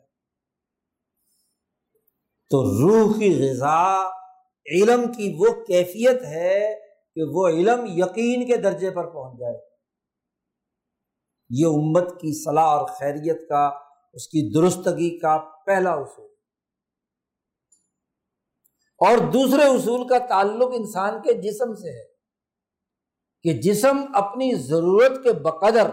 تو 2.51 2.63
روح 2.65 3.19
کی 3.19 3.51
غذا، 3.51 4.09
علم 4.73 5.13
کی 5.13 5.37
وہ 5.39 5.65
کیفیت 5.65 6.23
ہے 6.23 6.77
کہ 7.15 7.23
وہ 7.23 7.49
علم 7.49 7.85
یقین 7.89 8.47
کے 8.47 8.57
درجے 8.57 8.91
پر 8.91 9.11
پہنچ 9.11 9.41
جائے۔ 9.41 9.68
یہ 11.51 11.67
امت 11.67 12.15
کی 12.15 12.45
صلاح 12.45 12.65
اور 12.65 12.87
خیریت 12.87 13.49
کا، 13.49 13.71
اس 14.13 14.29
کی 14.29 14.53
درستگی 14.55 15.19
کا 15.19 15.39
پہلا 15.67 15.93
اصول۔ 15.93 16.29
اور 18.99 19.19
دوسرے 19.19 19.65
اصول 19.65 20.09
کا 20.09 20.19
تعلق 20.19 20.69
انسان 20.75 21.23
کے 21.23 21.35
جسم 21.35 21.75
سے 21.75 21.91
ہے 21.91 22.05
کہ 23.43 23.53
جسم 23.53 24.05
اپنی 24.15 24.55
ضرورت 24.55 25.25
کے 25.25 25.33
بقدر 25.33 25.91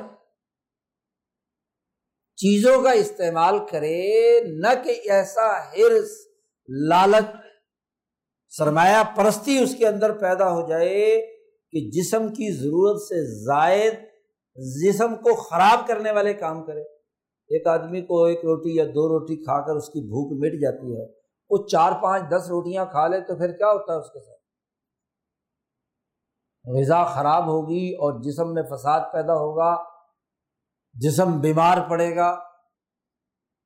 چیزوں 2.36 2.84
کا 2.84 2.92
استعمال 2.92 3.60
کرے، 3.72 4.40
نہ 4.44 4.68
کہ 4.84 5.02
ایسا 5.10 5.72
ہرس 5.72 6.12
لالچ، 6.70 7.36
سرمایہ 8.50 9.04
پرستی 9.16 9.58
اس 9.58 9.76
کے 9.78 9.88
اندر 9.88 10.12
پیدا 10.12 10.52
ہو 10.52 10.68
جائے 10.68 11.22
کہ 11.72 11.90
جسم 11.90 12.28
کی 12.28 12.54
ضرورت 12.54 13.02
سے 13.02 13.44
زائد 13.44 13.94
جسم 14.56 15.16
کو 15.16 15.36
خراب 15.36 15.88
کرنے 15.88 16.12
والے 16.12 16.34
کام 16.34 16.66
کرے۔ 16.66 16.82
ایک 17.50 17.68
آدمی 17.68 18.02
کو 18.02 18.24
ایک 18.24 18.40
روٹی 18.40 18.76
یا 18.76 18.84
دو 18.84 19.08
روٹی 19.08 19.36
کھا 19.36 19.68
کر 19.68 19.76
اس 19.76 19.88
کی 19.88 20.00
بھوک 20.02 20.46
مٹ 20.46 20.62
جاتی 20.62 20.98
ہے، 20.98 21.06
وہ 21.50 21.68
چار 21.68 21.92
پانچ 22.04 22.24
دس 22.30 22.50
روٹیاں 22.50 22.86
کھا 22.86 23.08
لے 23.08 23.22
تو 23.22 23.38
پھر 23.38 23.52
کیا 23.52 23.68
ہوتا 23.68 23.94
ہے 23.94 23.98
اس 23.98 24.12
کے 24.12 24.20
ساتھ؟ 24.20 24.36
غذا 26.78 27.04
خراب 27.04 27.48
ہوگی 27.48 27.94
اور 27.94 28.22
جسم 28.22 28.54
میں 28.54 28.64
فساد 28.64 29.00
پیدا 29.14 29.34
ہوگا، 29.34 29.84
جسم 30.94 31.40
بیمار 31.40 31.78
پڑے 31.90 32.16
گا۔ 32.16 32.30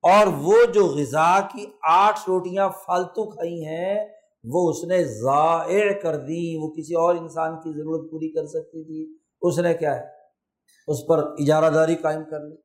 اور 0.01 0.27
وہ 0.27 0.65
جو 0.73 0.85
غذا 0.85 1.39
کی 1.41 1.65
آٹھ 1.83 2.19
روٹیاں 2.27 2.69
فالتو 2.69 3.29
کھائی 3.29 3.65
ہیں، 3.65 4.07
وہ 4.43 4.69
اس 4.69 4.83
نے 4.83 5.03
ضائع 5.03 5.93
کر 6.01 6.15
دی، 6.17 6.57
وہ 6.57 6.73
کسی 6.73 6.95
اور 6.95 7.15
انسان 7.15 7.55
کی 7.55 7.71
ضرورت 7.71 8.11
پوری 8.11 8.33
کر 8.33 8.45
سکتی 8.45 8.83
تھی۔ 8.83 9.17
اس 9.41 9.59
نے 9.59 9.73
کیا 9.73 9.95
ہے؟ 9.95 10.18
اس 10.89 11.05
پر 11.07 11.17
اجارہ 11.17 11.69
داری 11.69 11.95
قائم 11.95 12.23
کر 12.23 12.39
لی۔ 12.39 12.55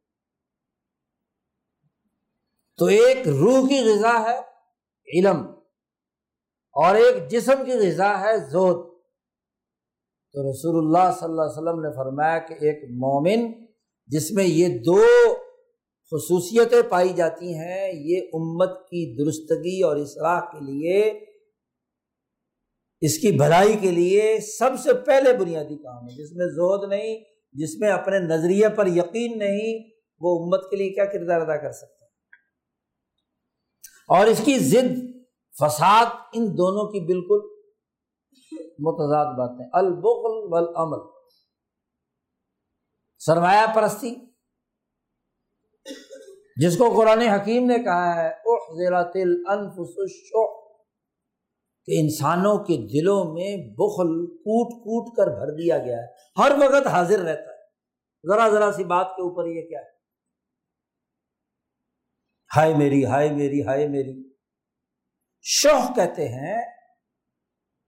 تو 2.78 2.84
ایک 2.84 3.28
روح 3.28 3.68
کی 3.68 3.80
غذا 3.84 4.14
ہے 4.28 4.38
علم 5.08 5.42
اور 6.76 6.94
ایک 6.94 7.30
جسم 7.30 7.64
کی 7.64 7.72
غذا 7.72 8.20
ہے 8.20 8.36
زود 8.50 8.76
تو 10.34 10.50
رسول 10.50 10.76
اللہ 10.76 11.10
صلی 11.18 11.28
اللہ 11.28 11.42
علیہ 11.42 11.58
وسلم 11.58 11.80
نے 11.80 11.90
فرمایا 11.96 12.38
کہ 12.38 12.54
ایک 12.54 12.82
مومن 12.90 13.52
جس 14.06 14.30
میں 14.32 14.44
یہ 14.44 14.78
دو 14.78 15.02
خصوصیتیں 16.12 16.82
پائی 16.88 17.12
جاتی 17.12 17.54
ہیں، 17.54 17.92
یہ 17.92 18.20
امت 18.32 18.80
کی 18.86 19.24
درستگی 19.24 19.82
اور 19.82 19.96
اصلاح 19.96 20.40
کے 20.40 20.64
لیے، 20.64 20.98
اس 23.00 23.18
کی 23.18 23.32
بھلائی 23.32 23.76
کے 23.76 23.90
لیے 23.90 24.40
سب 24.40 24.70
سے 24.82 24.92
پہلے 24.92 25.32
بنیادی 25.32 25.76
کام 25.76 26.04
ہے، 26.04 26.16
جس 26.16 26.32
میں 26.32 26.46
زہد 26.46 26.88
نہیں 26.88 27.33
جس 27.54 27.78
میں 27.78 27.90
اپنے 27.90 28.18
نظریے 28.18 28.68
پر 28.68 28.86
یقین 28.86 29.38
نہیں، 29.38 29.90
وہ 30.20 30.44
امت 30.44 30.70
کے 30.70 30.76
لیے 30.76 30.90
کیا 30.90 31.04
کردار 31.04 31.40
ادا 31.40 31.56
کر 31.56 31.72
سکتا 31.72 32.04
اور 34.08 34.26
اس 34.26 34.40
کی 34.44 34.58
ضد، 34.58 34.98
فساد، 35.60 36.06
ان 36.32 36.46
دونوں 36.46 36.92
کی 36.92 37.00
بالکل 37.00 37.54
متضاد 38.78 39.26
باتیں۔ 39.26 39.70
البغل 39.72 40.52
والعمل 40.52 40.98
سرمایہ 43.18 43.74
پرستی۔ 43.74 44.14
جس 46.56 46.78
کو 46.78 46.94
قرآن 46.96 47.20
حکیم 47.20 47.66
نے 47.66 47.78
کہا 47.84 48.24
ہے 48.24 48.30
کہ 51.84 52.00
انسانوں 52.00 52.58
کے 52.58 52.76
دلوں 52.76 53.34
میں 53.34 53.56
بخل 53.56 54.26
کوٹ 54.26 54.72
کوٹ 54.72 55.16
کر 55.16 55.26
بھر 55.26 55.50
دیا 55.56 55.78
گیا 55.78 55.96
ہے۔ 55.96 56.06
ہر 56.38 56.52
وقت 56.52 56.86
حاضر 56.86 57.18
رہتا 57.18 57.42
ہے۔ 57.42 57.54
ذرا 58.28 58.48
ذرا 58.48 58.72
سی 58.72 58.84
بات 58.84 59.06
کے 59.06 59.22
اوپر 59.22 59.46
یہ 59.46 59.68
کیا 59.68 59.78
ہے؟ 59.78 59.94
ہائے 62.56 62.74
میری 62.74 63.04
ہائے 63.04 63.32
میری 63.32 63.62
ہائے 63.62 63.88
میری۔ 63.88 64.32
شوق 65.42 65.96
کہتے 65.96 66.28
ہیں، 66.28 66.62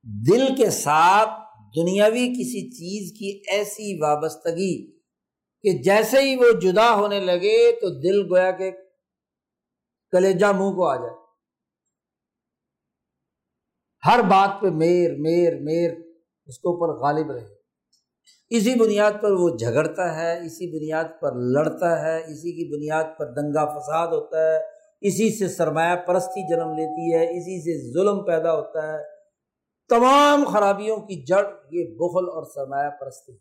دل 0.03 0.57
کے 0.57 0.71
ساتھ 0.71 1.31
دنیاوی 1.77 2.29
کسی 2.29 2.71
چیز 2.71 3.19
کی 3.19 3.57
ایسی 3.57 4.03
وابستگی 4.03 4.99
کہ 5.63 5.83
جیسے 5.83 6.21
ہی 6.21 6.37
وہ 6.37 6.61
جدا 6.61 6.95
ہونے 6.95 7.21
لگے 7.21 7.73
تو 7.73 7.89
دل 8.01 8.33
گویا 8.33 8.51
کہ 8.51 8.71
کلیجا 10.11 10.53
منہ 10.53 10.71
کو 10.71 10.87
آ 10.87 10.97
جائے۔ 10.97 11.26
ہر 14.07 14.21
بات 14.23 14.61
پہ 14.61 14.67
میر 14.67 15.11
میر 15.19 15.61
میر 15.61 15.91
اس 16.47 16.59
کے 16.59 16.69
اوپر 16.69 17.01
غالب 17.03 17.31
رہے۔ 17.31 17.57
اسی 18.51 18.75
بنیاد 18.75 19.13
پر 19.21 19.33
وہ 19.33 19.57
جھگڑتا 19.57 20.17
ہے، 20.17 20.47
اسی 20.47 20.79
بنیاد 20.79 21.05
پر 21.21 21.33
لڑتا 21.33 22.03
ہے، 22.03 22.17
اسی 22.17 22.53
کی 22.53 22.77
بنیاد 22.77 23.05
پر 23.19 23.27
دنگا 23.27 23.79
فساد 23.79 24.07
ہوتا 24.07 24.53
ہے، 24.53 24.59
اسی 25.01 25.39
سے 25.39 25.49
سرمایہ 25.49 25.97
پرستی 25.97 26.55
جنم 26.55 26.69
لیتی 26.69 27.15
ہے، 27.15 27.25
اسی 27.25 27.61
سے 27.61 27.93
ظلم 27.93 28.25
پیدا 28.25 28.55
ہوتا 28.55 28.93
ہے۔ 28.93 28.99
تمام 29.89 30.45
خرابیوں 30.45 30.97
کی 30.97 31.25
جڑ 31.25 31.47
یہ 31.71 31.85
بخل 31.85 32.29
اور 32.29 32.43
سرمایہ 32.55 32.91
پرستی۔ 32.91 33.33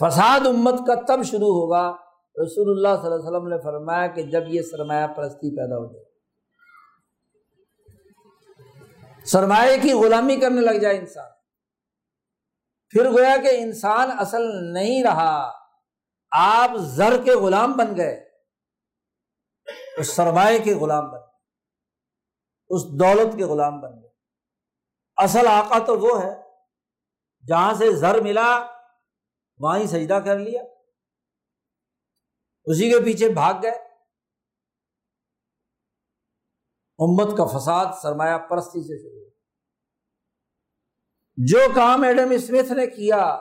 فساد 0.00 0.46
امت 0.46 0.74
کا 0.86 0.94
تب 0.94 1.22
شروع 1.24 1.48
ہوگا۔ 1.48 1.92
رسول 2.44 2.68
اللہ 2.68 3.02
صلی 3.02 3.12
اللہ 3.12 3.28
علیہ 3.28 3.36
وسلم 3.36 3.48
نے 3.48 3.58
فرمایا 3.58 4.06
کہ 4.06 4.22
جب 4.22 4.40
یہ 4.48 4.62
سرمایہ 4.62 5.06
پرستی 5.06 5.56
پیدا 5.56 5.76
ہو 5.76 5.92
جائے۔ 5.92 6.05
سرمایہ 9.32 9.82
کی 9.82 9.92
غلامی 9.92 10.40
کرنے 10.40 10.60
لگ 10.60 10.78
جائے 10.78 10.98
انسان۔ 10.98 11.30
پھر 12.90 13.10
گویا 13.10 13.36
کہ 13.36 13.48
انسان 13.52 14.10
اصل 14.18 14.72
نہیں 14.72 15.04
رہا، 15.04 15.52
آپ 16.30 16.70
زر 16.76 17.22
کے 17.24 17.30
غلام 17.30 17.72
بن 17.72 17.96
گئے۔ 17.96 18.28
اس 19.98 20.08
سرمایہ 20.08 20.58
کے 20.58 20.74
غلام 20.74 21.10
بن 21.10 21.18
گئے، 21.18 21.36
اس 22.68 22.82
دولت 22.84 23.36
کے 23.36 23.44
غلام 23.44 23.80
بن 23.80 24.02
گئے۔ 24.02 24.10
اصل 25.16 25.46
آقا 25.46 25.78
تو 25.78 25.98
وہ 25.98 26.22
ہے، 26.22 26.34
جہاں 27.46 27.74
سے 27.74 27.92
زر 27.92 28.20
ملا، 28.20 28.66
وہاں 29.58 29.78
ہی 29.78 29.86
سجدہ 29.86 30.18
کر 30.24 30.38
لیا۔ 30.38 30.62
اسی 32.64 32.90
کے 32.90 33.04
پیچھے 33.04 33.28
بھاگ 33.28 33.54
گئے۔ 33.62 33.86
امت 36.98 37.36
کا 37.36 37.58
فساد 37.58 37.86
سرمایہ 38.02 38.38
پرستی 38.38 38.82
سے 38.82 39.02
شروع۔ 39.02 39.15
جو 41.38 41.58
کام 41.74 42.02
ایڈم 42.02 42.30
اسمتھ 42.30 42.72
نے 42.72 42.86
کیا، 42.86 43.38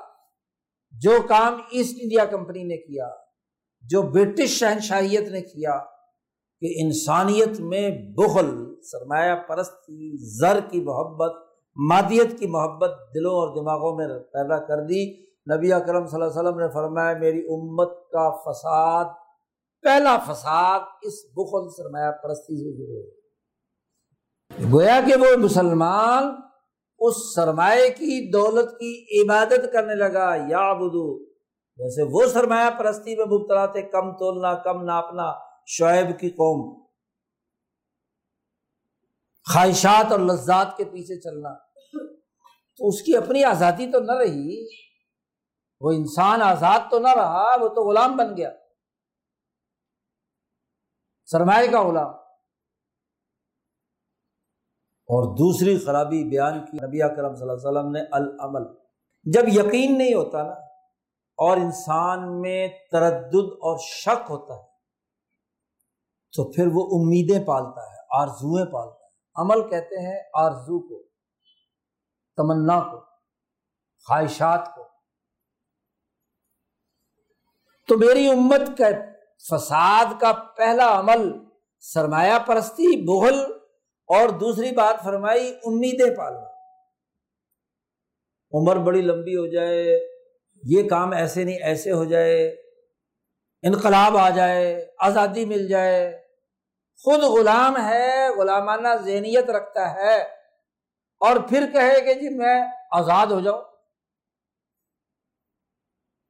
جو 0.92 1.12
کام 1.28 1.62
ایسٹ 1.72 1.96
انڈیا 2.02 2.26
کمپنی 2.26 2.64
نے 2.64 2.78
کیا، 2.78 3.10
جو 3.84 4.02
برٹش 4.02 4.50
شہنشاہیت 4.50 5.30
نے 5.30 5.42
کیا 5.42 5.78
کہ 6.62 6.74
انسانیت 6.84 7.60
میں 7.60 7.90
بغل 8.18 8.76
سرمایہ 8.82 9.36
پرستی، 9.36 10.18
زر 10.40 10.60
کی 10.72 10.82
محبت، 10.82 11.32
مادیت 11.78 12.40
کی 12.40 12.48
محبت 12.48 12.90
دلوں 13.16 13.32
اور 13.32 13.56
دماغوں 13.56 13.96
میں 13.98 14.08
پیدا 14.20 14.58
کر 14.66 14.82
دی۔ 14.82 15.26
نبی 15.56 15.74
اکرم 15.74 16.06
صلی 16.06 16.22
اللہ 16.22 16.32
علیہ 16.32 16.40
وسلم 16.40 16.60
نے 16.60 16.70
فرمایا، 16.74 17.18
میری 17.18 17.40
امت 17.40 17.90
کا 18.12 18.30
فساد، 18.42 19.06
پہلا 19.84 20.18
فساد 20.18 20.80
اس 21.02 21.14
بخل، 21.36 21.70
سرمایہ 21.70 22.12
پرستی 22.12 22.58
سے 22.58 22.72
شروع 22.78 23.04
ہو 23.04 24.72
گویا 24.72 25.00
کہ 25.08 25.16
وہ 25.22 25.38
مسلمان 25.38 26.24
اس 27.00 27.36
سرمایہ 27.36 27.90
کی 27.90 28.32
دولت 28.32 28.72
کی 28.72 29.22
عبادت 29.22 29.74
کرنے 29.74 29.96
لگا 29.96 30.36
یا 30.36 30.74
بدو 30.74 31.26
جیسے 31.76 32.02
وہ 32.04 32.26
سرمایہ 32.26 32.70
پرستی 32.78 33.16
میں 33.16 33.26
مبتلا 33.26 33.66
تھے، 33.66 33.82
کم 33.82 34.12
تولنا، 34.12 34.54
کم 34.54 34.84
ناپنا، 34.84 35.34
شعیب 35.66 36.20
کی 36.20 36.30
قوم۔ 36.30 36.86
خواہشات 39.54 40.12
اور 40.12 40.20
لذات 40.20 40.78
کے 40.78 40.86
پیچھے 40.86 41.22
چلنا۔ 41.22 41.50
تو 42.78 42.88
اس 42.88 43.02
کی 43.02 43.18
اپنی 43.18 43.44
آزادی 43.44 43.92
تو 43.92 44.00
نہ 44.00 44.12
رہی، 44.12 44.68
وہ 45.82 45.92
انسان 45.92 46.42
آزاد 46.42 46.80
تو 46.92 47.00
نہ 47.00 47.14
رہا، 47.16 47.56
وہ 47.62 47.68
تو 47.68 47.90
غلام 47.90 48.18
بن 48.18 48.38
گیا۔ 48.38 48.52
سرمایہ 51.26 51.72
کا 51.72 51.84
غلام۔ 51.84 52.25
اور 55.10 55.24
دوسری 55.36 55.78
خرابی 55.78 56.24
بیان 56.24 56.60
کی 56.66 56.78
نبی 56.78 57.00
کرم 57.16 57.36
صلی 57.36 57.42
اللہ 57.42 57.54
علیہ 57.54 57.70
وسلم 57.70 57.92
نے 57.92 58.02
العمل۔ 58.12 58.64
جب 59.26 59.48
یقین 59.48 59.98
نہیں 59.98 60.14
ہوتا 60.14 60.44
نا، 60.44 60.54
اور 61.40 61.58
انسان 61.58 62.42
میں 62.42 62.68
تردد 62.92 63.52
اور 63.62 63.78
شک 63.80 64.30
ہوتا 64.30 64.54
ہے، 64.54 64.64
تو 66.34 66.52
پھر 66.52 66.68
وہ 66.74 66.86
امیدیں 66.96 67.44
پالتا 67.46 67.82
ہے 67.82 68.22
آرزویں 68.22 68.66
پالتا 68.66 69.06
ہے۔ 69.06 69.12
عمل 69.36 69.70
کہتے 69.70 70.00
ہیں 70.00 70.20
آرزو 70.34 70.80
کو، 70.80 71.02
تمنا 72.38 72.80
کو، 72.82 73.00
خواہشات 74.06 74.76
کو۔ 74.76 74.84
تو 77.88 77.98
میری 77.98 78.30
امت 78.30 78.78
کا 78.78 78.90
فساد 79.50 80.20
کا 80.22 80.32
پہلا 80.58 81.00
عمل 81.00 81.28
سرمایہ 81.84 82.40
پرستی، 82.46 82.90
بغل 83.06 83.44
اور 84.08 84.30
دوسری 84.30 84.72
بات 84.72 85.04
فرمائی، 85.04 85.60
امیدیں 85.66 86.16
پالنا 86.16 86.56
عمر 88.54 88.76
بڑی 88.76 89.02
لمبی 89.02 89.36
ہو 89.36 89.48
جائے، 89.48 90.00
یہ 90.64 90.90
کام 90.90 91.12
ایسے 91.12 91.44
نہیں، 91.44 91.64
ایسے 91.64 91.92
ہو 91.92 92.06
جائے، 92.06 92.48
انقلاب 93.64 94.18
آ 94.18 94.30
جائے، 94.30 94.92
آزادی 95.00 95.46
مل 95.46 95.68
جائے۔ 95.68 96.28
خود 97.04 97.24
غلام 97.24 97.78
ہے، 97.78 98.30
غلامانہ 98.38 98.88
ذہنیت 99.06 99.50
رکھتا 99.50 99.94
ہے۔ 99.94 100.22
اور 101.20 101.36
پھر 101.50 101.72
کہے 101.74 102.02
کہ 102.02 102.14
جی 102.14 102.30
میں 102.30 102.64
آزاد 102.92 103.28
ہو 103.28 103.40
جاؤں۔ 103.40 103.62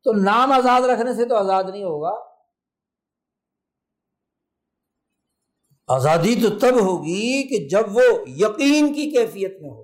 تو 0.03 0.11
نام 0.13 0.51
آزاد 0.51 0.81
رکھنے 0.81 1.13
سے 1.13 1.25
تو 1.25 1.35
آزاد 1.35 1.63
نہیں 1.69 1.83
ہوگا۔ 1.83 2.34
آزادی 5.87 6.35
تو 6.41 6.59
تب 6.59 6.81
ہوگی 6.81 7.47
کہ 7.47 7.67
جب 7.67 7.95
وہ 7.95 8.01
یقین 8.27 8.93
کی 8.93 9.11
کیفیت 9.11 9.61
میں 9.61 9.69
ہو، 9.69 9.83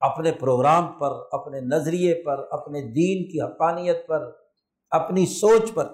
اپنے 0.00 0.32
پروگرام 0.32 0.98
پر، 0.98 1.10
اپنے 1.32 1.60
نظریے 1.60 2.14
پر، 2.14 2.38
اپنے 2.50 2.80
دین 2.80 3.30
کی 3.30 3.40
حقانیت 3.40 4.06
پر، 4.06 4.30
اپنی 4.90 5.26
سوچ 5.26 5.74
پر۔ 5.74 5.86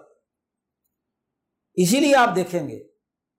اسی 1.75 2.01
لیے 2.01 2.17
آپ 2.17 2.37
دیکھیں 2.37 2.69
گے 2.69 2.79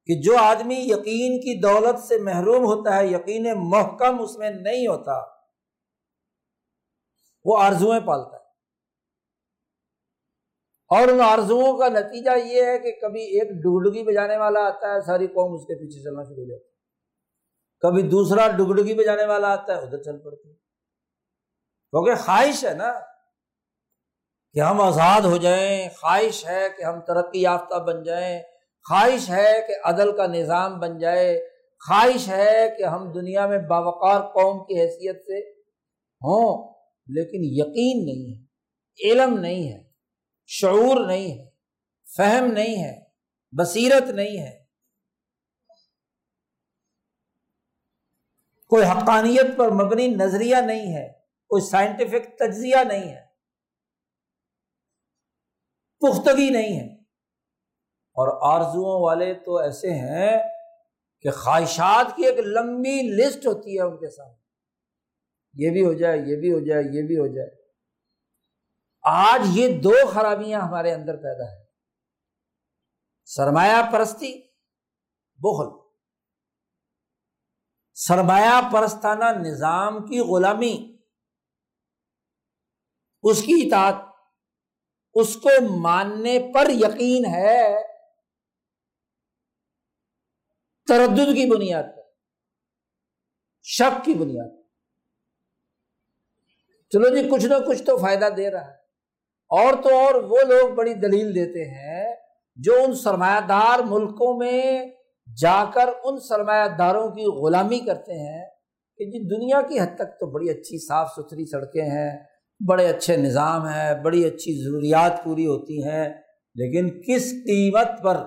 کہ 0.05 0.21
جو 0.21 0.37
آدمی 0.37 0.75
یقین 0.75 1.39
کی 1.39 1.59
دولت 1.61 1.99
سے 1.99 2.17
محروم 2.17 2.65
ہوتا 2.65 2.97
ہے، 2.97 3.07
یقین 3.07 3.47
محکم 3.55 4.21
اس 4.21 4.37
میں 4.37 4.49
نہیں 4.49 4.87
ہوتا، 4.87 5.21
وہ 7.45 7.57
آرزویں 7.57 7.99
پالتا 7.99 8.37
ہے۔ 8.37 8.42
اور 10.93 11.07
ان 11.07 11.21
آرزوؤں 11.21 11.77
کا 11.77 11.87
نتیجہ 11.89 12.29
یہ 12.45 12.63
ہے 12.63 12.79
کہ 12.79 12.91
کبھی 13.01 13.21
ایک 13.21 13.49
ڈگڈگی 13.49 14.03
بجانے 14.03 14.37
والا 14.37 14.59
آتا 14.59 14.95
ہے، 14.95 15.01
ساری 15.01 15.27
قوم 15.27 15.53
اس 15.53 15.61
کے 15.61 15.79
پیچھے 15.79 16.03
چلنا 16.03 16.23
شروع 16.23 16.43
ہو 16.43 16.49
جاتی 16.49 16.63
ہے۔ 16.63 16.73
کبھی 17.79 18.01
دوسرا 18.01 18.47
ڈگڈگی 18.47 18.93
بجانے 18.93 19.25
والا 19.25 19.47
آتا 19.47 19.77
ہے، 19.77 19.81
ادھر 19.81 20.03
چل 20.03 20.17
پڑتی 20.17 20.49
ہے۔ 20.49 20.53
کیونکہ 21.91 22.15
خواہش 22.15 22.65
ہے 22.65 22.73
نا 22.73 22.99
کہ 24.53 24.59
ہم 24.59 24.81
آزاد 24.81 25.21
ہو 25.21 25.37
جائیں، 25.37 25.89
خواہش 25.89 26.45
ہے 26.45 26.67
کہ 26.77 26.83
ہم 26.83 26.99
ترقی 26.99 27.41
یافتہ 27.41 27.75
بن 27.75 28.03
جائیں۔ 28.03 28.43
خواہش 28.89 29.29
ہے 29.29 29.61
کہ 29.67 29.73
عدل 29.83 30.17
کا 30.17 30.27
نظام 30.27 30.79
بن 30.79 30.97
جائے۔ 30.97 31.49
خواہش 31.87 32.29
ہے 32.29 32.75
کہ 32.77 32.83
ہم 32.83 33.11
دنیا 33.11 33.47
میں 33.47 33.59
باوقار 33.59 34.21
قوم 34.21 34.65
کی 34.65 34.81
حیثیت 34.81 35.15
سے 35.15 35.49
ہوں، 36.25 36.73
لیکن 37.07 37.39
یقین 37.43 38.05
نہیں 38.05 38.35
ہے، 38.35 38.43
علم 39.09 39.39
نہیں 39.39 39.73
ہے۔ 39.73 39.92
شعور 40.45 41.07
نہیں 41.07 41.39
ہے، 41.39 41.49
فہم 42.17 42.45
نہیں 42.45 42.83
ہے، 42.83 43.03
بصیرت 43.51 44.09
نہیں 44.09 44.39
ہے۔ 44.39 44.63
کوئی 48.67 48.85
حقانیت 48.85 49.57
پر 49.57 49.69
مبنی 49.69 50.07
نظریہ 50.07 50.55
نہیں 50.55 50.95
ہے، 50.95 51.09
کوئی 51.47 51.61
سائنٹیفک 51.61 52.39
تجزیہ 52.39 52.75
نہیں 52.87 53.09
ہے۔ 53.09 53.25
پختگی 55.99 56.49
نہیں 56.49 56.79
ہے۔ 56.79 56.93
اور 58.15 58.55
آرزوؤں 58.55 59.01
والے 59.01 59.33
تو 59.33 59.57
ایسے 59.57 59.89
ہیں 59.89 60.37
کہ 61.21 61.31
خواہشات 61.31 62.15
کی 62.15 62.25
ایک 62.25 62.39
لمبی 62.39 63.01
لسٹ 63.01 63.47
ہوتی 63.47 63.77
ہے 63.77 63.81
ان 63.81 63.97
کے 63.97 64.09
سامنے۔ 64.09 64.43
یہ 65.53 65.71
بھی 65.71 65.85
ہو 65.85 65.93
جائے، 65.93 66.17
یہ 66.17 66.35
بھی 66.35 66.53
ہو 66.53 66.59
جائے، 66.59 66.83
یہ 66.91 67.07
بھی 67.07 67.17
ہو 67.17 67.27
جائے۔ 67.27 67.62
آج 69.03 69.41
یہ 69.53 69.81
دو 69.81 69.93
خرابیاں 70.13 70.61
ہمارے 70.61 70.93
اندر 70.93 71.15
پیدا 71.15 71.51
ہے 71.51 71.63
سرمایہ 73.25 73.91
پرستی، 73.91 74.47
بخل۔ 75.35 75.89
سرمایہ 77.93 78.69
پرستانہ 78.73 79.23
نظام 79.23 80.05
کی 80.05 80.19
غلامی۔ 80.19 80.97
اس 83.23 83.41
کی 83.41 83.67
اطاعت، 83.67 84.15
اس 85.13 85.35
کو 85.35 85.79
ماننے 85.79 86.51
پر 86.53 86.69
یقین 86.69 87.25
ہے۔ 87.25 87.75
تردد 90.87 91.35
کی 91.35 91.55
بنیاد 91.55 91.83
پر، 91.95 92.03
شک 93.63 94.05
کی 94.05 94.13
بنیاد 94.13 94.63
چلو 96.89 97.15
جی 97.15 97.29
کچھ 97.31 97.45
نہ 97.45 97.55
کچھ 97.67 97.83
تو 97.83 97.97
فائدہ 97.97 98.29
دے 98.37 98.51
رہا 98.51 98.71
ہے۔ 98.71 98.82
اور 99.51 99.73
تو 99.83 99.97
اور 99.97 100.15
وہ 100.23 100.37
لوگ 100.47 100.73
بڑی 100.75 100.93
دلیل 100.93 101.35
دیتے 101.35 101.69
ہیں 101.69 102.15
جو 102.57 102.73
ان 102.83 102.93
سرمایہ 102.93 103.39
دار 103.39 103.79
ملکوں 103.79 104.37
میں 104.37 104.85
جا 105.41 105.65
کر 105.73 105.89
ان 106.03 106.19
سرمایہ 106.19 106.67
داروں 106.67 107.09
کی 107.09 107.25
غلامی 107.25 107.79
کرتے 107.79 108.13
ہیں 108.13 108.45
کہ 108.99 109.05
جی 109.05 109.19
دنیا 109.29 109.61
کی 109.61 109.79
حد 109.79 109.95
تک 109.95 110.19
تو 110.19 110.31
بڑی 110.31 110.49
اچھی 110.49 110.77
صاف 110.87 111.07
ستھری 111.15 111.45
سڑکیں 111.45 111.85
ہیں، 111.85 112.11
بڑے 112.67 112.87
اچھے 112.87 113.17
نظام 113.17 113.67
ہیں، 113.67 113.95
بڑی 113.95 114.25
اچھی 114.25 114.63
ضروریات 114.63 115.23
پوری 115.23 115.45
ہوتی 115.47 115.83
ہیں، 115.83 116.09
لیکن 116.55 116.89
کس 117.01 117.31
قیمت 117.31 118.03
پر 118.03 118.17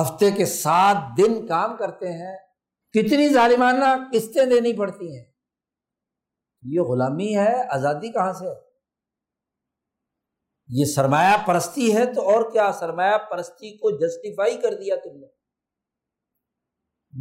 ہفتے 0.00 0.30
کے 0.30 0.44
سات 0.44 0.96
دن 1.18 1.46
کام 1.46 1.76
کرتے 1.76 2.12
ہیں؟ 2.12 2.36
کتنی 2.92 3.28
ظالمانہ 3.28 3.84
قسطیں 4.12 4.44
دینی 4.46 4.72
پڑتی 4.72 5.16
ہیں؟ 5.16 5.24
یہ 6.62 6.80
غلامی 6.80 7.36
ہے، 7.36 7.54
آزادی 7.68 8.12
کہاں 8.12 8.32
سے 8.32 8.44
یہ 10.68 10.84
سرمایہ 10.84 11.46
پرستی 11.46 11.96
ہے 11.96 12.06
تو 12.06 12.22
اور 12.22 12.50
کیا 12.50 12.72
سرمایہ 12.72 13.18
پرستی 13.18 13.76
کو 13.76 13.90
جسٹیفائی 13.90 14.56
کر 14.56 14.74
دیا 14.74 14.96
تم 14.96 15.18
نے؟ 15.20 15.26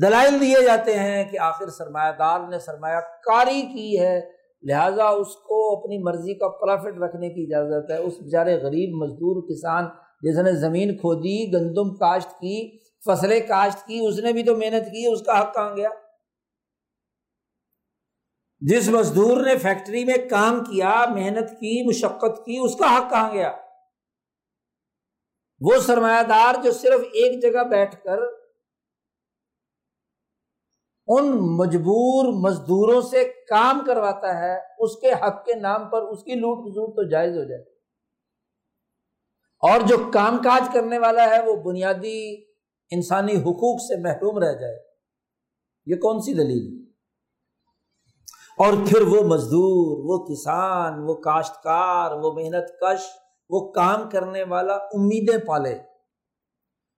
دلائل 0.02 0.42
دیے 0.42 0.66
جاتے 0.66 1.00
ہیں 1.00 1.24
کہ 1.24 1.40
آخر 1.40 1.70
سرمایہ 1.70 2.12
دار 2.20 2.40
نے 2.50 2.60
سرمایہ 2.60 3.00
کاری 3.00 3.62
کی 3.62 4.00
ہے، 4.00 4.22
لہذا 4.64 5.04
اس 5.04 5.36
کو 5.36 5.80
اپنی 5.80 5.98
مرضی 5.98 6.34
کا 6.34 6.48
پرافٹ 6.48 6.98
رکھنے 7.02 7.30
کی 7.30 7.44
اجازت 7.44 7.92
ہے۔ 7.92 7.98
اس 7.98 8.14
بیچارے 8.22 8.56
غریب، 8.56 8.96
مزدور 8.96 9.42
کسان 9.50 9.86
جس 10.22 10.38
نے 10.38 10.52
زمین 10.52 10.98
کھودی، 10.98 11.54
گندم 11.54 11.96
کاشت 11.96 12.32
کی، 12.32 12.78
فصلیں 13.06 13.40
کاشت 13.40 13.88
کی، 13.88 14.08
اس 14.08 14.20
نے 14.20 14.34
بھی 14.34 14.44
تو 14.44 14.58
محنت 14.58 14.86
کی، 14.86 15.08
اس 15.08 15.22
کا 15.22 15.42
حق 15.42 15.54
کہاں 15.54 15.76
گیا؟ 15.76 15.90
جس 18.72 18.90
مزدور 18.90 19.46
نے 19.46 19.58
فیکٹری 19.58 20.06
میں 20.06 20.30
کام 20.30 20.64
کیا، 20.64 21.06
محنت 21.10 21.50
کی، 21.50 21.88
مشقت 21.88 22.46
کی، 22.46 22.58
اس 22.58 22.76
کا 22.76 22.98
حق 22.98 23.10
کہاں 23.10 23.34
گیا؟ 23.34 23.52
وہ 25.60 25.78
سرمایہ 25.82 26.24
دار 26.24 26.56
جو 26.64 26.72
صرف 26.72 27.02
ایک 27.02 27.42
جگہ 27.42 27.64
بیٹھ 27.64 27.96
کر 28.04 28.18
ان 31.08 31.24
مجبور 31.32 32.34
مزدوروں 32.34 33.02
سے 33.02 33.24
کام 33.50 33.84
کرواتا 33.88 34.40
ہے، 34.40 34.58
اس 34.78 34.96
کے 34.98 35.12
حق 35.12 35.46
کے 35.46 35.54
نام 35.54 35.90
پر 35.90 36.02
اس 36.02 36.24
کی 36.24 36.36
لوٹ 36.36 36.74
زوٹ 36.74 36.96
تو 36.96 37.10
جائز 37.10 37.38
ہو 37.38 37.44
جائے 37.44 37.62
اور 39.64 39.88
جو 39.88 39.98
کام 40.14 40.38
کاج 40.38 40.74
کرنے 40.74 40.98
والا 40.98 41.30
ہے، 41.30 41.42
وہ 41.46 41.56
بنیادی 41.56 42.44
انسانی 42.90 43.36
حقوق 43.36 43.82
سے 43.82 44.02
محروم 44.02 44.40
رہ 44.40 44.54
جائے۔ 44.54 44.80
یہ 45.86 45.96
کون 45.96 46.20
سی 46.20 46.34
دلیل 46.34 46.78
ہے؟ 46.78 46.83
اور 48.58 48.74
پھر 48.88 49.02
وہ 49.02 49.24
مزدور، 49.24 50.04
وہ 50.04 50.26
کسان، 50.26 50.94
وہ 51.00 51.14
کاشتکار، 51.14 52.12
وہ 52.12 52.32
محنت 52.32 52.80
کش، 52.80 53.00
وہ 53.50 53.72
کام 53.72 54.10
کرنے 54.10 54.44
والا 54.44 54.74
امیدیں 54.74 55.38
پالے۔ 55.38 55.76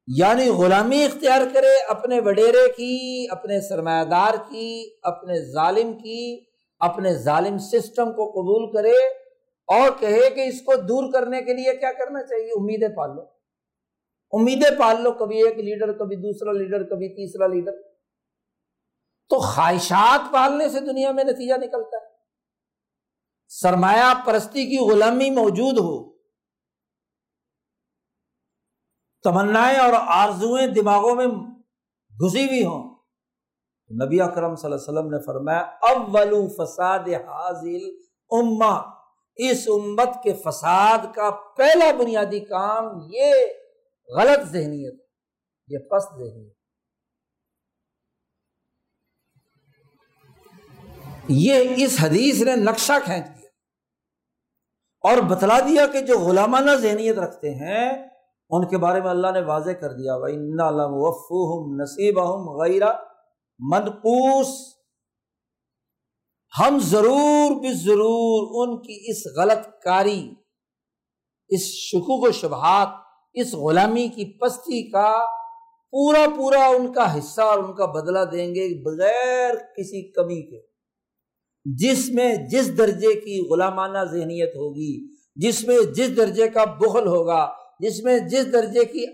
یعنی 0.08 0.50
غلامی 0.50 1.04
اختیار 1.04 1.42
کرے 1.54 1.76
اپنے 1.90 2.20
وڈیرے 2.20 2.72
کی، 2.78 3.26
اپنے 3.30 3.62
سرمایہ 3.62 4.04
دار 4.04 4.34
کی، 4.50 4.90
اپنے 5.04 5.52
ظالم 5.52 5.94
کی، 5.94 6.44
اپنے 6.80 7.14
ظالم 7.14 7.58
سسٹم 7.58 8.06
کو 8.06 8.32
قبول 8.32 8.72
کرے 8.72 8.98
اور 9.68 9.90
کہے 10.00 10.30
کہ 10.30 10.42
اس 10.42 10.62
کو 10.62 10.74
دور 10.76 11.14
کرنے 11.14 11.42
کے 11.42 11.54
لیے 11.54 11.76
کیا 11.76 11.92
کرنا 11.92 12.24
چاہیے؟ 12.24 12.48
امیدیں 12.48 12.96
پال 12.96 13.16
لو۔ 13.16 13.22
امیدیں 14.32 14.80
پال 14.80 15.02
لو، 15.02 15.12
کبھی 15.12 15.44
ایک 15.44 15.58
لیڈر، 15.58 15.94
کبھی 15.94 16.16
دوسرا 16.16 16.52
لیڈر، 16.52 16.84
کبھی 16.84 17.10
تیسرا 17.10 17.48
لیڈر۔ 17.48 17.95
تو 19.30 19.40
خواہشات 19.40 20.34
پالنے 20.34 20.70
سے 20.70 20.80
دنیا 20.80 21.12
میں 21.12 21.24
نتیجہ 21.24 21.54
نکلتا 21.54 21.98
ہے۔ 21.98 22.16
سرمایہ 23.48 24.14
پرستی 24.26 24.66
کی 24.66 24.92
غلامی 24.92 25.30
موجود 25.30 25.78
ہو 25.78 26.16
تمنا 29.24 29.68
اور 29.68 29.94
آرزویں 30.08 30.68
دماغوں 30.68 31.16
میں 31.16 31.28
گھسی 32.12 32.46
ہوئی 32.46 32.66
ہوں۔ 32.66 32.96
نبی 34.06 34.22
اکرم 34.22 34.56
صلی 34.56 34.72
اللہ 34.72 34.76
علیہ 34.76 35.00
وسلم 35.00 35.10
نے 35.10 35.20
فرمایا، 35.26 35.60
اول 35.60 36.48
فساد 36.50 37.00
حاضل 37.00 37.84
اما 38.30 38.80
اس 39.36 39.68
امت 39.68 40.24
کے 40.24 40.34
فساد 40.34 41.16
کا 41.16 41.32
پہلا 41.58 41.92
بنیادی 41.98 42.40
کام 42.40 42.86
یہ 43.10 43.34
غلط 44.18 44.48
ذہنیت، 44.48 45.02
یہ 45.68 45.78
پست 45.92 46.12
ذہنیت۔ 46.12 46.55
یہ 51.28 51.54
اس 51.78 51.98
حدیث 52.02 52.42
نے 52.42 52.56
نقشہ 52.56 52.94
کھینچ 53.04 53.26
دیا۔ 53.28 53.50
اور 55.02 55.22
بتلا 55.22 55.60
دیا 55.60 55.88
کہ 55.88 56.02
جو 56.02 56.20
غلامانہ 56.20 56.72
ذہنیت 56.72 57.18
رکھتے 57.18 57.56
ہیں، 57.56 57.90
ان 58.50 58.68
کے 58.68 58.78
بارے 58.78 59.02
میں 59.02 59.10
اللہ 59.10 59.28
نے 59.34 59.42
واضح 59.42 59.72
کر 59.72 59.94
دیا۔ 59.94 60.18
بھائی 60.18 60.36
نصیب 61.82 62.20
غیر 62.62 62.82
منقوس 63.60 64.48
ہم 66.60 66.80
ضرور 66.80 67.60
بھی 67.60 67.74
ضرور 67.74 68.68
ان 68.68 68.82
کی 68.82 69.12
اس 69.12 69.38
غلط 69.38 69.84
کاری، 69.84 70.34
اس 71.48 71.62
شکوک 71.62 72.30
و 72.30 72.32
شبہات، 72.32 72.88
اس 73.34 73.54
غلامی 73.54 74.08
کی 74.08 74.38
پستی 74.38 74.92
کا 74.92 75.26
پورا 75.92 76.26
پورا 76.38 76.66
ان 76.66 76.94
کا 76.94 77.18
حصہ 77.18 77.42
اور 77.42 77.60
ان 77.60 77.76
کا 77.76 77.86
بدلہ 77.86 78.20
دیں 78.32 78.56
گے 78.56 78.84
بغیر 78.84 79.56
کسی 79.56 80.12
کمی 80.12 80.42
کے۔ 80.42 80.75
جس 81.66 82.10
میں 82.10 82.36
جس 82.52 82.78
درجے 82.78 83.14
کی 83.14 83.54
غلامانہ 83.54 84.04
ذہنیت 84.12 84.56
ہوگی، 84.56 85.16
جس 85.36 85.68
میں 85.68 85.78
جس 85.96 86.18
درجے 86.18 86.48
کا 86.48 86.66
بخل 86.66 87.08
ہوگا، 87.08 87.52
جس 87.80 88.04
میں 88.04 88.20
جس 88.20 88.54
درجے 88.54 88.86
کی 88.86 89.06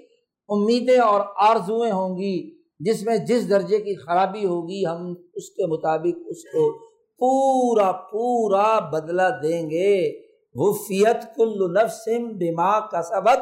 امیدیں 0.50 1.00
اور 1.00 1.22
آرزویں 1.36 1.92
ہوں 1.92 2.18
گی، 2.18 2.62
جس 2.80 3.04
میں 3.04 3.18
جس 3.18 3.50
درجے 3.50 3.78
کی 3.78 3.96
خرابی 3.96 4.46
ہوگی، 4.46 4.86
ہم 4.86 5.14
اس 5.34 5.50
کے 5.50 5.68
مطابق 5.68 6.20
اس 6.28 6.44
کو 6.44 6.80
پورا 7.22 7.92
پورا 7.92 8.80
بدلا 8.80 9.30
دیں 9.30 9.70
گے۔ 9.70 10.22
وہ 10.56 10.74
فیت 10.74 11.36
کل 11.36 11.74
نفسم 11.74 12.30
دماغ 12.38 12.82
کا 12.92 13.02
سبق 13.02 13.40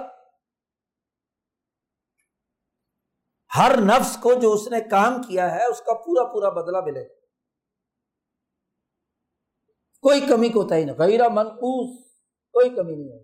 ہر 3.57 3.81
نفس 3.81 4.17
کو 4.17 4.33
جو 4.33 4.53
اس 4.53 4.71
نے 4.71 4.77
کام 4.89 5.21
کیا 5.21 5.55
ہے، 5.55 5.65
اس 5.65 5.81
کا 5.81 5.93
پورا 5.93 6.23
پورا 6.23 6.49
بدلا 6.49 6.79
ملے 6.79 7.01
گا۔ 7.01 7.18
کوئی 10.03 10.21
کمی 10.21 10.49
کو 10.49 10.63
تعین 10.67 10.89
غیر 10.97 11.27
منقوص 11.29 11.89
کوئی 12.55 12.69
کمی 12.69 12.95
نہیں 12.95 13.11
ہے 13.11 13.23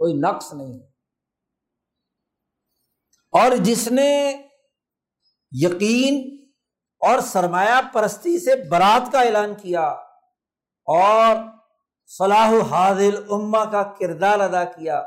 کوئی 0.00 0.12
نقص 0.20 0.52
نہیں 0.52 0.72
ہے 0.74 0.88
اور 3.32 3.56
جس 3.56 3.86
نے 3.92 4.10
یقین 5.52 6.20
اور 7.02 7.20
سرمایہ 7.20 7.80
پرستی 7.92 8.38
سے 8.38 8.54
برات 8.68 9.12
کا 9.12 9.20
اعلان 9.20 9.54
کیا 9.54 9.86
اور 10.88 11.36
صلاح 12.10 12.52
حاضل 12.70 13.16
اما 13.30 13.64
کا 13.64 13.82
کردار 14.00 14.40
ادا 14.40 14.64
کیا 14.64 14.98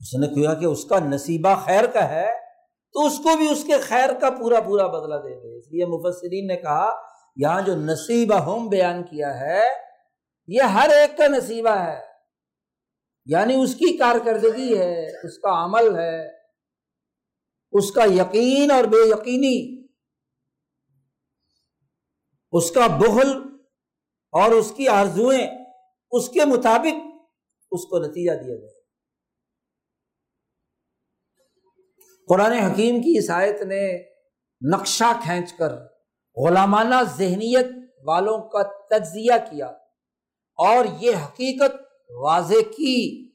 اس 0.00 0.14
نے 0.14 0.26
کہا 0.26 0.54
کہ 0.54 0.64
اس 0.64 0.84
کا 0.84 0.98
نصیبہ 0.98 1.54
خیر 1.64 1.86
کا 1.86 2.08
ہے 2.08 2.26
تو 2.94 3.06
اس 3.06 3.18
کو 3.18 3.36
بھی 3.36 3.48
اس 3.50 3.64
کے 3.64 3.78
خیر 3.78 4.12
کا 4.20 4.30
پورا 4.30 4.60
پورا 4.60 4.86
بدلا 4.86 5.18
دے 5.18 5.34
گے 5.34 5.58
اس 5.58 5.70
لیے 5.72 5.86
مفسرین 5.86 6.46
نے 6.46 6.56
کہا 6.56 6.90
یہاں 7.36 7.62
جو 7.62 7.74
نصیبہ 7.76 8.34
ہم 8.34 8.68
بیان 8.68 9.02
کیا 9.02 9.40
ہے، 9.40 9.62
یہ 10.46 10.62
ہر 10.62 10.88
ایک 10.90 11.18
کا 11.18 11.26
نصیبہ 11.26 11.70
ہے۔ 11.70 12.00
یعنی 13.26 13.54
اس 13.54 13.74
کی 13.74 13.96
کارکردگی 13.96 14.78
ہے، 14.78 15.26
اس 15.26 15.38
کا 15.38 15.64
عمل 15.64 15.98
ہے، 15.98 16.28
اس 17.72 17.92
کا 17.92 18.04
یقین 18.04 18.70
اور 18.70 18.84
بے 18.84 19.08
یقینی، 19.08 19.86
اس 22.52 22.70
کا 22.70 22.86
بغل 22.86 23.30
اور 24.32 24.50
اس 24.50 24.72
کی 24.76 24.88
آرزوئیں، 24.88 25.48
اس 26.10 26.28
کے 26.28 26.44
مطابق 26.44 26.96
اس 27.72 27.84
کو 27.86 27.98
نتیجہ 27.98 28.32
دیا 28.32 28.54
گیا۔ 28.54 28.80
قرآن 32.28 32.52
حکیم 32.52 33.02
کی 33.02 33.18
عیسائیت 33.18 33.62
نے 33.62 34.02
نقشہ 34.74 35.12
کھینچ 35.24 35.52
کر 35.52 35.93
غلامانہ 36.36 36.94
ذہنیت 37.02 37.66
والوں 38.04 38.38
کا 38.38 38.62
تجزیہ 38.86 39.32
کیا 39.50 39.66
اور 40.56 40.84
یہ 41.00 41.16
حقیقت 41.16 41.74
واضح 42.10 42.62
کی 42.62 43.30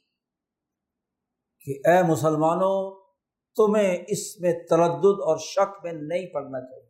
کہ 1.65 1.89
اے 1.89 2.03
مسلمانوں، 2.03 3.03
تمہیں 3.55 3.97
اس 4.07 4.39
میں 4.39 4.53
تردد 4.69 5.19
اور 5.21 5.37
شک 5.37 5.83
میں 5.83 5.91
نہیں 5.93 6.33
پڑنا 6.33 6.61
چاہیے۔ 6.61 6.89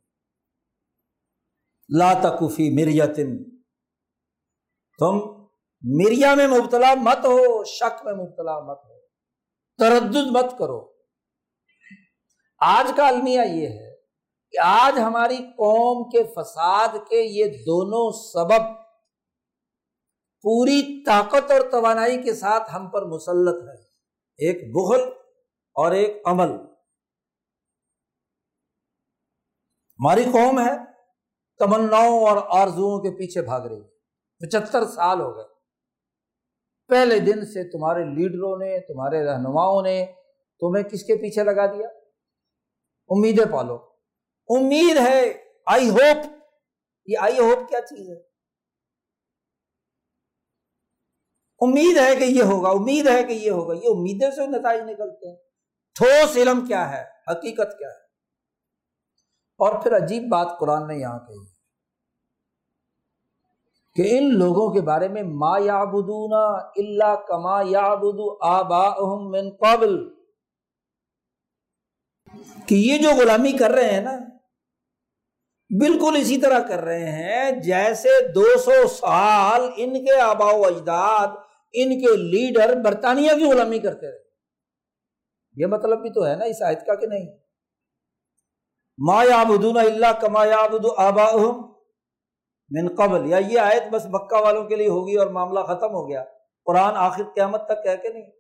لا 1.98 2.14
تکفی 2.14 2.70
مریتن۔ 2.70 3.60
تم 5.00 5.18
مریا 5.82 6.36
میں 6.36 6.48
مبتلا 6.48 6.94
مت 6.94 7.26
ہو، 7.26 7.64
شک 7.64 8.06
میں 8.06 8.14
مبتلا 8.14 8.60
مت 8.60 8.80
ہو۔ 8.86 9.00
تردد 9.78 10.28
مت 10.32 10.58
کرو۔ 10.60 10.94
آج 12.60 12.92
کا 12.96 13.08
المیہ 13.08 13.42
یہ 13.46 13.68
ہے 13.68 13.89
کہ 14.52 14.58
آج 14.64 15.00
ہماری 15.00 15.38
قوم 15.38 16.10
کے 16.10 16.24
فساد 16.24 16.88
کے 17.10 17.22
یہ 17.22 17.46
دونوں 17.46 18.12
سبب 18.12 18.80
پوری 20.42 21.04
طاقت 21.04 21.52
اور 21.52 21.62
توانائی 21.72 22.24
کے 22.24 22.34
ساتھ 22.34 22.76
ہم 22.76 22.90
پر 22.90 23.06
مسلط 23.06 23.70
ہے۔ 23.70 23.84
ایک 24.38 24.76
بغل 24.76 25.10
اور 25.74 25.92
ایک 25.92 26.22
عمل۔ 26.26 26.50
ہماری 30.00 30.24
قوم 30.24 30.60
ہے، 30.60 30.72
تمناؤں 31.60 32.28
اور 32.28 32.62
آرزوؤں 32.62 33.00
کے 33.00 33.18
پیچھے 33.18 33.42
بھاگ 33.42 33.62
رہی 33.62 33.78
ہے۔ 33.78 33.88
پچہتر 34.40 34.86
سال 34.86 35.22
ہو 35.22 35.38
گئے۔ 35.38 35.46
پہلے 36.88 37.20
دن 37.20 37.46
سے 37.46 37.72
تمہارے 37.72 38.04
لیڈروں 38.04 38.58
نے، 38.58 38.80
تمہارے 38.80 39.26
رہنماؤں 39.26 39.82
نے 39.82 40.06
تمہیں 40.60 40.84
کس 40.84 41.04
کے 41.04 41.16
پیچھے 41.16 41.44
لگا 41.44 41.66
دیا؟ 41.66 41.88
امیدیں 43.10 43.52
پالو۔ 43.52 43.89
امید 44.50 44.98
ہے 44.98 45.44
آئی 45.66 45.90
ہوپ 45.90 46.26
یہ 47.06 47.18
آئی 47.20 47.40
ہوپ 47.40 47.70
کیا 47.70 47.82
چیز 47.82 48.10
ہے؟ 48.10 48.16
امید 51.62 51.98
ہے 51.98 52.16
کہ 52.16 52.24
یہ 52.24 52.44
ہوگا، 52.44 52.70
امید 52.70 53.08
ہے 53.08 53.24
کہ 53.24 53.34
یہ 53.34 53.52
ہوگا، 53.52 53.74
یہ 53.74 53.90
امیدیں 53.90 54.32
سے 54.32 54.48
نتائج 54.48 54.82
نکلتے 54.82 55.30
ہیں۔ 55.30 55.36
ٹھوس 55.96 56.38
علم 56.38 56.66
کیا 56.66 56.92
ہے؟ 56.92 57.04
حقیقت 57.32 57.78
کیا 57.78 57.88
ہے؟ 57.88 58.10
اور 59.58 59.84
پھر 59.84 59.98
عجیب 59.98 60.24
بات 60.24 60.48
قرآن 60.60 60.88
نے 60.88 60.96
یہاں 60.96 61.20
کہی 61.20 61.46
کہ 63.96 64.18
ان 64.18 64.24
لوگوں 64.40 64.74
کے 64.74 64.82
بارے 64.82 65.08
میں 65.08 65.24
ما 65.24 65.58
یا 65.60 65.84
بدونا 65.84 66.46
اللہ 66.56 67.16
کما 67.28 67.62
یا 67.66 67.96
بدو 67.96 68.44
آبا 68.44 68.90
من 69.16 69.50
قابل 69.50 70.20
کہ 72.66 72.76
یہ 72.76 72.98
جو 72.98 73.10
غلامی 73.10 73.52
کر 73.52 73.72
رہے 73.72 73.90
ہیں 73.90 74.02
نا 74.02 74.39
بالکل 75.70 76.16
اسی 76.22 76.38
طرح 76.38 76.60
کر 76.60 76.80
رہے 76.80 77.12
ہیں، 77.12 77.52
جیسے 77.52 78.28
دو 78.32 78.58
سو 78.58 78.88
سال 78.88 79.70
ان 79.76 80.06
کے 80.06 80.22
آبا 80.22 80.46
و 80.46 80.66
اجداد، 80.66 81.28
ان 81.74 81.90
کے 81.90 82.18
لیڈر 82.18 82.82
برطانیہ 82.82 83.32
کی 83.32 83.52
غلامی 83.52 83.80
کرتے 83.80 84.12
رہے۔ 84.12 84.30
یہ 85.56 85.66
مطلب 85.66 86.02
بھی 86.02 86.10
تو 86.10 86.28
ہے 86.28 86.36
نا 86.36 86.46
اس 86.46 86.62
آیت 86.62 86.86
کا 86.86 86.96
کہ 86.96 87.08
نہیں؟ 87.08 87.38
ما 88.98 89.24
یا 89.24 89.44
بدون 89.44 89.78
اللہ 89.78 90.20
کما 90.22 90.46
یا 90.46 90.68
بدو 90.68 90.94
آبا 90.98 91.32
من 92.70 92.96
قبل۔ 92.96 93.30
یا 93.30 93.38
یہ 93.38 93.60
آیت 93.60 93.84
بس 93.92 94.06
مکہ 94.06 94.42
والوں 94.42 94.64
کے 94.64 94.76
لیے 94.76 94.88
ہوگی 94.88 95.16
اور 95.16 95.28
معاملہ 95.28 95.60
ختم 95.60 95.94
ہو 95.94 96.10
گیا۔ 96.10 96.24
قرآن 96.66 96.94
آخر 96.96 97.24
قیامت 97.24 97.66
تک 97.66 97.84
کہہ 97.84 98.02
کے 98.02 98.10
نہیں؟ 98.10 98.32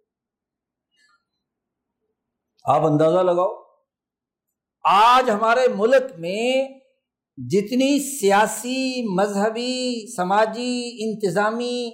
آپ 2.63 2.81
اندازہ 2.81 3.19
لگاؤ۔ 3.19 3.63
آج 4.83 5.29
ہمارے 5.29 5.67
ملک 5.75 6.19
میں 6.19 6.79
جتنی 7.47 8.19
سیاسی، 8.19 9.07
مذہبی، 9.15 10.15
سماجی، 10.15 10.97
انتظامی 10.99 11.91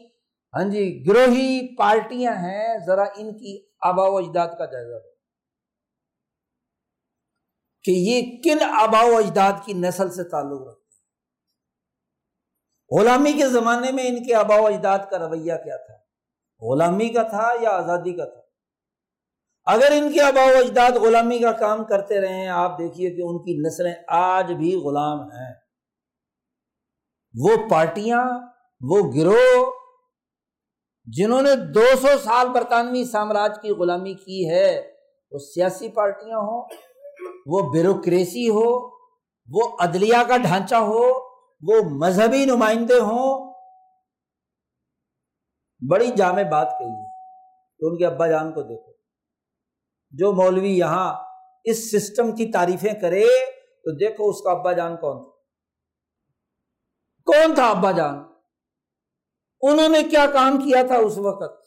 ہاں 0.53 0.69
جی 0.69 1.03
گروہی 1.07 1.75
پارٹیاں 1.75 2.33
ہیں، 2.33 2.77
ذرا 2.85 3.03
ان 3.17 3.37
کی 3.37 3.65
آبا 3.81 4.07
و 4.07 4.17
اجداد 4.17 4.47
کا 4.57 4.65
جائزہ 4.65 4.93
لو 4.93 5.15
کہ 7.83 7.91
یہ 7.91 8.21
کن 8.43 8.63
آبا 8.63 9.01
و 9.01 9.17
اجداد 9.17 9.53
کی 9.65 9.73
نسل 9.73 10.09
سے 10.09 10.23
تعلق 10.23 10.67
رکھتے 10.67 10.97
ہیں؟ 10.97 11.03
غلامی 12.99 13.33
کے 13.33 13.47
زمانے 13.47 13.91
میں 13.91 14.07
ان 14.07 14.23
کے 14.23 14.33
آبا 14.35 14.59
و 14.59 14.65
اجداد 14.65 14.99
کا 15.11 15.19
رویہ 15.19 15.53
کیا 15.63 15.77
تھا؟ 15.77 15.93
غلامی 16.61 17.09
کا 17.09 17.23
تھا 17.23 17.49
یا 17.61 17.69
آزادی 17.69 18.13
کا 18.13 18.25
تھا؟ 18.25 18.41
اگر 19.65 19.91
ان 19.91 20.13
کے 20.13 20.21
آبا 20.21 20.41
و 20.41 20.57
اجداد 20.57 20.91
غلامی 20.91 21.39
کا 21.39 21.51
کام 21.51 21.85
کرتے 21.85 22.21
رہے 22.21 22.33
ہیں، 22.33 22.47
آپ 22.47 22.79
دیکھیے 22.79 23.09
کہ 23.09 23.21
ان 23.21 23.37
کی 23.37 23.67
نسلیں 23.67 23.93
آج 24.07 24.51
بھی 24.51 24.75
غلام 24.75 25.19
ہیں۔ 25.19 25.53
وہ 27.39 27.69
پارٹیاں، 27.69 28.25
وہ 28.81 29.11
گروہ 29.15 29.71
جنہوں 31.05 31.41
نے 31.41 31.55
دو 31.55 31.85
سو 32.01 32.07
سال 32.23 32.49
برطانوی 32.49 33.05
سامراج 33.05 33.61
کی 33.61 33.69
غلامی 33.69 34.13
کی 34.13 34.49
ہے، 34.49 34.91
وہ 35.31 35.39
سیاسی 35.39 35.89
پارٹیاں 35.89 36.37
ہوں، 36.37 36.69
وہ 37.45 37.73
بیوروکریسی 37.73 38.49
ہو، 38.49 38.95
وہ 39.49 39.77
عدلیہ 39.79 40.23
کا 40.27 40.37
ڈھانچہ 40.37 40.75
ہو، 40.75 41.09
وہ 41.61 41.89
مذہبی 41.89 42.45
نمائندے 42.45 42.99
ہوں۔ 42.99 43.53
بڑی 45.89 46.07
جامع 46.07 46.41
بات 46.41 46.69
کہی 46.79 46.87
ہے۔ 46.87 47.15
تو 47.79 47.87
ان 47.87 47.97
کے 47.97 48.05
ابا 48.05 48.27
جان 48.27 48.51
کو 48.51 48.61
دیکھو۔ 48.61 48.94
جو 50.17 50.31
مولوی 50.31 50.77
یہاں 50.77 51.13
اس 51.63 51.91
سسٹم 51.91 52.35
کی 52.35 52.51
تعریفیں 52.51 52.93
کرے 52.93 53.27
تو 53.83 53.95
دیکھو 53.95 54.29
اس 54.29 54.41
کا 54.41 54.51
ابا 54.51 54.71
جان 54.71 54.97
کون 54.97 55.23
تھا۔ 55.23 55.31
کون 57.25 57.55
تھا 57.55 57.69
ابا 57.69 57.91
جان؟ 57.91 58.15
انہوں 59.61 59.89
نے 59.89 60.03
کیا 60.03 60.25
کام 60.33 60.57
کیا 60.57 60.83
تھا 60.87 60.95
اس 60.95 61.17
وقت؟ 61.17 61.65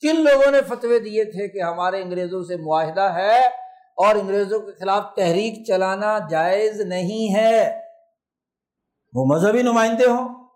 کن 0.00 0.20
لوگوں 0.20 0.50
نے 0.50 0.60
فتوے 0.60 0.98
دیے 0.98 1.24
تھے 1.24 1.48
کہ 1.48 1.62
ہمارے 1.62 2.02
انگریزوں 2.02 2.42
سے 2.42 2.56
معاہدہ 2.56 3.12
ہے 3.14 3.46
اور 3.96 4.14
انگریزوں 4.14 4.60
کے 4.60 4.72
خلاف 4.72 5.04
تحریک 5.16 5.66
چلانا 5.66 6.18
جائز 6.30 6.80
نہیں 6.80 7.34
ہے؟ 7.34 7.80
وہ 9.12 9.24
مذہبی 9.24 9.62
نمائندے 9.62 10.06
ہوں۔ 10.06 10.48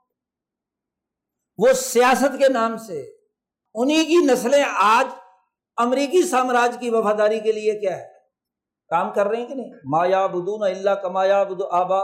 وہ 1.59 1.72
سیاست 1.72 2.39
کے 2.39 2.49
نام 2.49 2.76
سے 2.76 3.16
انہیں 3.74 4.05
کی 4.05 4.16
نسلیں 4.16 4.64
آج 4.76 5.18
امریکی 5.79 6.22
سامراج 6.22 6.76
کی 6.81 6.91
وفاداری 6.91 7.41
کے 7.41 7.53
لیے 7.53 7.79
کیا 7.81 7.97
ہے؟ 7.97 8.07
کام 8.91 9.12
کر 9.12 9.26
رہے 9.26 9.41
ہیں 9.41 9.47
کہ 9.47 9.55
نہیں؟ 9.55 9.70
ما 9.85 10.05
یا 10.07 10.26
بدون 10.26 10.62
اللہ 10.66 10.95
کمایا 11.03 11.43
بدو 11.45 11.66
آبا 11.76 12.03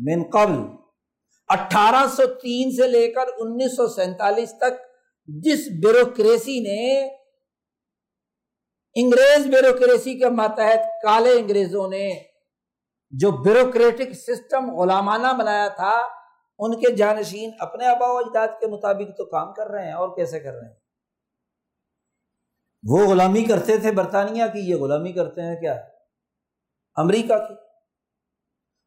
من 0.00 0.22
قبل۔ 0.32 0.56
اٹھارہ 1.48 2.04
سو 2.16 2.26
تین 2.34 2.70
سے 2.76 2.86
لے 2.88 3.06
کر 3.12 3.26
انیس 3.38 3.76
سو 3.76 3.86
سینتالیس 3.88 4.52
تک 4.58 4.80
جس 5.28 5.66
بیوروکریسی 5.82 6.58
نے 6.60 6.84
انگریز 8.96 9.46
بیوروکریسی 9.46 10.18
کے 10.18 10.28
ماتحت 10.30 10.86
کالے 11.02 11.32
انگریزوں 11.38 11.88
نے 11.88 12.08
جو 13.12 13.30
بیوروکریٹک 13.42 14.12
سسٹم 14.12 14.70
غلامانہ 14.76 15.32
بنایا 15.38 15.68
تھا، 15.68 15.94
ان 16.58 16.78
کے 16.80 16.94
جانشین 16.96 17.50
اپنے 17.60 17.86
آبا 17.86 18.06
و 18.12 18.16
اجداد 18.16 18.48
کے 18.60 18.66
مطابق 18.66 19.16
تو 19.18 19.24
کام 19.30 19.52
کر 19.54 19.70
رہے 19.70 19.84
ہیں، 19.86 19.92
اور 19.92 20.08
کیسے 20.16 20.40
کر 20.40 20.52
رہے 20.52 20.68
ہیں؟ 20.68 20.74
وہ 22.88 23.06
غلامی 23.06 23.44
کرتے 23.44 23.76
تھے 23.76 23.92
برطانیہ 23.92 24.44
کی، 24.52 24.58
یہ 24.58 24.76
غلامی 24.76 25.12
کرتے 25.12 25.42
ہیں 25.42 25.60
کیا؟ 25.60 25.80
امریکہ 26.96 27.38
کی۔ 27.38 27.54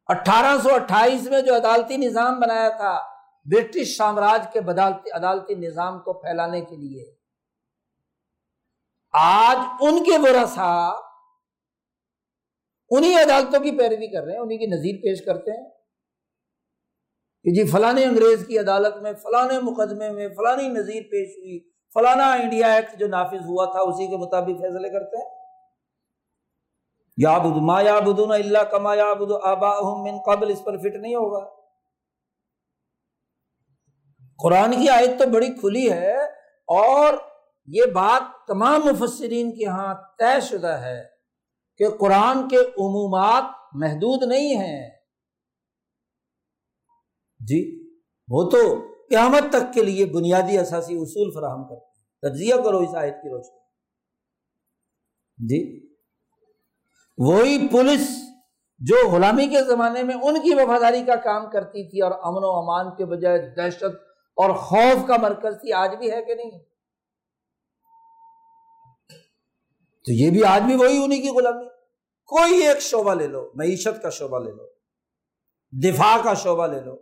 اٹھارہ 0.06 0.58
سو 0.62 0.74
اٹھائیس 0.74 1.22
میں 1.22 1.40
جو 1.40 1.56
عدالتی 1.56 1.96
نظام 1.96 2.40
بنایا 2.40 2.68
تھا، 2.68 2.98
برٹش 3.44 3.96
سامراج 3.96 4.46
کے 4.52 4.60
بدالتی 4.60 5.10
عدالتی 5.10 5.54
نظام 5.54 5.98
کو 5.98 6.12
پھیلانے 6.12 6.60
کے 6.60 6.76
لیے۔ 6.76 7.14
آج 9.12 9.56
ان 9.80 10.04
کے 10.04 10.18
برسا 10.18 10.88
انہیں 12.90 13.16
عدالتوں 13.16 13.60
کی 13.60 13.78
پیروی 13.78 14.06
کر 14.06 14.24
رہے 14.24 14.32
ہیں 14.32 14.40
انہیں 14.40 14.58
کی 14.58 14.66
نظیر 14.66 14.94
پیش 15.02 15.24
کرتے 15.24 15.50
ہیں 15.50 15.70
کہ 17.44 17.54
جی 17.54 17.70
فلاں 17.70 17.92
انگریز 17.92 18.46
کی 18.46 18.58
عدالت 18.58 18.96
میں، 18.96 19.12
فلاں 19.12 19.60
مقدمے 19.60 20.10
میں 20.10 20.28
فلانی 20.28 20.68
نظیر 20.68 21.02
پیش 21.02 21.28
ہوئی۔ 21.38 21.77
فلانا 21.94 22.32
انڈیا 22.32 22.72
ایکٹ 22.72 22.98
جو 22.98 23.08
نافذ 23.08 23.46
ہوا 23.46 23.64
تھا، 23.64 23.80
اسی 23.80 24.06
کے 24.06 24.16
مطابق 24.16 24.60
فیصلے 24.60 24.88
کرتے 24.88 25.16
ہیں۔ 25.16 25.38
یا 27.16 27.38
ما 27.38 27.80
یا 27.80 28.00
بدون 28.00 28.32
اللہ 28.32 28.64
کما 28.70 28.94
یا 28.94 29.12
بدو 29.12 29.36
آبا 29.36 29.80
من 29.80 30.18
قبل، 30.26 30.50
اس 30.50 30.64
پر 30.64 30.78
فٹ 30.78 30.96
نہیں 30.96 31.14
ہوگا۔ 31.14 31.58
قرآن 34.42 34.70
کی 34.70 34.88
آیت 34.88 35.18
تو 35.18 35.30
بڑی 35.30 35.54
کھلی 35.54 35.92
ہے 35.92 36.24
اور 36.66 37.14
یہ 37.66 37.82
بات 37.94 38.46
تمام 38.46 38.80
مفسرین 38.84 39.50
کے 39.50 39.62
یہاں 39.62 39.94
طے 40.18 40.40
شدہ 40.40 40.66
ہے 40.66 41.04
کہ 41.76 41.88
قرآن 42.00 42.48
کے 42.48 42.56
عمومات 42.56 43.44
محدود 43.72 44.22
نہیں 44.22 44.56
ہیں۔ 44.56 44.90
جی 47.40 47.90
وہ 48.28 48.50
تو 48.50 48.87
قیامت 49.10 49.52
تک 49.52 49.74
کے 49.74 49.84
لیے 49.84 50.04
بنیادی 50.04 50.58
اثاثی 50.58 50.96
اصول 50.96 51.30
فراہم 51.34 51.68
کرتے 51.68 51.86
ہیں۔ 51.86 51.88
تجزیہ 52.22 52.54
کرو 52.54 52.78
اس 52.78 52.94
آیت 52.94 53.14
کی 53.22 53.28
روشنی۔ 53.28 53.58
جی۔ 55.48 55.88
وہی 57.18 57.68
پولیس 57.68 58.30
جو 58.78 59.10
غلامی 59.12 59.46
کے 59.46 59.62
زمانے 59.62 60.02
میں 60.02 60.14
ان 60.14 60.34
کی 60.34 60.54
وفاداری 60.54 61.04
کا 61.04 61.14
کام 61.14 61.50
کرتی 61.50 61.90
تھی 61.90 62.00
اور 62.00 62.10
امن 62.10 62.44
و 62.44 62.50
امان 62.50 62.96
کے 62.96 63.04
بجائے 63.04 63.54
دہشت 63.54 63.84
اور 64.36 64.54
خوف 64.54 65.08
کا 65.08 65.16
مرکز 65.16 65.60
تھی، 65.60 65.72
آج 65.72 65.94
بھی 65.94 66.10
ہے 66.10 66.24
کہ 66.24 66.34
نہیں؟ 66.34 66.50
تو 70.04 70.12
یہ 70.12 70.30
بھی 70.30 70.44
آج 70.44 70.62
بھی 70.62 70.74
وہی 70.74 71.04
انہیں 71.04 71.22
کی 71.22 71.28
غلامی۔ 71.28 71.66
کوئی 72.24 72.66
ایک 72.66 72.80
شعبہ 72.80 73.14
لے 73.14 73.26
لو، 73.26 73.50
معیشت 73.54 74.02
کا 74.02 74.10
شعبہ 74.10 74.38
لے 74.38 74.50
لو، 74.50 74.66
دفاع 75.72 76.22
کا 76.22 76.34
شعبہ 76.34 76.66
لے 76.66 76.80
لو 76.80 76.96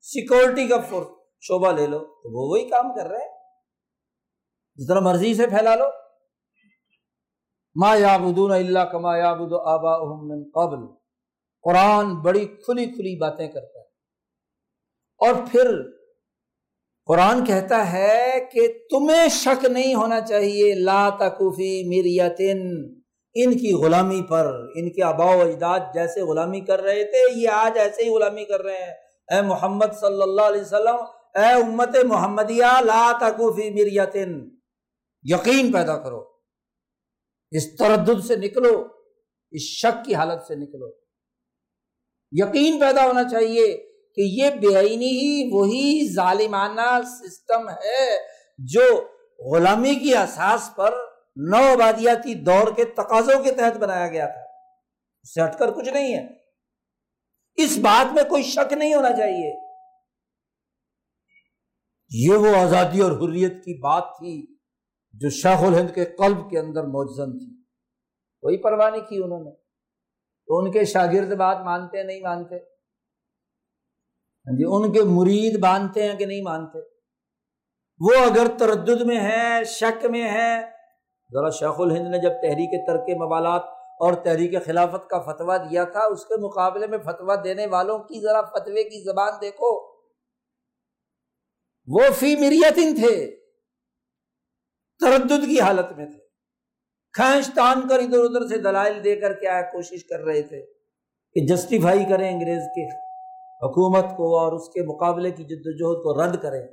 سیکورٹی 0.00 0.68
کا 0.68 0.80
فورس 0.80 1.17
شعبہ 1.40 1.72
لے 1.72 1.86
لو، 1.86 1.98
تو 1.98 2.32
وہ 2.32 2.50
وہی 2.50 2.68
کام 2.68 2.94
کر 2.94 3.06
رہے 3.06 3.38
جتنا 4.76 5.00
مرضی 5.00 5.34
سے 5.34 5.46
پھیلا 5.46 5.74
لو۔ 5.74 5.84
ما 7.74 7.96
یا 7.96 8.16
بدون 8.16 8.52
اللہ 8.52 8.78
کما 8.78 9.16
یا 9.16 9.30
آبا 9.64 9.98
من 10.22 10.50
قبل۔ 10.54 10.86
قرآن 11.62 12.14
بڑی 12.14 12.46
کھلی 12.46 12.84
کھلی 12.86 13.16
باتیں 13.16 13.48
کرتا 13.48 13.80
ہے۔ 13.80 13.84
اور 15.18 15.34
پھر 15.52 15.90
قرآن 17.06 17.44
کہتا 17.44 17.92
ہے 17.92 18.48
کہ 18.52 18.68
تمہیں 18.90 19.28
شک 19.28 19.64
نہیں 19.64 19.94
ہونا 19.94 20.20
چاہیے۔ 20.20 20.74
لا 20.74 21.08
تکوفی 21.08 21.88
میریتن 21.88 22.60
ان 23.34 23.58
کی 23.58 23.72
غلامی 23.72 24.22
پر، 24.28 24.46
ان 24.74 24.92
کے 24.92 25.02
آبا 25.02 25.24
و 25.24 25.40
اجداد 25.40 25.80
جیسے 25.94 26.20
غلامی 26.20 26.60
کر 26.60 26.82
رہے 26.82 27.04
تھے، 27.04 27.40
یہ 27.40 27.48
آج 27.48 27.78
ایسے 27.78 28.04
ہی 28.04 28.08
غلامی 28.08 28.44
کر 28.44 28.62
رہے 28.62 28.78
ہیں۔ 28.78 28.94
اے 29.34 29.42
محمد 29.42 29.94
صلی 30.00 30.22
اللہ 30.22 30.42
علیہ 30.42 30.60
وسلم 30.60 30.96
اے 31.34 31.62
امت 31.62 31.96
محمدیہ، 32.04 32.80
لا 32.80 33.12
تکوفی 33.20 33.70
میریتن 33.70 34.48
یقین 35.22 35.72
پیدا 35.72 35.98
کرو۔ 35.98 36.24
اس 37.50 37.76
تردد 37.76 38.24
سے 38.24 38.36
نکلو، 38.36 38.86
اس 39.50 39.62
شک 39.62 40.04
کی 40.04 40.14
حالت 40.14 40.46
سے 40.46 40.54
نکلو۔ 40.54 40.88
یقین 42.32 42.80
پیدا 42.80 43.06
ہونا 43.06 43.24
چاہیے 43.24 43.76
کہ 44.14 44.20
یہ 44.20 44.50
بے 44.50 44.76
آئینی 44.76 45.08
ہی 45.08 45.50
وہی 45.52 46.12
ظالمانہ 46.14 47.00
سسٹم 47.06 47.68
ہے 47.68 48.16
جو 48.58 49.08
غلامی 49.50 49.94
کی 49.94 50.14
احساس 50.14 50.70
پر 50.76 50.94
نو 51.36 51.56
آبادیاتی 51.56 52.34
دور 52.34 52.72
کے 52.76 52.84
تقاضوں 52.84 53.42
کے 53.42 53.52
تحت 53.52 53.76
بنایا 53.76 54.06
گیا 54.06 54.26
تھا۔ 54.26 54.40
اس 55.22 55.34
سے 55.34 55.44
ہٹ 55.44 55.58
کر 55.58 55.70
کچھ 55.70 55.88
نہیں 55.88 56.14
ہے۔ 56.14 56.26
اس 57.56 57.78
بات 57.78 58.12
میں 58.12 58.22
کوئی 58.24 58.42
شک 58.42 58.72
نہیں 58.72 58.94
ہونا 58.94 59.16
چاہیے۔ 59.16 59.67
یہ 62.10 62.34
وہ 62.34 62.56
آزادی 62.56 63.00
اور 63.00 63.12
حریت 63.12 63.64
کی 63.64 63.80
بات 63.80 64.04
تھی 64.18 64.56
جو 65.12 65.30
شاہ 65.30 65.62
الہند 65.62 65.94
کے 65.94 66.04
قلب 66.04 66.50
کے 66.50 66.58
اندر 66.58 66.84
موجزن 66.84 67.38
تھی۔ 67.38 67.62
کوئی 68.40 68.56
پرواہ 68.56 68.90
نہیں 68.90 69.00
کی 69.00 69.20
انہوں 69.24 69.44
نے۔ 69.44 69.50
تو 70.46 70.58
ان 70.58 70.70
کے 70.70 70.84
شاگرد 70.84 71.32
بات 71.32 71.60
مانتے 71.60 71.96
ہیں، 71.96 72.04
نہیں 72.04 72.20
مانتے؟ 72.20 72.56
ہاں 72.56 74.56
جی 74.56 74.64
ان 74.66 74.92
کے 74.92 75.02
مرید 75.02 75.58
مانتے 75.58 76.08
ہیں 76.08 76.18
کہ 76.18 76.26
نہیں 76.26 76.42
مانتے؟ 76.42 76.78
وہ 78.00 78.10
اگر 78.30 78.46
تردد 78.58 79.00
میں 79.00 79.20
ہے 79.20 79.64
شک 79.64 80.04
میں 80.04 80.30
ہے 80.30 80.60
ذرا 81.32 81.50
شیخ 81.50 81.74
الہند 81.78 82.08
نے 82.10 82.18
جب 82.18 82.28
تحریک 82.28 82.86
ترک 82.86 83.00
موالات 83.00 83.62
اور 84.00 84.12
تحریک 84.12 84.64
خلافت 84.64 85.10
کا 85.10 85.18
فتویٰ 85.18 85.70
دیا 85.70 85.84
تھا، 85.84 86.00
اس 86.00 86.24
کے 86.24 86.36
مقابلے 86.36 86.86
میں 86.86 86.98
فتویٰ 86.98 87.44
دینے 87.44 87.66
والوں 87.66 87.98
کی 87.98 88.20
ذرا 88.20 88.42
فتوے 88.42 88.84
کی 88.84 89.04
زبان 89.04 89.32
دیکھو۔ 89.40 89.87
وہ 91.88 92.00
فی 92.18 92.36
مریتن 92.36 92.94
تھے۔ 92.94 93.36
تردد 95.00 95.46
کی 95.46 95.60
حالت 95.60 95.92
میں 95.96 96.06
تھے۔ 96.06 96.18
کھینچ 97.12 97.46
تان 97.54 97.88
کر 97.88 97.98
ادھر 97.98 98.18
ادھر 98.18 98.48
سے 98.48 98.58
دلائل 98.58 99.04
دے 99.04 99.16
کر 99.16 99.32
کیا 99.32 99.62
کوشش 99.62 100.04
کر 100.04 100.20
رہے 100.20 100.42
تھے 100.42 100.66
کہ 101.34 101.46
جسٹیفائی 101.46 102.04
کریں 102.04 102.32
انگریز 102.32 102.62
کے 102.74 102.86
حکومت 103.66 104.04
کو 104.16 104.38
اور 104.38 104.52
اس 104.52 104.68
کے 104.68 104.82
مقابلے 104.82 105.30
کی 105.30 105.44
جد 105.44 105.66
وجہد 105.66 106.02
کو 106.02 106.24
رد 106.24 106.42
کریں۔ 106.42 106.68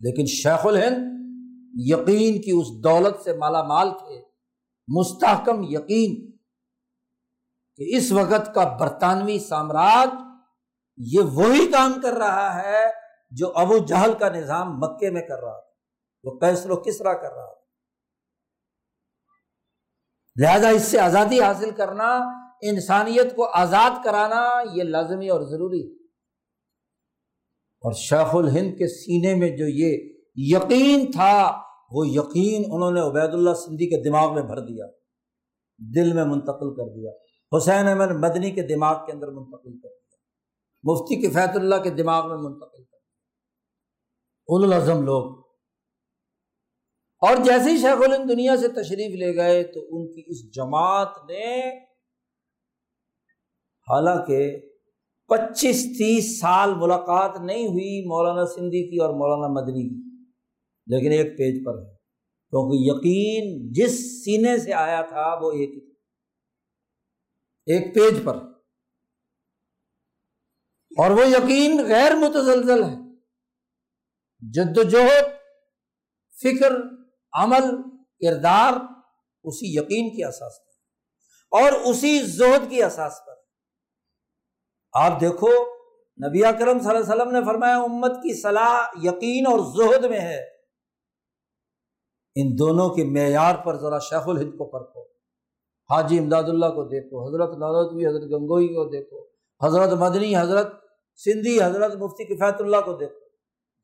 لیکن 0.00 0.26
شیخ 0.26 0.66
الہند 0.66 1.14
یقین 1.76 2.42
کی 2.42 2.50
اس 2.50 2.84
دولت 2.84 3.22
سے 3.24 3.32
مالا 3.32 3.62
مال 3.62 3.90
تھے۔ 3.90 4.22
مستحکم 4.88 5.62
یقین 5.62 6.30
کہ 7.76 7.96
اس 7.96 8.12
وقت 8.12 8.54
کا 8.54 8.76
برطانوی 8.80 9.38
سامراج 9.38 10.08
یہ 10.96 11.20
وہی 11.20 11.66
کام 11.72 12.00
کر 12.02 12.12
رہا 12.12 12.62
ہے 12.62 13.03
جو 13.38 13.52
ابو 13.54 13.78
جہل 13.78 14.12
کا 14.18 14.28
نظام 14.28 14.78
مکے 14.78 15.10
میں 15.10 15.22
کر 15.22 15.40
رہا 15.40 15.60
تھا، 15.60 15.72
وہ 16.24 16.38
کیسر 16.38 16.70
و 16.70 16.76
کس 16.76 16.98
طرح 16.98 17.12
کر 17.12 17.32
رہا 17.32 17.52
تھا۔ 17.52 17.60
لہذا 20.36 20.68
اس 20.68 20.82
سے 20.82 20.98
آزادی 20.98 21.40
حاصل 21.40 21.70
کرنا، 21.70 22.08
انسانیت 22.62 23.36
کو 23.36 23.44
آزاد 23.54 23.90
کرانا، 24.04 24.42
یہ 24.74 24.82
لازمی 24.82 25.28
اور 25.28 25.40
ضروری 25.40 25.82
اور 27.84 27.92
شیخ 27.92 28.34
الہند 28.34 28.78
کے 28.78 28.88
سینے 28.88 29.34
میں 29.34 29.56
جو 29.56 29.68
یہ 29.68 29.98
یقین 30.36 31.10
تھا، 31.10 31.62
وہ 31.90 32.08
یقین 32.08 32.62
انہوں 32.72 32.90
نے 32.90 33.00
عبید 33.00 33.34
اللہ 33.34 33.54
سندھی 33.54 33.86
کے 33.86 34.02
دماغ 34.08 34.34
میں 34.34 34.42
بھر 34.42 34.60
دیا، 34.60 34.86
دل 35.94 36.12
میں 36.12 36.24
منتقل 36.24 36.74
کر 36.74 36.88
دیا۔ 36.94 37.10
حسین 37.56 37.88
احمد 37.88 38.10
مدنی 38.10 38.50
کے 38.50 38.62
دماغ 38.62 39.06
کے 39.06 39.12
اندر 39.12 39.28
منتقل 39.28 39.72
کر 39.72 39.88
دیا۔ 39.88 40.16
مفتی 40.84 41.14
کفیت 41.22 41.56
اللہ 41.56 41.82
کے 41.82 41.90
دماغ 41.90 42.28
میں 42.28 42.36
منتقل 42.36 42.73
کر 44.48 44.84
دیا 44.84 45.00
لوگ۔ 45.00 45.44
اور 47.20 47.36
جیسے 47.36 47.70
ہی 47.70 47.76
شیخ 47.76 48.02
الہند 48.02 48.30
دنیا 48.30 48.56
سے 48.56 48.68
تشریف 48.68 49.16
لے 49.16 49.36
گئے 49.36 49.62
تو 49.64 49.80
ان 49.80 50.12
کی 50.12 50.22
اس 50.26 50.54
جماعت 50.54 51.08
نے 51.30 51.78
حالانکہ 53.90 54.56
پچیس 55.28 55.82
تیس 55.82 56.40
سال 56.40 56.74
ملاقات 56.74 57.40
نہیں 57.40 57.66
ہوئی 57.66 58.06
مولانا 58.06 58.46
سندھی 58.46 58.90
کی 58.90 58.96
اور 58.96 59.10
مولانا 59.10 59.60
مدنی 59.60 59.88
کی، 59.88 60.24
لیکن 60.86 61.12
ایک 61.12 61.38
پیج 61.38 61.64
پر 61.64 61.78
ہے۔ 61.78 61.94
کیونکہ 62.50 62.90
یقین 62.90 63.72
جس 63.72 64.24
سینے 64.24 64.58
سے 64.58 64.72
آیا 64.72 65.00
تھا 65.02 65.38
وہ 65.42 65.52
ایک 65.52 65.70
ہی 65.70 65.90
ایک 67.66 67.94
پیج 67.94 68.24
پر۔ 68.24 68.36
اور 70.98 71.10
وہ 71.10 71.26
یقین 71.26 71.84
غیر 71.86 72.14
متزلزل 72.14 72.84
ہے۔ 72.84 73.03
جد 74.52 74.72
جدوجہد 74.72 75.24
فکر، 76.42 76.72
عمل، 77.32 77.82
کردار، 78.20 78.72
اسی 79.44 79.66
یقین 79.66 80.16
کی 80.16 80.24
اساس 80.24 80.64
پر، 80.64 80.70
اور 81.58 81.72
اسی 81.72 82.22
زہد 82.22 82.70
کی 82.70 82.82
اساس 82.82 83.12
پر۔ 83.26 83.34
آپ 84.92 85.20
دیکھو، 85.20 85.48
نبی 86.28 86.44
اکرم 86.44 86.78
صلی 86.78 86.88
اللہ 86.88 87.00
علیہ 87.00 87.14
وسلم 87.14 87.30
نے 87.30 87.44
فرمایا، 87.44 87.76
امت 87.76 88.10
کی 88.10 88.40
صلاح 88.40 88.86
یقین 89.02 89.46
اور 89.46 89.58
زہد 89.58 90.04
میں 90.04 90.20
ہے۔ 90.20 90.40
ان 92.34 92.58
دونوں 92.58 92.88
کے 92.88 93.04
معیار 93.04 93.54
پر 93.54 93.76
ذرا 93.76 93.98
شیخ 93.98 94.28
الہند 94.28 94.50
کو 94.50 94.64
پرکھو۔ 94.70 95.02
حاجی 95.90 96.18
امداد 96.18 96.42
اللہ 96.42 96.66
کو 96.66 96.84
دیکھو، 96.84 97.28
حضرت 97.28 97.58
نالوی 97.58 98.06
حضرت 98.06 98.22
گنگوئی 98.22 98.68
کو 98.68 98.84
دیکھو، 98.84 99.26
حضرت 99.66 99.92
مدنی، 99.92 100.36
حضرت 100.36 100.66
سندھی، 101.16 101.62
حضرت 101.62 101.94
مفتی 101.94 102.24
کفایت 102.24 102.60
اللہ 102.60 102.76
کو 102.76 102.92
دیکھو۔ 102.92 103.23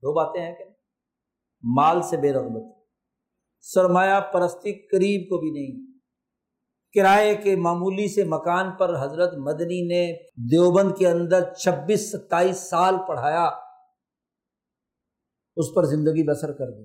دو 0.02 0.12
باتیں 0.14 0.40
ہیں 0.42 0.54
کہ 0.54 0.64
مال 1.64 2.02
سے 2.02 2.16
بے 2.16 2.32
رغبت، 2.32 2.66
سرمایہ 3.64 4.20
پرستی 4.32 4.72
قریب 4.88 5.28
کو 5.30 5.38
بھی 5.38 5.50
نہیں، 5.50 5.72
کرائے 6.94 7.34
کے 7.36 7.54
معمولی 7.58 8.06
سے 8.08 8.24
مکان 8.26 8.70
پر 8.76 8.94
حضرت 9.00 9.34
مدنی 9.38 9.80
نے 9.88 10.04
دیوبند 10.50 10.96
کے 10.98 11.08
اندر 11.08 11.52
چھبیس 11.54 12.10
ستائیس 12.12 12.68
سال 12.70 12.96
پڑھایا، 13.08 13.44
اس 15.56 15.74
پر 15.74 15.84
زندگی 15.86 16.24
بسر 16.28 16.52
کر 16.52 16.70
دی۔ 16.70 16.84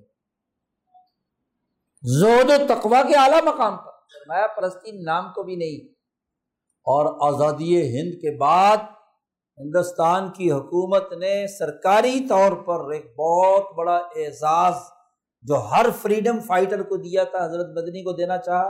زود 2.02 2.50
و 2.50 2.56
تقوا 2.68 3.02
کے 3.02 3.16
اعلیٰ 3.18 3.42
مقام 3.44 3.76
پر، 3.76 3.92
سرمایہ 4.12 4.46
پرستی 4.56 4.90
نام 5.02 5.32
کو 5.34 5.42
بھی 5.42 5.56
نہیں، 5.56 5.78
اور 6.86 7.06
آزادی 7.26 7.76
ہند 7.88 8.20
کے 8.20 8.36
بعد 8.38 8.78
ہندوستان 9.58 10.32
کی 10.32 10.52
حکومت 10.52 11.12
نے 11.12 11.46
سرکاری 11.46 12.28
طور 12.28 12.52
پر 12.52 12.92
ایک 12.92 13.16
بہت 13.18 13.74
بڑا 13.76 13.96
اعزاز 13.96 14.74
جو 15.42 15.54
ہر 15.54 15.86
فریڈم 16.02 16.40
فائٹر 16.40 16.82
کو 16.82 16.96
دیا 16.96 17.24
تھا، 17.24 17.44
حضرت 17.44 17.66
مدنی 17.66 18.02
کو 18.02 18.12
دینا 18.12 18.38
چاہا، 18.38 18.68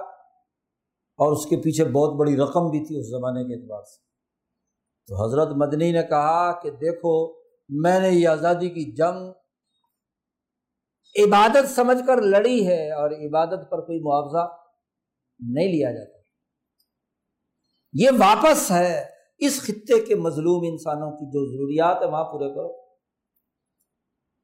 اور 1.18 1.32
اس 1.32 1.46
کے 1.46 1.56
پیچھے 1.56 1.84
بہت 1.84 2.14
بڑی 2.14 2.36
رقم 2.36 2.70
بھی 2.70 2.86
تھی 2.86 3.00
اس 3.00 3.06
زمانے 3.06 3.44
کے 3.44 3.54
اعتبار 3.54 3.82
سے۔ 3.82 4.00
تو 5.06 5.26
حضرت 5.26 5.48
مدنی 5.56 5.92
نے 5.92 6.02
کہا 6.02 6.60
کہ 6.60 6.70
دیکھو، 6.70 7.42
میں 7.68 8.00
نے 8.00 8.10
یہ 8.10 8.28
آزادی 8.28 8.68
کی 8.68 8.94
جنگ 8.94 9.32
عبادت 11.24 11.68
سمجھ 11.68 12.06
کر 12.06 12.22
لڑی 12.22 12.66
ہے 12.66 12.92
اور 12.92 13.10
عبادت 13.10 13.70
پر 13.70 13.80
کوئی 13.80 14.00
معاوضہ 14.00 14.48
نہیں 15.38 15.68
لیا 15.68 15.92
جاتا۔ 15.92 16.18
یہ 17.92 18.10
واپس 18.18 18.70
ہے۔ 18.70 19.15
اس 19.38 19.62
خطے 19.62 20.00
کے 20.00 20.14
مظلوم 20.14 20.68
انسانوں 20.70 21.10
کی 21.10 21.26
جو 21.26 21.56
ضروریات 21.56 22.02
ہے 22.02 22.06
وہاں 22.06 22.24
پورے 22.24 22.54
کرو۔ 22.54 22.86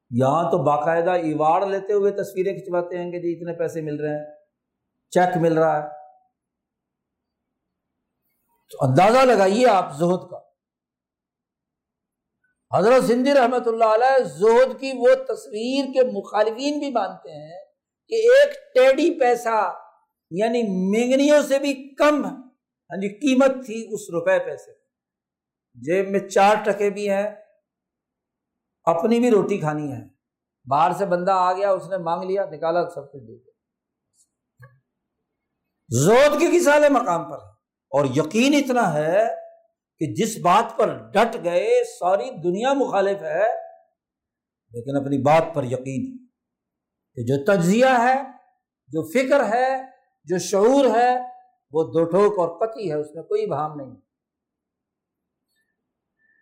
یہاں 0.09 0.51
تو 0.51 0.63
باقاعدہ 0.63 1.09
ایوارڈ 1.09 1.63
لیتے 1.63 1.93
ہوئے 1.93 2.11
تصویریں 2.11 2.53
کھنچواتے 2.53 2.97
ہیں 2.97 3.11
کہ 3.11 3.17
جی 3.17 3.33
اتنے 3.33 3.57
پیسے 3.57 3.81
مل 3.81 3.99
رہے 3.99 4.09
ہیں، 4.09 4.25
چیک 5.09 5.37
مل 5.37 5.57
رہا 5.57 5.83
ہے۔ 5.83 5.89
تو 8.71 8.77
اندازہ 8.81 9.25
لگائیے 9.25 9.67
آپ 9.67 9.95
زہد 9.97 10.29
کا۔ 10.29 10.43
حضرت 12.77 13.03
سندھی 13.03 13.33
رحمت 13.33 13.67
اللہ 13.67 13.85
علیہ 13.85 14.23
زہد 14.23 14.79
کی 14.79 14.91
وہ 14.95 15.15
تصویر 15.15 15.85
کے 15.93 16.11
مخالفین 16.11 16.79
بھی 16.79 16.91
مانتے 16.91 17.31
ہیں 17.31 17.65
کہ 18.07 18.15
ایک 18.15 18.73
ٹیڈی 18.73 19.19
پیسہ 19.19 19.73
یعنی 20.31 20.63
مینگنیوں 20.63 21.41
سے 21.41 21.59
بھی 21.59 21.95
کم 21.95 22.15
یعنی 22.15 23.09
قیمت 23.09 23.65
تھی 23.65 23.87
اس 23.91 24.09
روپے 24.09 24.39
پیسے۔ 24.39 24.82
جیب 25.73 26.09
میں 26.09 26.19
چار 26.19 26.55
ٹکے 26.65 26.89
بھی 26.89 27.09
ہیں، 27.09 27.35
اپنی 28.83 29.19
بھی 29.19 29.31
روٹی 29.31 29.57
کھانی 29.57 29.91
ہے۔ 29.91 30.13
باہر 30.69 30.91
سے 30.91 31.05
بندہ 31.05 31.31
آ 31.31 31.53
گیا، 31.53 31.71
اس 31.71 31.89
نے 31.89 31.97
مانگ 31.97 32.23
لیا، 32.23 32.45
نکالا، 32.45 32.89
سب 32.89 33.11
کچھ 33.11 33.23
دے 33.23 33.37
دیا۔ 33.37 33.53
زود 35.89 36.39
کے 36.39 36.59
کسالے 36.59 36.89
مقام 36.89 37.31
پر 37.31 37.37
ہے۔ 37.37 37.49
اور 37.89 38.05
یقین 38.05 38.53
اتنا 38.53 38.93
ہے 38.93 39.25
کہ 39.99 40.13
جس 40.13 40.37
بات 40.37 40.77
پر 40.77 40.97
ڈٹ 41.13 41.35
گئے، 41.43 41.83
ساری 41.99 42.29
دنیا 42.29 42.73
مخالف 42.73 43.21
ہے، 43.21 43.47
لیکن 44.71 44.97
اپنی 44.97 45.21
بات 45.21 45.55
پر 45.55 45.63
یقین 45.63 46.27
کہ 47.13 47.23
جو 47.23 47.43
تجزیہ 47.45 47.85
ہے، 47.85 48.21
جو 48.87 49.11
فکر 49.11 49.53
ہے، 49.53 49.81
جو 50.23 50.37
شعور 50.37 50.85
ہے، 50.85 51.17
وہ 51.71 51.83
دو 51.83 52.03
ٹھوک 52.03 52.39
اور 52.39 52.59
پتی 52.59 52.89
ہے، 52.89 52.95
اس 52.95 53.15
میں 53.15 53.23
کوئی 53.23 53.45
بہام 53.45 53.75
نہیں۔ 53.75 54.02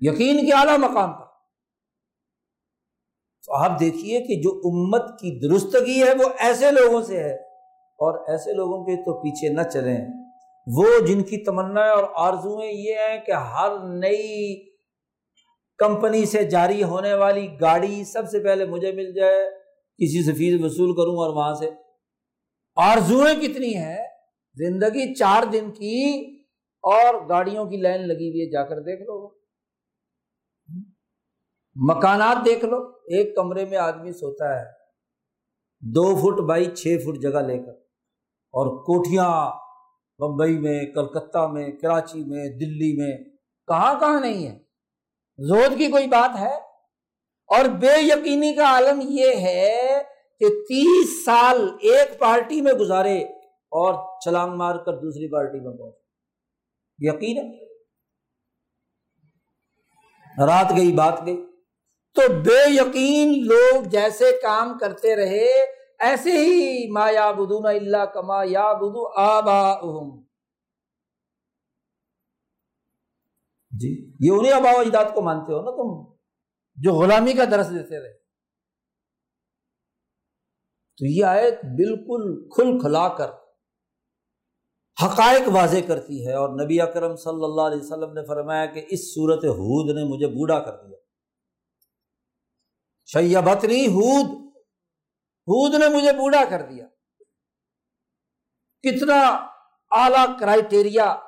یقین 0.02 0.46
کے 0.46 0.54
اعلیٰ 0.54 0.78
مقام 0.78 1.14
پر۔ 1.14 1.26
تو 3.46 3.56
آپ 3.56 3.80
دیکھیے 3.80 4.22
کہ 4.22 4.42
جو 4.42 4.62
امت 4.66 5.20
کی 5.20 5.50
درستگی 5.50 6.04
ہے 6.04 6.14
وہ 6.14 6.30
ایسے 6.40 6.72
لوگوں 6.72 7.02
سے 7.02 7.20
ہے 7.20 7.36
اور 7.76 8.30
ایسے 8.30 8.54
لوگوں 8.54 8.84
کے 8.84 8.96
تو 8.96 9.22
پیچھے 9.22 9.50
نہ 9.50 9.62
چلیں۔ 9.62 10.08
وہ 10.68 11.06
جن 11.08 11.24
کی 11.24 11.38
تمنا 11.38 11.82
اور 11.82 12.04
آرزویں 12.16 12.72
یہ 12.72 12.94
ہیں 12.94 13.18
کہ 13.26 13.32
ہر 13.32 13.70
نئی 13.80 14.70
کمپنی 15.78 16.26
سے 16.26 16.44
جاری 16.44 16.84
ہونے 16.84 17.14
والی 17.14 17.48
گاڑی 17.62 18.04
سب 18.04 18.30
سے 18.32 18.40
پہلے 18.40 18.66
مجھے 18.66 18.92
مل 18.92 19.14
جائے، 19.14 19.50
کسی 19.98 20.24
سے 20.24 20.34
فیس 20.34 20.62
وصول 20.64 20.96
کروں 20.96 21.18
اور 21.18 21.36
وہاں 21.36 21.54
سے۔ 21.54 21.70
آرزویں 22.76 23.42
کتنی 23.42 23.76
ہیں؟ 23.76 24.06
زندگی 24.56 25.14
چار 25.14 25.44
دن 25.44 25.72
کی 25.72 26.22
اور 26.82 27.30
گاڑیوں 27.30 27.66
کی 27.66 27.78
لائن 27.78 28.02
لگی 28.02 28.30
ہوئی 28.30 28.42
ہے، 28.42 28.52
جا 28.52 28.64
کر 28.64 28.80
دیکھ 28.80 29.02
لو۔ 29.02 29.41
مکانات 31.76 32.46
دیکھ 32.46 32.66
لو، 32.66 32.78
ایک 32.88 33.36
کمرے 33.36 33.66
میں 33.66 33.78
آدمی 33.78 34.12
سوتا 34.12 34.60
ہے، 34.60 34.66
دو 35.80 36.16
فٹ 36.16 36.42
بائی 36.42 36.66
چھ 36.66 36.98
فٹ 37.04 37.22
جگہ 37.22 37.40
لے 37.40 37.58
کر، 37.58 37.72
اور 38.54 38.84
کوٹیاں 38.84 39.52
بمبئی 40.20 40.60
میں، 40.60 40.86
کلکتہ 40.86 41.48
میں، 41.48 41.72
کراچی 41.72 42.24
میں، 42.24 42.50
دلی 42.50 42.98
میں، 42.98 43.24
کہاں 43.68 44.00
کہاں 44.00 44.22
نہیں 44.22 44.48
ہے۔ 44.48 44.60
زود 45.38 45.78
کی 45.78 45.88
کوئی 45.88 46.08
بات 46.08 46.40
ہے؟ 46.40 46.56
اور 47.50 47.66
بے 47.66 48.02
یقینی 48.02 48.54
کا 48.54 48.66
عالم 48.66 49.00
یہ 49.04 49.36
ہے 49.36 50.02
کہ 50.40 50.50
تیس 50.50 51.26
سال 51.26 51.70
ایک 51.82 52.20
پارٹی 52.20 52.62
میں 52.62 52.74
گزارے 52.74 53.18
اور 53.72 54.20
چھلانگ 54.20 54.54
مار 54.54 54.76
کر 54.76 54.94
دوسری 54.94 55.32
پارٹی 55.32 55.60
میں 55.60 55.78
پہنچے۔ 55.78 56.00
یقین 57.00 57.38
ہے؟ 57.38 57.66
رات 60.46 60.72
گئی، 60.78 60.92
بات 60.92 61.26
گئی۔ 61.26 61.51
تو 62.14 62.22
بے 62.42 62.70
یقین 62.70 63.46
لوگ 63.46 63.84
جیسے 63.84 64.32
کام 64.42 64.78
کرتے 64.78 65.16
رہے، 65.16 65.48
ایسے 66.00 66.32
ہی 66.32 66.92
ما 66.92 67.12
یا 67.12 67.32
بدون 67.32 67.66
اللہ 67.66 68.06
کما 68.14 68.44
یا 68.44 68.74
بدو 68.74 69.20
آبا 69.20 69.74
جی 73.72 74.14
یہ 74.20 74.32
انہیں 74.32 74.54
آبا 74.54 74.70
اجداد 74.70 75.06
کو 75.14 75.22
مانتے 75.22 75.54
ہو 75.54 75.62
نا 75.62 75.72
تم؟ 75.72 76.16
جو 76.76 76.92
غلامی 76.92 77.34
کا 77.34 77.44
درس 77.52 77.70
دیتے 77.70 78.00
رہے۔ 78.00 78.14
تو 80.98 81.06
یہ 81.06 81.26
آیت 81.26 81.54
بالکل 81.54 82.50
کھل 82.50 82.80
کھلا 82.80 83.08
کر 83.10 83.30
حقائق 85.06 85.50
واضح 85.54 85.78
کرتی 85.88 86.28
ہے 86.28 86.34
اور 86.34 86.50
نبی 86.50 86.82
اکرم 86.82 87.16
صلی 87.16 87.44
اللہ 87.44 87.62
علیہ 87.62 87.82
وسلم 87.82 88.14
نے 88.14 88.26
فرمایا 88.26 88.66
کہ 88.66 88.86
اس 88.90 89.14
صورت 89.14 89.46
حود 89.46 89.96
نے 89.96 90.04
مجھے 90.04 90.28
بوڑھا 90.28 90.60
کر 90.60 90.88
دیا۔ 90.88 90.98
شیبتنی 93.14 93.88
ہود۔ 93.88 94.26
ہود 95.48 95.76
نے 95.76 95.88
مجھے 95.88 96.12
بوڑھا 96.12 96.44
کر 96.50 96.62
دیا۔ 96.62 96.88
کتنا 98.84 99.48
اعلی 99.92 100.34
کرائٹیریا 100.40 101.20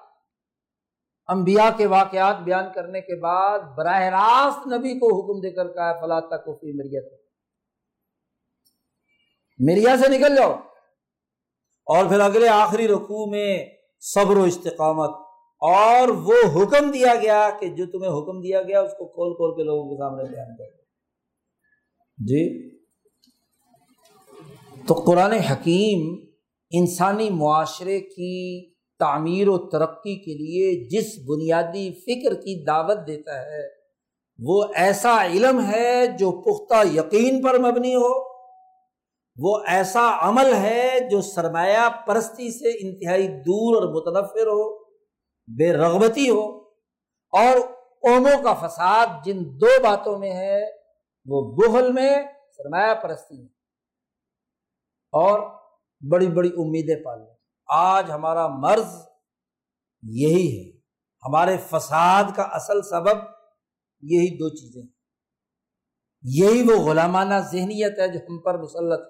انبیاء 1.27 1.77
کے 1.77 1.85
واقعات 1.85 2.35
بیان 2.37 2.63
کرنے 2.75 3.01
کے 3.01 3.19
بعد 3.19 3.59
براہ 3.59 4.01
راست 4.01 4.67
نبی 4.67 4.99
کو 4.99 5.21
حکم 5.21 5.39
دے 5.39 5.51
کر 5.51 5.67
کہا 5.67 6.01
فلا 6.01 6.19
تک 6.19 6.47
مریت 6.47 7.13
مریا 9.59 9.97
سے 9.97 10.07
نکل 10.09 10.35
جاؤ۔ 10.35 10.51
اور 11.85 12.05
پھر 12.05 12.19
اگلے 12.19 12.49
آخری 12.49 12.87
رقو 12.87 13.29
میں 13.29 13.65
صبر 13.99 14.37
و 14.37 14.43
استقامت۔ 14.43 15.09
اور 15.59 16.07
وہ 16.07 16.33
حکم 16.55 16.91
دیا 16.91 17.15
گیا 17.15 17.49
کہ 17.59 17.67
جو 17.67 17.85
تمہیں 17.85 18.11
حکم 18.11 18.41
دیا 18.41 18.61
گیا، 18.61 18.81
اس 18.81 18.91
کو 18.91 19.05
کھول 19.05 19.33
کھول 19.33 19.55
کے 19.55 19.63
لوگوں 19.63 19.89
کے 19.89 19.95
سامنے 19.99 20.23
بیان 20.23 20.57
کر 20.57 20.82
جی؟ 22.17 22.71
تو 24.87 24.93
قرآن 24.93 25.31
حکیم 25.31 26.15
انسانی 26.71 27.29
معاشرے 27.29 27.99
کی 27.99 28.71
تعمیر 28.99 29.49
و 29.49 29.57
ترقی 29.57 30.15
کے 30.15 30.33
لیے 30.33 30.89
جس 30.89 31.05
بنیادی 31.27 31.89
فکر 32.01 32.33
کی 32.33 32.63
دعوت 32.65 32.97
دیتا 33.07 33.39
ہے، 33.41 33.61
وہ 34.39 34.63
ایسا 34.75 35.25
علم 35.25 35.61
ہے 35.65 36.05
جو 36.19 36.31
پختہ 36.41 36.87
یقین 36.93 37.41
پر 37.41 37.59
مبنی 37.59 37.95
ہو، 37.95 38.11
وہ 39.37 39.57
ایسا 39.67 40.09
عمل 40.21 40.53
ہے 40.53 40.99
جو 41.11 41.21
سرمایہ 41.21 41.89
پرستی 42.07 42.51
سے 42.51 42.87
انتہائی 42.87 43.27
دور 43.27 43.75
اور 43.75 43.89
متنفر 43.93 44.47
ہو، 44.47 44.63
بے 45.47 45.71
رغبتی 45.73 46.29
ہو، 46.29 46.45
اور 47.33 47.59
قوموں 48.01 48.43
کا 48.43 48.53
فساد 48.53 49.25
جن 49.25 49.43
دو 49.61 49.81
باتوں 49.83 50.17
میں 50.19 50.31
ہے 50.31 50.82
وہ 51.25 51.55
بہل 51.55 51.91
میں 51.91 52.15
سرمایہ 52.57 52.93
پرستی 52.93 53.37
میں 53.37 53.49
اور 55.11 55.39
بڑی 56.11 56.27
بڑی 56.27 56.49
امیدیں 56.49 57.03
پالنے 57.03 57.33
آج 57.67 58.11
ہمارا 58.11 58.47
مرض 58.47 59.07
یہی 60.03 60.57
ہے۔ 60.57 60.77
ہمارے 61.27 61.57
فساد 61.57 62.23
کا 62.35 62.43
اصل 62.43 62.81
سبب 62.81 63.17
یہی 64.01 64.37
دو 64.37 64.49
چیزیں 64.49 64.81
ہیں۔ 64.81 64.89
یہی 66.23 66.61
وہ 66.61 66.89
غلامانہ 66.89 67.33
ذہنیت 67.39 67.99
ہے 67.99 68.07
جو 68.07 68.19
ہم 68.29 68.41
پر 68.41 68.57
مسلط 68.57 69.01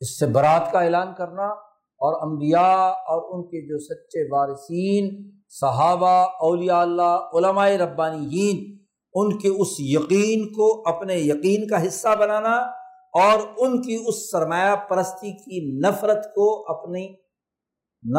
اس 0.00 0.18
سے 0.18 0.26
برات 0.26 0.72
کا 0.72 0.80
اعلان 0.80 1.14
کرنا 1.14 1.46
اور 2.00 2.30
انبیاء 2.30 2.86
اور 2.86 3.34
ان 3.34 3.46
کے 3.46 3.68
جو 3.68 3.78
سچے 3.78 4.34
وارثین، 4.34 5.30
صحابہ، 5.48 6.28
اولیاء 6.40 6.80
اللہ، 6.80 7.30
علماء 7.34 7.68
ربانیین 7.68 8.87
ان 9.14 9.38
کے 9.38 9.48
اس 9.48 9.80
یقین 9.80 10.52
کو 10.52 10.88
اپنے 10.88 11.14
یقین 11.14 11.68
کا 11.68 11.86
حصہ 11.86 12.08
بنانا 12.20 12.56
اور 13.12 13.38
ان 13.56 13.82
کی 13.82 14.04
اس 14.06 14.30
سرمایہ 14.30 14.76
پرستی 14.76 15.32
کی 15.32 15.88
نفرت 15.88 16.24
کو 16.34 16.72
اپنی 16.72 17.14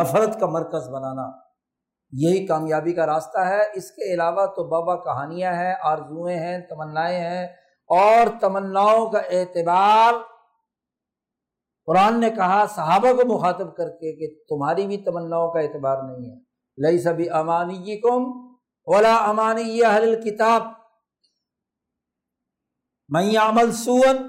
نفرت 0.02 0.40
کا 0.40 0.46
مرکز 0.46 0.90
بنانا۔ 0.90 1.32
یہی 2.12 2.46
کامیابی 2.46 2.94
کا 2.94 3.06
راستہ 3.06 3.38
ہے۔ 3.38 3.62
اس 3.74 3.92
کے 3.92 4.14
علاوہ 4.14 4.46
تو 4.46 4.70
بابا 4.70 4.96
کہانیاں 4.96 5.54
ہیں، 5.54 5.76
آرزوئیں 5.82 6.38
ہیں، 6.38 6.60
تمنائیں 6.60 7.20
ہیں 7.20 7.48
اور 7.88 8.40
تمناؤں 8.42 9.10
کا 9.10 9.20
اعتبار 9.20 10.14
قرآن 11.86 12.20
نے 12.20 12.30
کہا، 12.30 12.66
صحابہ 12.76 13.22
کو 13.22 13.36
مخاطب 13.36 13.76
کر 13.76 13.90
کے 13.90 14.16
کہ 14.16 14.44
تمہاری 14.50 14.88
بھی 14.88 14.98
تمناؤں 14.98 15.52
کا 15.52 15.60
اعتبار 15.60 15.98
نہیں 15.98 16.32
ہے۔ 16.32 16.50
لئی 16.88 16.98
سبھی 16.98 17.30
امانی 17.30 17.98
کم 17.98 18.50
اولا 18.86 19.16
امانی 19.16 19.80
حل 19.84 20.22
کتاب 20.22 20.62
میں 23.10 23.38
عمل 23.38 23.72
سون 23.72 24.28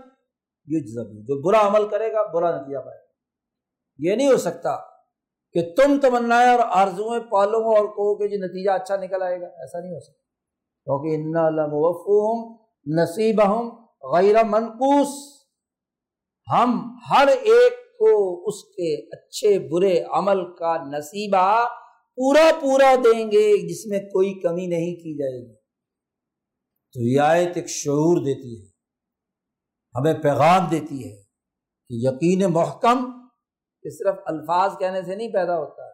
جو 0.68 1.40
برا 1.42 1.66
عمل 1.66 1.88
کرے 1.88 2.12
گا، 2.12 2.22
برا 2.32 2.50
نتیجہ 2.50 2.78
پائے 2.78 2.98
گا. 2.98 3.08
یہ 3.98 4.16
نہیں 4.16 4.28
ہو 4.28 4.36
سکتا 4.36 4.76
کہ 5.54 5.60
تم 5.76 5.98
تمنا 6.00 6.38
اور 6.50 6.60
آرزویں 6.70 7.20
پالو 7.20 7.58
اور 7.70 7.86
کہو 7.86 8.14
کہ 8.18 8.28
جی 8.28 8.36
نتیجہ 8.36 8.70
اچھا 8.70 8.96
نکل 8.96 9.22
آئے 9.22 9.40
گا. 9.40 9.46
ایسا 9.46 9.80
نہیں 9.80 9.92
ہو 9.92 10.00
سکتا. 10.00 10.18
کیونکہ 10.86 11.08
ان 11.16 12.96
نصیب 12.96 13.42
ہوں 13.46 13.70
غیر 14.12 14.44
منقوس 14.44 15.08
ہم 16.48 16.78
ہر 17.10 17.28
ایک 17.28 17.78
کو 17.98 18.12
اس 18.48 18.64
کے 18.64 18.94
اچھے 19.16 19.58
برے 19.68 19.92
عمل 20.12 20.44
کا 20.54 20.76
نصیبہ 20.84 21.66
پورا 22.18 22.48
پورا 22.60 22.94
دیں 23.04 23.30
گے 23.30 23.46
جس 23.68 23.86
میں 23.86 23.98
کوئی 23.98 24.32
کمی 24.40 24.66
نہیں 24.66 24.94
کی 24.94 25.16
جائے 25.18 25.38
گی. 25.40 25.54
تو 26.94 27.00
یہ 27.00 27.20
آیت 27.20 27.56
ایک 27.56 27.68
شعور 27.68 28.24
دیتی 28.24 28.60
ہے. 28.60 28.69
ہمیں 29.94 30.14
پیغام 30.14 30.68
دیتی 30.70 31.10
ہے 31.10 31.22
کہ 31.88 31.90
یقین 31.90 32.52
محکم 32.52 33.28
کہ 33.82 33.90
صرف 33.90 34.14
الفاظ 34.26 34.78
کہنے 34.78 35.02
سے 35.02 35.14
نہیں 35.14 35.32
پیدا 35.32 35.58
ہوتا 35.58 35.84
ہے۔ 35.84 35.90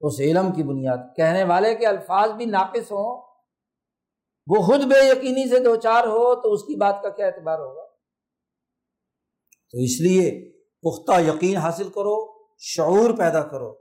اس 0.00 0.20
علم 0.20 0.52
کی 0.52 0.62
بنیاد، 0.62 1.16
کہنے 1.16 1.44
والے 1.44 1.74
کے 1.74 1.86
الفاظ 1.86 2.30
بھی 2.30 2.44
ناقص 2.44 2.92
ہوں۔ 2.92 3.34
وہ 4.46 4.62
خود 4.62 4.80
بے 4.80 5.08
یقینی 5.08 5.48
سے 5.48 5.58
دو 5.58 5.76
چار 5.76 6.06
ہو 6.06 6.42
تو 6.42 6.52
اس 6.52 6.62
کی 6.62 6.76
بات 6.76 7.02
کا 7.02 7.08
کیا 7.08 7.26
اعتبار 7.26 7.58
ہوگا؟ 7.58 7.86
تو 9.70 9.78
اس 9.78 10.00
لیے 10.00 10.52
پختہ 10.82 11.20
یقین 11.20 11.56
حاصل 11.56 11.88
کرو، 11.88 12.46
شعور 12.58 13.10
پیدا 13.18 13.42
کرو۔ 13.42 13.74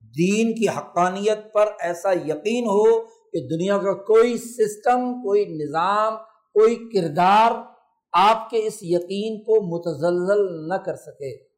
دین 0.00 0.54
کی 0.54 0.68
حقانیت 0.68 1.52
پر 1.52 1.66
ایسا 1.80 2.12
یقین 2.12 2.64
ہو 2.64 3.02
کہ 3.04 3.56
دنیا 3.56 3.78
کا 3.78 3.94
کوئی 3.94 4.38
سسٹم، 4.38 5.14
کوئی 5.14 5.44
نظام، 5.44 6.16
کوئی 6.52 6.88
کردار 6.88 7.75
آپ 8.12 8.50
کے 8.50 8.66
اس 8.66 8.82
یقین 8.82 9.42
کو 9.42 9.78
متزلزل 9.78 10.68
نہ 10.68 10.74
کر 10.74 10.96
سکے۔ 10.96 11.56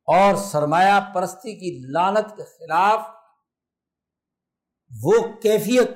اور 0.00 0.34
سرمایہ 0.34 1.14
پرستی 1.14 1.54
کی 1.54 1.86
لانت 1.92 2.36
کے 2.36 2.42
خلاف 2.42 3.00
وہ 5.04 5.12
کیفیت 5.42 5.90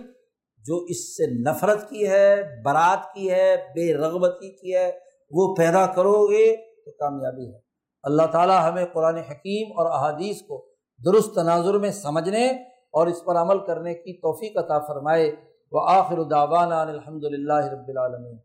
جو 0.59 0.85
اس 0.89 1.17
سے 1.17 1.51
نفرت 1.51 1.91
کی 1.91 2.09
ہے، 2.09 2.63
برات 2.63 3.15
کی 3.15 3.31
ہے، 3.31 3.57
بے 3.57 3.95
رغبتی 3.95 4.51
کی 4.51 4.75
ہے، 4.75 4.91
وہ 5.31 5.55
پیدا 5.55 5.87
کرو 5.87 6.27
گے 6.27 6.57
تو 6.57 6.91
کامیابی 6.91 7.55
ہے۔ 7.55 7.59
اللہ 8.03 8.23
تعالیٰ 8.23 8.71
ہمیں 8.71 8.87
قرآن 8.87 9.17
حکیم 9.17 9.79
اور 9.79 9.87
احادیث 9.87 10.43
کو 10.43 10.67
درست 11.05 11.35
تناظر 11.35 11.75
میں 11.75 11.91
سمجھنے 11.91 12.47
اور 12.93 13.07
اس 13.07 13.25
پر 13.25 13.37
عمل 13.37 13.67
کرنے 13.67 13.95
کی 13.95 14.21
توفیق 14.21 14.57
عطا 14.57 14.79
فرمائے۔ 14.79 15.33
وہ 15.73 15.89
آخر 15.89 16.19
الداوانہ 16.19 16.75
الحمد 16.75 17.25
للہ 17.25 17.67
رب 17.67 17.89
العالمین۔ 17.89 18.39